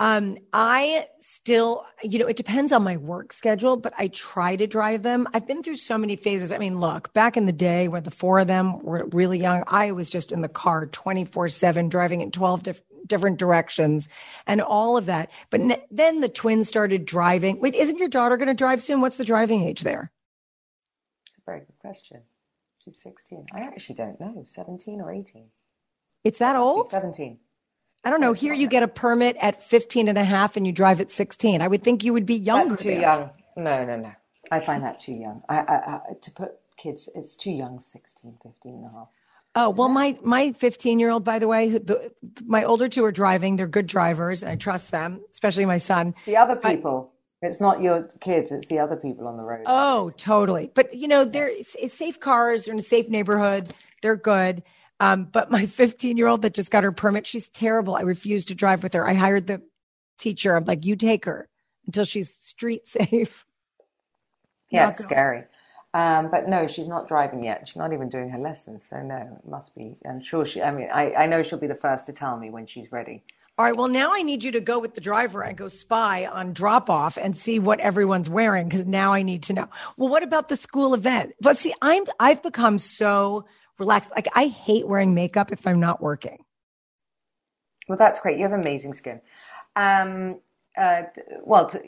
Um, 0.00 0.38
I 0.52 1.08
still, 1.18 1.84
you 2.04 2.20
know, 2.20 2.26
it 2.26 2.36
depends 2.36 2.70
on 2.70 2.84
my 2.84 2.96
work 2.96 3.32
schedule, 3.32 3.76
but 3.76 3.92
I 3.98 4.08
try 4.08 4.54
to 4.54 4.66
drive 4.68 5.02
them. 5.02 5.26
I've 5.34 5.46
been 5.46 5.62
through 5.62 5.74
so 5.74 5.98
many 5.98 6.14
phases. 6.14 6.52
I 6.52 6.58
mean, 6.58 6.78
look, 6.78 7.12
back 7.14 7.36
in 7.36 7.46
the 7.46 7.52
day 7.52 7.88
when 7.88 8.04
the 8.04 8.12
four 8.12 8.38
of 8.38 8.46
them 8.46 8.80
were 8.84 9.08
really 9.10 9.40
young, 9.40 9.64
I 9.66 9.90
was 9.90 10.08
just 10.08 10.30
in 10.30 10.40
the 10.40 10.48
car 10.48 10.86
24 10.86 11.48
seven, 11.48 11.88
driving 11.88 12.20
in 12.20 12.30
12 12.30 12.62
diff- 12.62 12.82
different 13.08 13.38
directions 13.38 14.08
and 14.46 14.60
all 14.60 14.96
of 14.96 15.06
that. 15.06 15.30
But 15.50 15.62
n- 15.62 15.82
then 15.90 16.20
the 16.20 16.28
twins 16.28 16.68
started 16.68 17.04
driving. 17.04 17.60
Wait, 17.60 17.74
isn't 17.74 17.98
your 17.98 18.08
daughter 18.08 18.36
going 18.36 18.48
to 18.48 18.54
drive 18.54 18.80
soon? 18.80 19.00
What's 19.00 19.16
the 19.16 19.24
driving 19.24 19.64
age 19.64 19.80
there? 19.80 20.12
It's 21.26 21.38
a 21.38 21.42
very 21.44 21.60
good 21.60 21.78
question. 21.80 22.20
She's 22.88 23.02
16. 23.02 23.46
I 23.52 23.60
actually 23.60 23.96
don't 23.96 24.20
know, 24.20 24.42
17 24.44 25.00
or 25.00 25.12
18. 25.12 25.48
It's 26.24 26.38
that 26.38 26.56
old? 26.56 26.90
17. 26.90 27.38
I 28.04 28.10
don't 28.10 28.20
know. 28.20 28.32
Here 28.32 28.54
you 28.54 28.68
get 28.68 28.82
a 28.82 28.88
permit 28.88 29.36
at 29.40 29.62
15 29.62 30.08
and 30.08 30.16
a 30.16 30.24
half 30.24 30.56
and 30.56 30.66
you 30.66 30.72
drive 30.72 31.00
at 31.00 31.10
16. 31.10 31.60
I 31.60 31.68
would 31.68 31.82
think 31.82 32.04
you 32.04 32.12
would 32.12 32.26
be 32.26 32.36
younger. 32.36 32.70
That's 32.70 32.82
too 32.82 32.90
there. 32.90 33.00
young. 33.00 33.30
No, 33.56 33.84
no, 33.84 33.96
no. 33.96 34.12
I 34.50 34.60
find 34.60 34.82
that 34.84 35.00
too 35.00 35.12
young. 35.12 35.40
I, 35.48 35.58
I, 35.58 35.74
I, 35.74 36.00
to 36.22 36.30
put 36.30 36.52
kids, 36.76 37.08
it's 37.14 37.36
too 37.36 37.50
young, 37.50 37.80
16, 37.80 38.38
15 38.42 38.74
and 38.74 38.84
a 38.86 38.88
half. 38.88 39.08
Oh 39.54 39.70
well, 39.70 39.88
my 39.88 40.16
my 40.22 40.52
15 40.52 41.00
year 41.00 41.10
old, 41.10 41.24
by 41.24 41.38
the 41.38 41.48
way, 41.48 41.70
the, 41.70 42.12
my 42.46 42.64
older 42.64 42.88
two 42.88 43.04
are 43.04 43.10
driving. 43.10 43.56
They're 43.56 43.66
good 43.66 43.86
drivers, 43.86 44.42
and 44.42 44.52
I 44.52 44.56
trust 44.56 44.90
them, 44.90 45.20
especially 45.32 45.64
my 45.64 45.78
son. 45.78 46.14
The 46.26 46.36
other 46.36 46.54
people, 46.54 47.12
it's 47.42 47.60
not 47.60 47.80
your 47.80 48.08
kids, 48.20 48.50
it's 48.50 48.66
the 48.66 48.78
other 48.78 48.96
people 48.96 49.28
on 49.28 49.36
the 49.36 49.42
road. 49.42 49.62
Oh, 49.66 50.10
totally. 50.16 50.70
But 50.74 50.94
you 50.94 51.08
know, 51.08 51.24
they're 51.24 51.48
it's, 51.48 51.76
it's 51.78 51.94
safe 51.94 52.18
cars. 52.18 52.64
They're 52.64 52.74
in 52.74 52.78
a 52.78 52.82
safe 52.82 53.08
neighborhood. 53.08 53.72
They're 54.02 54.16
good. 54.16 54.62
Um, 55.00 55.24
but 55.24 55.50
my 55.50 55.66
15 55.66 56.16
year 56.16 56.26
old 56.26 56.42
that 56.42 56.54
just 56.54 56.70
got 56.70 56.84
her 56.84 56.92
permit, 56.92 57.26
she's 57.26 57.48
terrible. 57.48 57.94
I 57.94 58.02
refuse 58.02 58.46
to 58.46 58.54
drive 58.54 58.82
with 58.82 58.94
her. 58.94 59.06
I 59.06 59.14
hired 59.14 59.46
the 59.46 59.62
teacher. 60.18 60.56
I'm 60.56 60.64
like, 60.64 60.84
you 60.84 60.96
take 60.96 61.24
her 61.26 61.48
until 61.86 62.04
she's 62.04 62.34
street 62.34 62.88
safe. 62.88 63.46
yeah, 64.70 64.90
it's 64.90 65.02
scary. 65.02 65.44
Um, 65.94 66.30
but 66.30 66.48
no, 66.48 66.66
she's 66.66 66.88
not 66.88 67.08
driving 67.08 67.42
yet. 67.42 67.66
She's 67.66 67.76
not 67.76 67.92
even 67.92 68.08
doing 68.10 68.28
her 68.30 68.38
lessons. 68.38 68.86
So 68.88 69.00
no, 69.02 69.16
it 69.16 69.48
must 69.48 69.74
be. 69.74 69.96
I'm 70.08 70.22
sure 70.22 70.44
she, 70.46 70.60
I 70.60 70.70
mean, 70.70 70.88
I, 70.92 71.14
I 71.14 71.26
know 71.26 71.42
she'll 71.42 71.58
be 71.58 71.66
the 71.66 71.74
first 71.74 72.06
to 72.06 72.12
tell 72.12 72.36
me 72.36 72.50
when 72.50 72.66
she's 72.66 72.92
ready. 72.92 73.22
All 73.58 73.64
right. 73.64 73.76
Well, 73.76 73.88
now 73.88 74.14
I 74.14 74.22
need 74.22 74.44
you 74.44 74.52
to 74.52 74.60
go 74.60 74.78
with 74.78 74.94
the 74.94 75.00
driver 75.00 75.42
and 75.42 75.56
go 75.56 75.66
spy 75.66 76.26
on 76.26 76.52
drop 76.52 76.88
off 76.88 77.18
and 77.18 77.36
see 77.36 77.58
what 77.58 77.80
everyone's 77.80 78.30
wearing 78.30 78.68
because 78.68 78.86
now 78.86 79.12
I 79.12 79.22
need 79.22 79.42
to 79.44 79.52
know. 79.52 79.68
Well, 79.96 80.08
what 80.08 80.22
about 80.22 80.48
the 80.48 80.54
school 80.54 80.94
event? 80.94 81.34
But 81.40 81.58
see, 81.58 81.74
I'm 81.82 82.04
I've 82.20 82.40
become 82.40 82.78
so 82.78 83.46
relaxed. 83.76 84.12
Like 84.14 84.28
I 84.32 84.46
hate 84.46 84.86
wearing 84.86 85.12
makeup 85.12 85.50
if 85.50 85.66
I'm 85.66 85.80
not 85.80 86.00
working. 86.00 86.44
Well, 87.88 87.98
that's 87.98 88.20
great. 88.20 88.36
You 88.38 88.44
have 88.44 88.52
amazing 88.52 88.94
skin. 88.94 89.20
Um, 89.74 90.38
uh, 90.76 91.02
well, 91.42 91.68
to, 91.70 91.82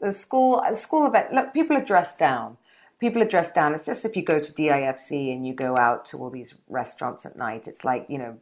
the 0.00 0.12
school 0.12 0.64
school 0.74 1.06
event. 1.06 1.32
Look, 1.32 1.52
people 1.54 1.76
are 1.76 1.84
dressed 1.84 2.18
down. 2.18 2.56
People 2.98 3.22
are 3.22 3.28
dressed 3.28 3.54
down. 3.54 3.72
It's 3.72 3.86
just 3.86 4.04
if 4.04 4.16
you 4.16 4.24
go 4.24 4.40
to 4.40 4.52
DIFC 4.52 5.32
and 5.32 5.46
you 5.46 5.54
go 5.54 5.76
out 5.76 6.06
to 6.06 6.18
all 6.18 6.30
these 6.30 6.54
restaurants 6.68 7.24
at 7.24 7.36
night. 7.36 7.68
It's 7.68 7.84
like 7.84 8.06
you 8.08 8.18
know, 8.18 8.36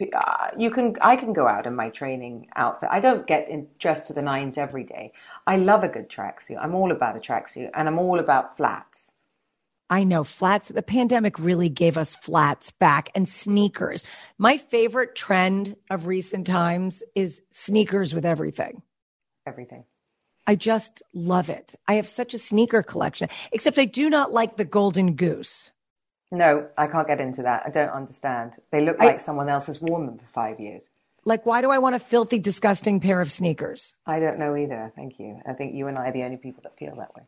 Uh, 0.00 0.48
you 0.58 0.70
can. 0.70 0.96
I 1.00 1.16
can 1.16 1.32
go 1.32 1.46
out 1.46 1.66
in 1.66 1.76
my 1.76 1.90
training 1.90 2.48
outfit. 2.56 2.88
I 2.92 3.00
don't 3.00 3.26
get 3.26 3.48
in, 3.48 3.68
dressed 3.78 4.08
to 4.08 4.12
the 4.12 4.22
nines 4.22 4.58
every 4.58 4.84
day. 4.84 5.12
I 5.46 5.56
love 5.56 5.84
a 5.84 5.88
good 5.88 6.10
tracksuit. 6.10 6.58
I'm 6.60 6.74
all 6.74 6.90
about 6.90 7.16
a 7.16 7.20
tracksuit, 7.20 7.70
and 7.74 7.88
I'm 7.88 7.98
all 7.98 8.18
about 8.18 8.56
flats. 8.56 9.10
I 9.90 10.02
know 10.02 10.24
flats. 10.24 10.68
The 10.68 10.82
pandemic 10.82 11.38
really 11.38 11.68
gave 11.68 11.96
us 11.98 12.16
flats 12.16 12.70
back 12.72 13.10
and 13.14 13.28
sneakers. 13.28 14.04
My 14.38 14.56
favorite 14.56 15.14
trend 15.14 15.76
of 15.90 16.06
recent 16.06 16.46
times 16.46 17.02
is 17.14 17.42
sneakers 17.50 18.14
with 18.14 18.24
everything. 18.24 18.82
Everything. 19.46 19.84
I 20.46 20.56
just 20.56 21.02
love 21.12 21.50
it. 21.50 21.74
I 21.86 21.94
have 21.94 22.08
such 22.08 22.34
a 22.34 22.38
sneaker 22.38 22.82
collection, 22.82 23.28
except 23.52 23.78
I 23.78 23.84
do 23.84 24.10
not 24.10 24.32
like 24.32 24.56
the 24.56 24.64
golden 24.64 25.14
goose. 25.14 25.70
No, 26.34 26.66
I 26.76 26.88
can't 26.88 27.06
get 27.06 27.20
into 27.20 27.42
that. 27.42 27.62
I 27.64 27.70
don't 27.70 27.90
understand. 27.90 28.56
They 28.72 28.80
look 28.80 28.96
I- 29.00 29.06
like 29.06 29.20
someone 29.20 29.48
else 29.48 29.66
has 29.66 29.80
worn 29.80 30.06
them 30.06 30.18
for 30.18 30.26
five 30.34 30.58
years. 30.58 30.88
Like, 31.24 31.46
why 31.46 31.60
do 31.62 31.70
I 31.70 31.78
want 31.78 31.94
a 31.94 32.00
filthy, 32.00 32.38
disgusting 32.40 32.98
pair 33.00 33.20
of 33.20 33.30
sneakers? 33.30 33.94
I 34.04 34.18
don't 34.18 34.38
know 34.38 34.56
either. 34.56 34.92
Thank 34.96 35.20
you. 35.20 35.40
I 35.46 35.52
think 35.52 35.72
you 35.74 35.86
and 35.86 35.96
I 35.96 36.08
are 36.08 36.12
the 36.12 36.24
only 36.24 36.36
people 36.36 36.62
that 36.64 36.76
feel 36.76 36.94
that 36.96 37.14
way. 37.14 37.22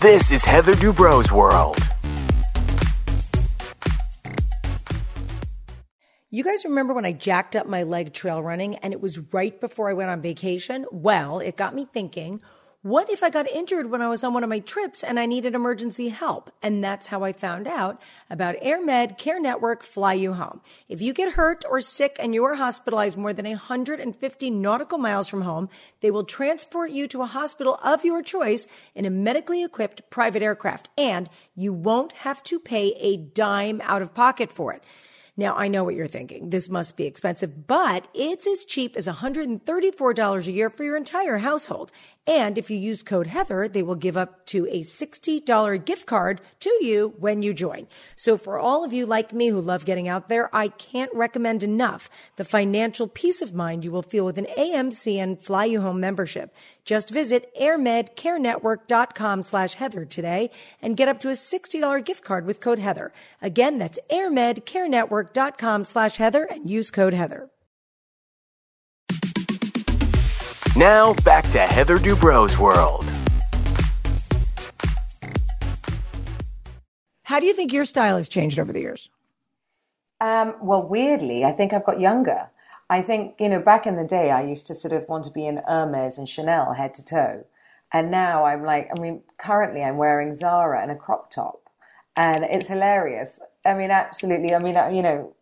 This 0.00 0.30
is 0.30 0.44
Heather 0.44 0.74
Dubrow's 0.74 1.32
world. 1.32 1.76
You 6.30 6.42
guys 6.42 6.64
remember 6.64 6.94
when 6.94 7.04
I 7.04 7.12
jacked 7.12 7.54
up 7.54 7.66
my 7.66 7.82
leg 7.82 8.12
trail 8.12 8.42
running 8.42 8.76
and 8.76 8.92
it 8.92 9.00
was 9.00 9.18
right 9.32 9.60
before 9.60 9.88
I 9.88 9.92
went 9.92 10.10
on 10.10 10.20
vacation? 10.20 10.86
Well, 10.90 11.38
it 11.40 11.56
got 11.56 11.74
me 11.74 11.86
thinking, 11.92 12.40
what 12.84 13.08
if 13.08 13.22
I 13.22 13.30
got 13.30 13.48
injured 13.48 13.90
when 13.90 14.02
I 14.02 14.10
was 14.10 14.22
on 14.22 14.34
one 14.34 14.44
of 14.44 14.50
my 14.50 14.58
trips 14.58 15.02
and 15.02 15.18
I 15.18 15.24
needed 15.24 15.54
emergency 15.54 16.10
help? 16.10 16.50
And 16.62 16.84
that's 16.84 17.06
how 17.06 17.24
I 17.24 17.32
found 17.32 17.66
out 17.66 17.98
about 18.28 18.60
AirMed 18.60 19.16
Care 19.16 19.40
Network 19.40 19.82
Fly 19.82 20.12
You 20.12 20.34
Home. 20.34 20.60
If 20.86 21.00
you 21.00 21.14
get 21.14 21.32
hurt 21.32 21.64
or 21.66 21.80
sick 21.80 22.18
and 22.20 22.34
you 22.34 22.44
are 22.44 22.56
hospitalized 22.56 23.16
more 23.16 23.32
than 23.32 23.46
150 23.48 24.50
nautical 24.50 24.98
miles 24.98 25.30
from 25.30 25.40
home, 25.40 25.70
they 26.02 26.10
will 26.10 26.24
transport 26.24 26.90
you 26.90 27.08
to 27.08 27.22
a 27.22 27.26
hospital 27.26 27.80
of 27.82 28.04
your 28.04 28.22
choice 28.22 28.66
in 28.94 29.06
a 29.06 29.10
medically 29.10 29.64
equipped 29.64 30.10
private 30.10 30.42
aircraft 30.42 30.90
and 30.98 31.30
you 31.54 31.72
won't 31.72 32.12
have 32.12 32.42
to 32.42 32.60
pay 32.60 32.88
a 33.00 33.16
dime 33.16 33.80
out 33.84 34.02
of 34.02 34.12
pocket 34.12 34.52
for 34.52 34.74
it. 34.74 34.82
Now, 35.36 35.56
I 35.56 35.66
know 35.66 35.82
what 35.82 35.96
you're 35.96 36.06
thinking. 36.06 36.50
This 36.50 36.68
must 36.68 36.96
be 36.96 37.06
expensive, 37.06 37.66
but 37.66 38.06
it's 38.14 38.46
as 38.46 38.64
cheap 38.64 38.96
as 38.96 39.08
$134 39.08 40.46
a 40.46 40.52
year 40.52 40.70
for 40.70 40.84
your 40.84 40.96
entire 40.96 41.38
household. 41.38 41.90
And 42.26 42.56
if 42.56 42.70
you 42.70 42.78
use 42.78 43.02
code 43.02 43.26
Heather, 43.26 43.68
they 43.68 43.82
will 43.82 43.96
give 43.96 44.16
up 44.16 44.46
to 44.46 44.66
a 44.66 44.80
$60 44.80 45.84
gift 45.84 46.06
card 46.06 46.40
to 46.60 46.70
you 46.82 47.14
when 47.18 47.42
you 47.42 47.52
join. 47.52 47.86
So 48.16 48.38
for 48.38 48.58
all 48.58 48.82
of 48.82 48.94
you 48.94 49.04
like 49.04 49.34
me 49.34 49.48
who 49.48 49.60
love 49.60 49.84
getting 49.84 50.08
out 50.08 50.28
there, 50.28 50.48
I 50.54 50.68
can't 50.68 51.12
recommend 51.12 51.62
enough 51.62 52.08
the 52.36 52.44
financial 52.44 53.08
peace 53.08 53.42
of 53.42 53.52
mind 53.52 53.84
you 53.84 53.92
will 53.92 54.02
feel 54.02 54.24
with 54.24 54.38
an 54.38 54.46
AMC 54.56 55.16
and 55.16 55.40
Fly 55.40 55.66
You 55.66 55.82
Home 55.82 56.00
membership. 56.00 56.54
Just 56.86 57.10
visit 57.10 57.50
airmedcarenetwork.com 57.60 59.42
slash 59.42 59.74
Heather 59.74 60.06
today 60.06 60.50
and 60.80 60.96
get 60.96 61.08
up 61.08 61.20
to 61.20 61.28
a 61.28 61.32
$60 61.32 62.04
gift 62.04 62.24
card 62.24 62.46
with 62.46 62.60
code 62.60 62.78
Heather. 62.78 63.12
Again, 63.42 63.78
that's 63.78 63.98
airmedcarenetwork.com 64.10 65.84
slash 65.84 66.16
Heather 66.16 66.44
and 66.44 66.70
use 66.70 66.90
code 66.90 67.14
Heather. 67.14 67.50
Now 70.76 71.14
back 71.22 71.48
to 71.52 71.60
Heather 71.60 71.98
Dubrow's 71.98 72.58
world. 72.58 73.04
How 77.22 77.38
do 77.38 77.46
you 77.46 77.54
think 77.54 77.72
your 77.72 77.84
style 77.84 78.16
has 78.16 78.28
changed 78.28 78.58
over 78.58 78.72
the 78.72 78.80
years? 78.80 79.08
Um, 80.20 80.56
well, 80.60 80.88
weirdly, 80.88 81.44
I 81.44 81.52
think 81.52 81.72
I've 81.72 81.84
got 81.84 82.00
younger. 82.00 82.48
I 82.90 83.02
think, 83.02 83.36
you 83.38 83.48
know, 83.48 83.60
back 83.60 83.86
in 83.86 83.94
the 83.94 84.04
day, 84.04 84.32
I 84.32 84.42
used 84.42 84.66
to 84.66 84.74
sort 84.74 84.92
of 84.92 85.08
want 85.08 85.24
to 85.26 85.30
be 85.30 85.46
in 85.46 85.62
Hermes 85.64 86.18
and 86.18 86.28
Chanel 86.28 86.72
head 86.72 86.92
to 86.94 87.04
toe. 87.04 87.44
And 87.92 88.10
now 88.10 88.44
I'm 88.44 88.64
like, 88.64 88.90
I 88.94 88.98
mean, 88.98 89.22
currently 89.38 89.84
I'm 89.84 89.96
wearing 89.96 90.34
Zara 90.34 90.82
and 90.82 90.90
a 90.90 90.96
crop 90.96 91.30
top, 91.30 91.70
and 92.16 92.42
it's 92.42 92.66
hilarious. 92.66 93.38
I 93.64 93.74
mean, 93.74 93.92
absolutely. 93.92 94.52
I 94.54 94.58
mean, 94.58 94.74
you 94.94 95.02
know, 95.02 95.34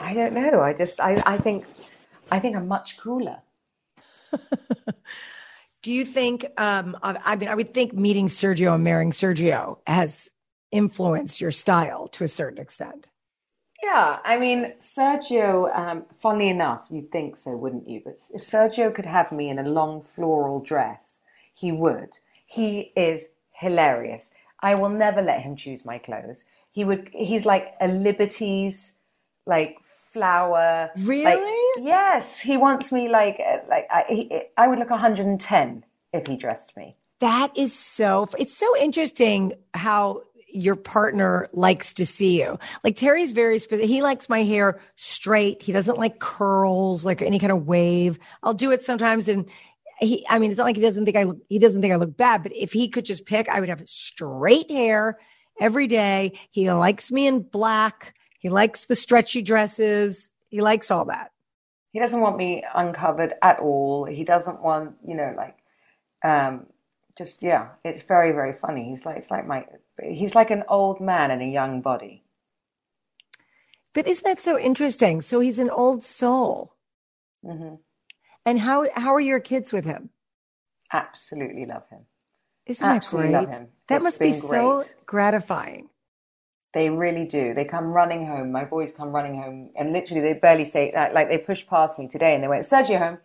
I 0.00 0.14
don't 0.14 0.32
know. 0.32 0.60
I 0.60 0.72
just, 0.72 0.98
I, 0.98 1.22
I 1.24 1.38
think, 1.38 1.64
I 2.32 2.40
think 2.40 2.56
I'm 2.56 2.66
much 2.66 2.96
cooler. 2.98 3.38
Do 5.82 5.92
you 5.92 6.04
think? 6.04 6.46
Um, 6.58 6.96
I 7.02 7.36
mean, 7.36 7.48
I 7.48 7.54
would 7.54 7.74
think 7.74 7.92
meeting 7.92 8.28
Sergio 8.28 8.74
and 8.74 8.84
marrying 8.84 9.10
Sergio 9.10 9.78
has 9.86 10.30
influenced 10.70 11.40
your 11.40 11.50
style 11.50 12.08
to 12.08 12.24
a 12.24 12.28
certain 12.28 12.58
extent. 12.58 13.08
Yeah, 13.82 14.20
I 14.24 14.38
mean, 14.38 14.74
Sergio, 14.80 15.76
um, 15.76 16.06
funny 16.20 16.50
enough, 16.50 16.86
you'd 16.88 17.10
think 17.10 17.36
so, 17.36 17.56
wouldn't 17.56 17.88
you? 17.88 18.00
But 18.04 18.20
if 18.32 18.42
Sergio 18.42 18.94
could 18.94 19.06
have 19.06 19.32
me 19.32 19.50
in 19.50 19.58
a 19.58 19.68
long 19.68 20.02
floral 20.02 20.60
dress, 20.60 21.20
he 21.52 21.72
would. 21.72 22.10
He 22.46 22.92
is 22.96 23.22
hilarious. 23.50 24.30
I 24.60 24.76
will 24.76 24.88
never 24.88 25.20
let 25.20 25.40
him 25.40 25.56
choose 25.56 25.84
my 25.84 25.98
clothes. 25.98 26.44
He 26.70 26.84
would, 26.84 27.10
he's 27.12 27.44
like 27.44 27.74
a 27.80 27.88
Liberties, 27.88 28.92
like 29.46 29.78
flower. 30.12 30.90
like- 30.96 31.06
Really? 31.06 31.84
yes, 31.84 32.40
he 32.40 32.56
wants 32.56 32.92
me 32.92 33.08
like, 33.08 33.40
uh, 33.40 33.58
like 33.68 33.86
I, 33.90 34.04
he, 34.08 34.42
I 34.56 34.68
would 34.68 34.78
look 34.78 34.90
110 34.90 35.84
if 36.12 36.26
he 36.26 36.36
dressed 36.36 36.76
me. 36.76 36.96
That 37.20 37.56
is 37.56 37.72
so. 37.72 38.28
It's 38.38 38.56
so 38.56 38.76
interesting 38.76 39.52
how 39.74 40.22
your 40.54 40.76
partner 40.76 41.48
likes 41.52 41.94
to 41.94 42.04
see 42.04 42.40
you. 42.42 42.58
Like 42.84 42.96
Terry's 42.96 43.32
very 43.32 43.58
specific. 43.58 43.88
He 43.88 44.02
likes 44.02 44.28
my 44.28 44.42
hair 44.42 44.80
straight. 44.96 45.62
He 45.62 45.72
doesn't 45.72 45.98
like 45.98 46.18
curls, 46.18 47.04
like 47.04 47.22
any 47.22 47.38
kind 47.38 47.52
of 47.52 47.66
wave. 47.66 48.18
I'll 48.42 48.54
do 48.54 48.70
it 48.72 48.82
sometimes, 48.82 49.28
and 49.28 49.48
he. 50.00 50.26
I 50.28 50.38
mean, 50.38 50.50
it's 50.50 50.58
not 50.58 50.64
like 50.64 50.76
he 50.76 50.82
doesn't 50.82 51.04
think 51.04 51.16
I. 51.16 51.22
Look, 51.22 51.38
he 51.48 51.58
doesn't 51.58 51.80
think 51.80 51.92
I 51.92 51.96
look 51.96 52.16
bad. 52.16 52.42
But 52.42 52.52
if 52.56 52.72
he 52.72 52.88
could 52.88 53.04
just 53.06 53.24
pick, 53.24 53.48
I 53.48 53.60
would 53.60 53.68
have 53.68 53.88
straight 53.88 54.70
hair 54.70 55.18
every 55.60 55.86
day. 55.86 56.32
He 56.50 56.70
likes 56.70 57.10
me 57.12 57.26
in 57.28 57.40
black. 57.42 58.14
He 58.42 58.50
likes 58.50 58.86
the 58.86 58.96
stretchy 58.96 59.42
dresses. 59.42 60.32
He 60.50 60.62
likes 60.62 60.90
all 60.90 61.06
that. 61.06 61.30
He 61.92 62.00
doesn't 62.00 62.20
want 62.20 62.36
me 62.38 62.64
uncovered 62.74 63.34
at 63.42 63.60
all. 63.60 64.04
He 64.06 64.24
doesn't 64.24 64.62
want, 64.62 64.96
you 65.06 65.14
know, 65.16 65.34
like, 65.36 65.56
um, 66.24 66.66
just 67.18 67.42
yeah. 67.42 67.70
It's 67.84 68.04
very 68.04 68.32
very 68.32 68.54
funny. 68.54 68.90
He's 68.90 69.06
like 69.06 69.18
it's 69.18 69.30
like 69.30 69.46
my 69.46 69.66
he's 70.02 70.34
like 70.34 70.50
an 70.50 70.64
old 70.68 71.00
man 71.00 71.30
in 71.30 71.42
a 71.42 71.50
young 71.52 71.82
body. 71.82 72.24
But 73.94 74.06
isn't 74.06 74.24
that 74.24 74.42
so 74.42 74.58
interesting? 74.58 75.20
So 75.22 75.40
he's 75.40 75.58
an 75.58 75.70
old 75.70 76.04
soul. 76.04 76.74
hmm 77.44 77.76
And 78.46 78.60
how 78.60 78.86
how 78.94 79.14
are 79.14 79.20
your 79.20 79.40
kids 79.40 79.72
with 79.72 79.84
him? 79.84 80.10
Absolutely 80.92 81.66
love 81.66 81.88
him. 81.90 82.06
Isn't 82.66 82.88
that 82.88 83.06
great? 83.06 83.60
That 83.88 84.02
It's 84.02 84.04
must 84.04 84.22
be 84.22 84.32
been 84.32 84.40
so 84.40 84.84
gratifying. 85.06 85.90
They 86.74 86.90
really 86.90 87.26
do. 87.26 87.54
They 87.54 87.64
come 87.64 87.86
running 87.92 88.26
home. 88.26 88.52
My 88.52 88.64
boys 88.64 88.94
come 88.96 89.10
running 89.12 89.36
home, 89.42 89.70
and 89.76 89.92
literally 89.92 90.22
they 90.22 90.34
barely 90.34 90.66
say 90.66 90.92
like, 90.94 91.14
like 91.14 91.28
they 91.28 91.38
pushed 91.38 91.68
past 91.68 91.98
me 91.98 92.08
today, 92.08 92.34
and 92.34 92.44
they 92.44 92.48
went 92.48 92.64
Sergio 92.64 92.98
home. 93.00 93.18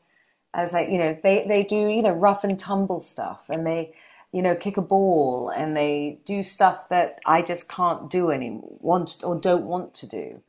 I 0.54 0.64
was 0.64 0.74
like, 0.74 0.90
you 0.90 1.00
know, 1.00 1.18
they 1.24 1.46
they 1.48 1.64
do 1.64 1.78
you 1.78 2.02
know 2.04 2.14
rough 2.14 2.44
and 2.44 2.60
tumble 2.60 3.02
stuff, 3.02 3.44
and 3.50 3.68
they 3.68 3.94
you 4.34 4.42
know 4.44 4.56
kick 4.56 4.78
a 4.78 4.84
ball, 4.84 5.50
and 5.50 5.78
they 5.78 6.20
do 6.26 6.44
stuff 6.44 6.90
that 6.90 7.22
I 7.26 7.42
just 7.44 7.70
can't 7.70 8.12
do 8.12 8.32
any 8.32 8.60
want 8.62 9.18
or 9.24 9.36
don't 9.40 9.66
want 9.66 9.94
to 9.96 10.08
do. 10.08 10.42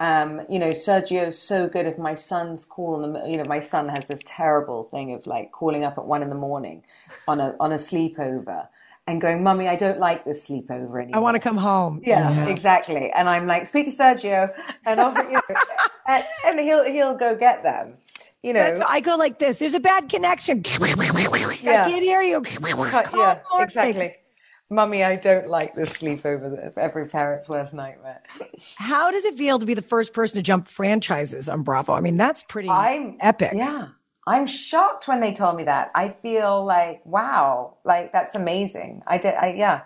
Um, 0.00 0.42
you 0.50 0.58
know, 0.58 0.70
Sergio's 0.72 1.38
so 1.38 1.68
good. 1.68 1.86
If 1.86 1.98
my 1.98 2.14
son's 2.14 2.64
call 2.66 3.04
in 3.04 3.30
you 3.30 3.38
know, 3.38 3.44
my 3.44 3.60
son 3.60 3.88
has 3.90 4.06
this 4.08 4.20
terrible 4.26 4.84
thing 4.92 5.14
of 5.14 5.26
like 5.26 5.52
calling 5.52 5.84
up 5.84 5.98
at 5.98 6.06
one 6.06 6.22
in 6.22 6.30
the 6.30 6.36
morning 6.36 6.84
on 7.28 7.40
a 7.40 7.56
on 7.60 7.72
a 7.72 7.76
sleepover 7.76 8.68
and 9.06 9.20
going, 9.20 9.42
"Mummy, 9.42 9.68
I 9.68 9.76
don't 9.76 9.98
like 9.98 10.24
this 10.24 10.46
sleepover 10.46 11.02
anymore." 11.02 11.16
I 11.16 11.18
want 11.18 11.34
to 11.34 11.40
come 11.40 11.56
home. 11.56 12.00
Yeah, 12.04 12.46
exactly. 12.46 13.10
And 13.14 13.28
I'm 13.28 13.46
like, 13.46 13.66
speak 13.66 13.86
to 13.86 13.92
Sergio, 13.92 14.52
and 14.86 15.00
I'll, 15.00 15.14
you 15.24 15.32
know, 15.32 15.40
and, 16.06 16.24
and 16.46 16.60
he'll 16.60 16.84
he'll 16.84 17.16
go 17.16 17.36
get 17.36 17.62
them. 17.62 17.94
You 18.42 18.52
know, 18.52 18.60
That's 18.60 18.80
I 18.80 19.00
go 19.00 19.16
like 19.16 19.38
this. 19.38 19.58
There's 19.58 19.74
a 19.74 19.80
bad 19.80 20.08
connection. 20.08 20.64
Yeah. 20.64 21.84
I 21.84 21.90
can't 21.90 22.02
hear 22.02 22.22
you. 22.22 22.40
Cut- 22.42 22.60
yeah, 23.14 23.38
Morgan. 23.52 23.68
exactly. 23.68 24.14
Mummy, 24.68 25.04
I 25.04 25.16
don't 25.16 25.48
like 25.48 25.74
this 25.74 25.90
sleepover. 25.90 26.72
Every 26.78 27.06
parent's 27.06 27.48
worst 27.48 27.74
nightmare. 27.74 28.22
How 28.76 29.10
does 29.10 29.24
it 29.24 29.36
feel 29.36 29.58
to 29.58 29.66
be 29.66 29.74
the 29.74 29.82
first 29.82 30.12
person 30.14 30.36
to 30.36 30.42
jump 30.42 30.66
franchises 30.66 31.48
on 31.48 31.62
Bravo? 31.62 31.92
I 31.92 32.00
mean, 32.00 32.16
that's 32.16 32.42
pretty 32.42 32.70
I'm 32.70 33.18
epic. 33.20 33.52
Yeah, 33.54 33.88
I'm 34.26 34.46
shocked 34.46 35.08
when 35.08 35.20
they 35.20 35.34
told 35.34 35.56
me 35.56 35.64
that. 35.64 35.90
I 35.94 36.10
feel 36.22 36.64
like 36.64 37.04
wow, 37.04 37.76
like 37.84 38.12
that's 38.12 38.34
amazing. 38.34 39.02
I 39.06 39.18
did. 39.18 39.34
I 39.34 39.54
yeah. 39.54 39.82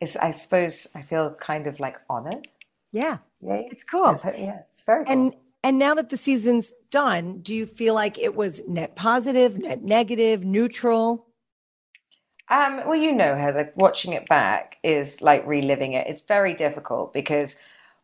It's, 0.00 0.14
I 0.16 0.30
suppose 0.30 0.86
I 0.94 1.02
feel 1.02 1.34
kind 1.34 1.66
of 1.66 1.80
like 1.80 1.96
honored. 2.08 2.46
Yeah. 2.92 3.18
Yeah, 3.40 3.54
It's 3.54 3.84
cool. 3.84 4.10
It's, 4.10 4.24
yeah, 4.24 4.60
it's 4.70 4.82
very 4.86 5.04
cool. 5.04 5.14
And 5.14 5.34
and 5.64 5.78
now 5.78 5.94
that 5.94 6.10
the 6.10 6.16
season's 6.16 6.72
done, 6.90 7.40
do 7.40 7.54
you 7.54 7.66
feel 7.66 7.94
like 7.94 8.18
it 8.18 8.34
was 8.36 8.60
net 8.68 8.94
positive, 8.96 9.58
net 9.58 9.82
negative, 9.82 10.44
neutral? 10.44 11.26
Um, 12.50 12.78
well, 12.86 12.96
you 12.96 13.12
know, 13.12 13.36
Heather, 13.36 13.72
watching 13.76 14.12
it 14.14 14.28
back 14.28 14.78
is 14.82 15.20
like 15.20 15.46
reliving 15.46 15.92
it. 15.94 16.06
It's 16.06 16.22
very 16.22 16.54
difficult 16.54 17.12
because 17.12 17.56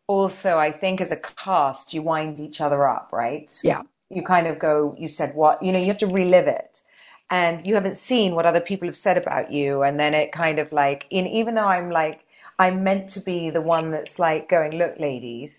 also 0.07 0.59
I 0.59 0.73
think 0.73 1.01
as 1.01 1.13
a 1.13 1.17
cast, 1.17 1.95
you 1.95 2.03
wind 2.03 2.41
each 2.41 2.61
other 2.61 2.87
up, 2.87 3.11
right? 3.13 3.51
Yeah. 3.63 3.83
You 4.11 4.23
kind 4.23 4.47
of 4.47 4.59
go, 4.59 4.95
you 4.99 5.09
said 5.09 5.35
what, 5.35 5.63
you 5.63 5.73
know, 5.73 5.79
you 5.79 5.87
have 5.87 5.99
to 5.99 6.07
relive 6.07 6.47
it. 6.47 6.83
And 7.31 7.67
you 7.67 7.75
haven't 7.75 7.97
seen 7.97 8.35
what 8.35 8.47
other 8.47 8.61
people 8.61 8.87
have 8.89 8.97
said 8.97 9.17
about 9.17 9.51
you. 9.53 9.83
And 9.83 9.99
then 9.99 10.15
it 10.15 10.33
kind 10.33 10.59
of 10.59 10.73
like, 10.73 11.07
in, 11.11 11.27
even 11.27 11.55
though 11.55 11.67
I'm 11.67 11.91
like, 11.91 12.25
I'm 12.59 12.85
meant 12.85 13.11
to 13.11 13.21
be 13.21 13.51
the 13.51 13.63
one 13.63 13.91
that's 13.91 14.19
like 14.19 14.49
going, 14.49 14.73
look, 14.73 14.99
ladies, 15.01 15.59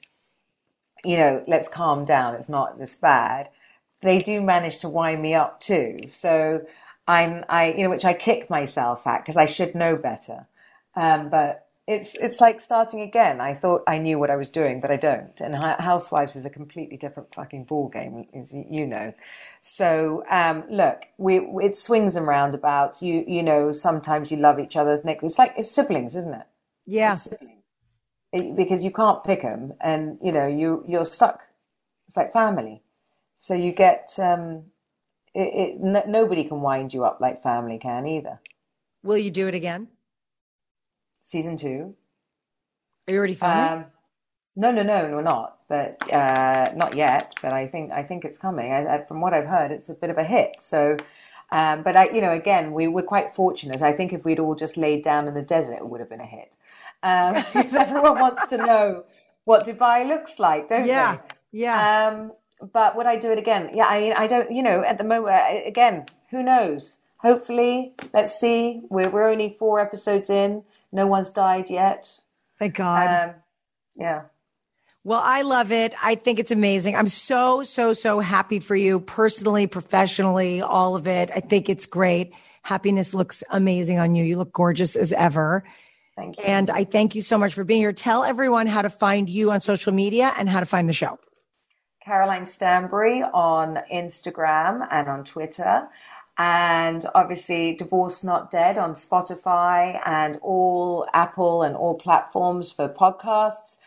you 1.03 1.17
know, 1.17 1.43
let's 1.47 1.67
calm 1.67 2.05
down. 2.05 2.36
It's 2.36 2.49
not 2.49 2.79
this 2.79 2.95
bad. 2.95 3.49
They 4.01 4.21
do 4.21 4.41
manage 4.41 4.79
to 4.79 4.89
wind 4.89 5.21
me 5.21 5.34
up 5.34 5.62
too. 5.62 5.99
So 6.08 6.65
I'm, 7.08 7.45
I, 7.49 7.73
you 7.73 7.84
know, 7.84 7.89
which 7.89 8.05
I 8.05 8.13
kick 8.13 8.49
myself 8.49 9.05
at 9.08 9.21
because 9.21 9.38
I 9.38 9.45
should 9.45 9.75
know 9.75 9.95
better. 9.95 10.47
Um, 10.95 11.29
but 11.29 11.64
it's, 11.87 12.15
it's 12.15 12.41
like 12.41 12.61
starting 12.61 13.01
again. 13.01 13.41
I 13.41 13.55
thought 13.55 13.83
I 13.87 13.97
knew 13.99 14.19
what 14.19 14.31
I 14.31 14.35
was 14.37 14.49
doing, 14.49 14.81
but 14.81 14.91
I 14.91 14.97
don't. 14.97 15.39
And 15.39 15.55
Housewives 15.55 16.35
is 16.35 16.45
a 16.45 16.49
completely 16.49 16.97
different 16.97 17.33
fucking 17.35 17.65
ball 17.65 17.89
game, 17.89 18.25
as 18.33 18.53
you, 18.53 18.87
know. 18.87 19.13
So, 19.61 20.23
um, 20.29 20.63
look, 20.69 21.05
we, 21.17 21.39
it 21.63 21.77
swings 21.77 22.15
and 22.15 22.27
roundabouts. 22.27 23.01
You, 23.01 23.23
you 23.27 23.43
know, 23.43 23.71
sometimes 23.71 24.31
you 24.31 24.37
love 24.37 24.59
each 24.59 24.75
other's 24.75 25.05
neck. 25.05 25.19
It's 25.23 25.37
like, 25.39 25.53
it's 25.57 25.71
siblings, 25.71 26.15
isn't 26.15 26.33
it? 26.33 26.47
Yeah. 26.87 27.19
it- 28.31 28.55
because 28.55 28.83
you 28.83 28.91
can't 28.91 29.23
pick 29.23 29.41
them, 29.41 29.73
and 29.81 30.17
you 30.21 30.31
know 30.31 30.47
you 30.47 30.83
you're 30.87 31.05
stuck. 31.05 31.41
It's 32.07 32.17
like 32.17 32.33
family, 32.33 32.83
so 33.37 33.53
you 33.53 33.71
get 33.71 34.13
um, 34.19 34.65
it. 35.33 35.41
it 35.41 35.81
n- 35.83 36.11
nobody 36.11 36.43
can 36.45 36.61
wind 36.61 36.93
you 36.93 37.03
up 37.05 37.19
like 37.21 37.43
family 37.43 37.77
can 37.77 38.05
either. 38.05 38.39
Will 39.03 39.17
you 39.17 39.31
do 39.31 39.47
it 39.47 39.55
again? 39.55 39.87
Season 41.25 41.57
two. 41.57 41.95
Are 43.07 43.11
you 43.11 43.17
already 43.17 43.33
filming? 43.33 43.57
Um, 43.57 43.85
no, 44.55 44.71
no, 44.71 44.83
no, 44.83 45.09
we're 45.11 45.23
not. 45.23 45.57
But 45.67 45.97
uh, 46.13 46.71
not 46.75 46.95
yet. 46.95 47.33
But 47.41 47.51
I 47.51 47.65
think 47.65 47.91
I 47.91 48.03
think 48.03 48.25
it's 48.25 48.38
coming. 48.38 48.71
I, 48.71 48.85
I, 48.85 49.05
from 49.05 49.21
what 49.21 49.33
I've 49.33 49.47
heard, 49.47 49.71
it's 49.71 49.89
a 49.89 49.95
bit 49.95 50.11
of 50.11 50.19
a 50.19 50.23
hit. 50.23 50.57
So, 50.59 50.97
um, 51.51 51.81
but 51.81 51.95
I, 51.95 52.09
you 52.11 52.21
know, 52.21 52.29
again, 52.29 52.73
we 52.73 52.88
we're 52.88 53.01
quite 53.01 53.33
fortunate. 53.33 53.81
I 53.81 53.91
think 53.91 54.13
if 54.13 54.23
we'd 54.23 54.39
all 54.39 54.53
just 54.53 54.77
laid 54.77 55.03
down 55.03 55.27
in 55.27 55.33
the 55.33 55.41
desert, 55.41 55.77
it 55.77 55.89
would 55.89 55.99
have 55.99 56.09
been 56.09 56.21
a 56.21 56.27
hit. 56.27 56.55
Um, 57.01 57.33
because 57.55 57.73
everyone 57.73 58.19
wants 58.19 58.45
to 58.47 58.57
know 58.57 59.05
what 59.45 59.65
Dubai 59.65 60.07
looks 60.07 60.38
like, 60.38 60.69
don't 60.69 60.85
yeah. 60.85 61.15
they? 61.51 61.61
Yeah. 61.61 62.07
Um, 62.07 62.33
but 62.71 62.95
would 62.95 63.07
I 63.07 63.17
do 63.17 63.31
it 63.31 63.39
again? 63.39 63.71
Yeah, 63.73 63.88
I 63.88 63.99
mean, 63.99 64.13
I 64.13 64.27
don't, 64.27 64.51
you 64.51 64.61
know, 64.61 64.83
at 64.83 64.99
the 64.99 65.03
moment, 65.03 65.67
again, 65.67 66.05
who 66.29 66.43
knows? 66.43 66.97
Hopefully, 67.17 67.95
let's 68.13 68.39
see. 68.39 68.81
We're, 68.89 69.09
we're 69.09 69.27
only 69.27 69.55
four 69.57 69.79
episodes 69.79 70.29
in. 70.29 70.63
No 70.95 71.08
one's 71.08 71.29
died 71.29 71.69
yet. 71.69 72.10
Thank 72.58 72.75
God. 72.75 73.29
Um, 73.29 73.36
yeah. 73.97 74.21
Well, 75.03 75.19
I 75.21 75.41
love 75.41 75.73
it. 75.73 75.93
I 76.01 76.15
think 76.15 76.39
it's 76.39 76.51
amazing. 76.51 76.95
I'm 76.95 77.10
so, 77.10 77.63
so, 77.63 77.91
so 77.91 78.21
happy 78.21 78.62
for 78.62 78.77
you 78.77 79.01
personally, 79.01 79.67
professionally, 79.67 80.62
all 80.62 80.95
of 80.95 81.05
it. 81.05 81.31
I 81.36 81.41
think 81.41 81.67
it's 81.67 81.86
great. 81.86 82.31
Happiness 82.62 83.13
looks 83.13 83.43
amazing 83.49 83.99
on 83.99 84.15
you. 84.15 84.24
You 84.24 84.38
look 84.38 84.53
gorgeous 84.53 84.95
as 84.95 85.11
ever. 85.11 85.65
Thank 86.15 86.38
you. 86.38 86.45
And 86.45 86.69
I 86.69 86.86
thank 86.86 87.13
you 87.13 87.22
so 87.22 87.38
much 87.38 87.53
for 87.53 87.65
being 87.65 87.82
here. 87.82 87.91
Tell 87.91 88.24
everyone 88.24 88.65
how 88.65 88.82
to 88.82 88.89
find 88.89 89.30
you 89.30 89.51
on 89.51 89.59
social 89.59 89.91
media 89.91 90.34
and 90.38 90.47
how 90.47 90.61
to 90.61 90.65
find 90.65 90.88
the 90.88 90.93
show. 90.93 91.19
Caroline 92.05 92.47
Stanbury 92.47 93.22
on 93.22 93.80
Instagram 93.91 94.88
and 94.91 95.09
on 95.09 95.26
Twitter. 95.26 95.89
And 96.38 97.07
obviously, 97.15 97.75
Divorce 97.75 98.23
Not 98.23 98.51
Dead 98.51 98.77
on 98.77 98.95
Spotify 98.95 100.01
and 100.05 100.39
all 100.41 101.07
Apple 101.13 101.63
and 101.63 101.75
all 101.75 101.95
platforms 101.95 102.71
for 102.73 102.89
podcasts. 102.89 103.77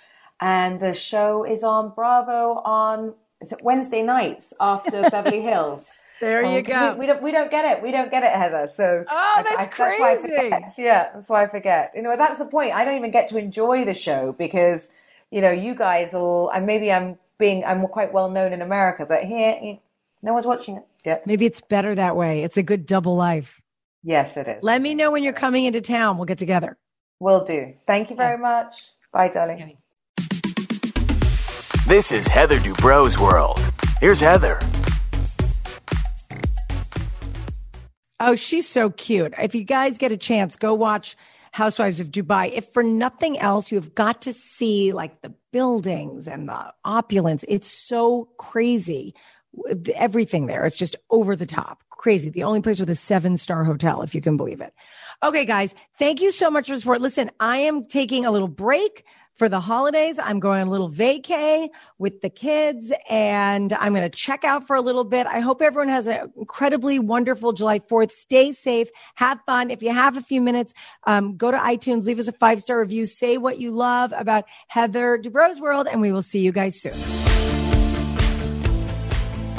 And 0.40 0.80
the 0.80 0.94
show 0.94 1.44
is 1.44 1.62
on 1.64 1.90
Bravo 1.94 2.62
on 2.64 3.14
is 3.40 3.52
it 3.52 3.62
Wednesday 3.62 4.02
nights 4.02 4.54
after 4.60 5.04
Beverly 5.12 5.42
Hills. 5.42 5.86
There 6.20 6.44
you 6.44 6.58
Um, 6.58 6.64
'cause 6.64 6.80
go. 6.80 6.94
We, 6.94 7.00
we 7.00 7.06
don't 7.06 7.22
we 7.22 7.32
don't 7.32 7.50
get 7.50 7.64
it. 7.66 7.82
We 7.82 7.92
don't 7.92 8.10
get 8.10 8.22
it, 8.24 8.32
Heather. 8.32 8.68
So 8.74 9.04
Oh, 9.10 9.42
that's 9.44 9.66
why 9.98 10.12
I 10.12 10.16
crazy. 10.16 10.32
forget. 10.50 10.74
Yeah, 10.78 11.10
that's 11.14 11.28
why 11.28 11.44
I 11.44 11.48
forget. 11.48 11.92
You 11.94 12.02
know, 12.02 12.16
that's 12.16 12.38
the 12.38 12.46
point. 12.46 12.74
I 12.74 12.84
don't 12.84 12.96
even 12.96 13.10
get 13.10 13.28
to 13.28 13.38
enjoy 13.38 13.84
the 13.84 13.94
show 13.94 14.32
because 14.38 14.88
you 15.30 15.40
know 15.42 15.50
you 15.50 15.74
guys 15.74 16.14
all. 16.14 16.50
And 16.50 16.66
maybe 16.66 16.92
I'm 16.92 17.18
being 17.38 17.64
I'm 17.64 17.86
quite 17.88 18.12
well 18.12 18.30
known 18.30 18.52
in 18.52 18.62
America, 18.62 19.06
but 19.06 19.24
here 19.24 19.58
you, 19.62 19.78
no 20.22 20.32
one's 20.32 20.46
watching 20.46 20.76
it 20.76 20.84
yet. 21.04 21.26
Maybe 21.26 21.46
it's 21.46 21.60
better 21.60 21.94
that 21.94 22.16
way. 22.16 22.42
It's 22.42 22.56
a 22.56 22.62
good 22.62 22.86
double 22.86 23.16
life. 23.16 23.60
Yes, 24.02 24.36
it 24.36 24.48
is. 24.48 24.62
Let 24.62 24.80
me 24.80 24.94
know 24.94 25.10
when 25.10 25.22
you're 25.22 25.32
coming 25.32 25.64
into 25.64 25.80
town. 25.80 26.16
We'll 26.16 26.26
get 26.26 26.38
together. 26.38 26.76
Will 27.20 27.44
do. 27.44 27.74
Thank 27.86 28.10
you 28.10 28.16
very 28.16 28.38
much. 28.38 28.74
Bye, 29.12 29.28
darling. 29.28 29.78
This 31.86 32.12
is 32.12 32.26
Heather 32.26 32.58
Dubrow's 32.58 33.18
world. 33.18 33.60
Here's 34.00 34.20
Heather. 34.20 34.60
Oh, 38.20 38.34
she's 38.34 38.68
so 38.68 38.90
cute. 38.90 39.32
If 39.38 39.54
you 39.54 39.64
guys 39.64 39.96
get 39.96 40.12
a 40.12 40.16
chance, 40.16 40.56
go 40.56 40.74
watch 40.74 41.16
Housewives 41.52 41.98
of 42.00 42.10
Dubai. 42.10 42.52
If 42.52 42.72
for 42.72 42.82
nothing 42.82 43.38
else, 43.38 43.72
you 43.72 43.76
have 43.78 43.94
got 43.94 44.22
to 44.22 44.32
see 44.32 44.92
like 44.92 45.22
the 45.22 45.32
buildings 45.52 46.28
and 46.28 46.48
the 46.48 46.72
opulence. 46.84 47.44
It's 47.48 47.68
so 47.68 48.28
crazy. 48.36 49.14
Everything 49.94 50.46
there. 50.46 50.64
It's 50.64 50.76
just 50.76 50.96
over 51.10 51.34
the 51.34 51.46
top. 51.46 51.82
Crazy. 51.90 52.30
The 52.30 52.44
only 52.44 52.60
place 52.60 52.78
with 52.78 52.90
a 52.90 52.94
seven 52.94 53.36
star 53.36 53.64
hotel, 53.64 54.02
if 54.02 54.14
you 54.14 54.20
can 54.20 54.36
believe 54.36 54.60
it. 54.60 54.72
Okay, 55.22 55.44
guys, 55.44 55.74
thank 55.98 56.20
you 56.20 56.30
so 56.30 56.50
much 56.50 56.68
for 56.68 56.76
support. 56.76 57.00
Listen, 57.00 57.30
I 57.40 57.58
am 57.58 57.84
taking 57.84 58.24
a 58.24 58.30
little 58.30 58.48
break 58.48 59.04
for 59.38 59.48
the 59.48 59.60
holidays. 59.60 60.18
I'm 60.18 60.40
going 60.40 60.66
a 60.66 60.70
little 60.70 60.90
vacay 60.90 61.68
with 61.98 62.20
the 62.20 62.28
kids 62.28 62.92
and 63.08 63.72
I'm 63.72 63.94
going 63.94 64.08
to 64.08 64.16
check 64.16 64.42
out 64.42 64.66
for 64.66 64.74
a 64.74 64.80
little 64.80 65.04
bit. 65.04 65.28
I 65.28 65.38
hope 65.38 65.62
everyone 65.62 65.88
has 65.88 66.08
an 66.08 66.32
incredibly 66.36 66.98
wonderful 66.98 67.52
July 67.52 67.78
4th. 67.78 68.10
Stay 68.10 68.50
safe, 68.52 68.88
have 69.14 69.38
fun. 69.46 69.70
If 69.70 69.80
you 69.80 69.94
have 69.94 70.16
a 70.16 70.22
few 70.22 70.40
minutes, 70.40 70.74
um, 71.06 71.36
go 71.36 71.52
to 71.52 71.56
iTunes, 71.56 72.04
leave 72.04 72.18
us 72.18 72.26
a 72.26 72.32
five 72.32 72.60
star 72.62 72.80
review, 72.80 73.06
say 73.06 73.38
what 73.38 73.60
you 73.60 73.70
love 73.70 74.12
about 74.16 74.44
Heather 74.66 75.18
Dubrow's 75.18 75.60
World, 75.60 75.86
and 75.86 76.00
we 76.00 76.10
will 76.10 76.22
see 76.22 76.40
you 76.40 76.50
guys 76.50 76.80
soon. 76.80 77.27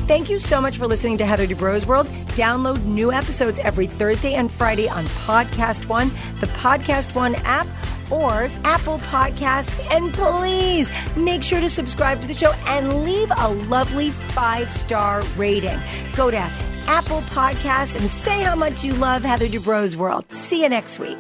Thank 0.10 0.32
you 0.32 0.40
so 0.40 0.60
much 0.60 0.80
for 0.80 0.88
listening 0.88 1.20
to 1.20 1.26
Heather 1.28 1.46
Dubrow's 1.46 1.86
World. 1.86 2.08
Download 2.30 2.84
new 2.84 3.12
episodes 3.12 3.60
every 3.60 3.86
Thursday 3.86 4.34
and 4.34 4.52
Friday 4.52 4.90
on 4.90 5.06
Podcast 5.06 5.86
One, 5.86 6.10
the 6.40 6.48
Podcast 6.48 7.14
One 7.14 7.36
app, 7.46 7.68
or 8.12 8.48
Apple 8.64 8.98
Podcasts. 8.98 9.80
And 9.92 10.12
please 10.12 10.90
make 11.16 11.44
sure 11.44 11.62
to 11.62 11.70
subscribe 11.70 12.22
to 12.22 12.28
the 12.28 12.34
show 12.34 12.54
and 12.66 13.04
leave 13.04 13.32
a 13.38 13.50
lovely 13.50 14.10
five 14.10 14.72
star 14.72 15.22
rating. 15.38 15.80
Go 16.16 16.32
to 16.32 16.40
Apple 16.88 17.22
Podcasts 17.30 17.96
and 17.96 18.10
say 18.10 18.42
how 18.42 18.56
much 18.56 18.84
you 18.84 18.94
love 18.94 19.22
Heather 19.22 19.48
Dubrow's 19.48 19.96
World. 19.96 20.26
See 20.34 20.64
you 20.64 20.70
next 20.70 20.98
week. 20.98 21.20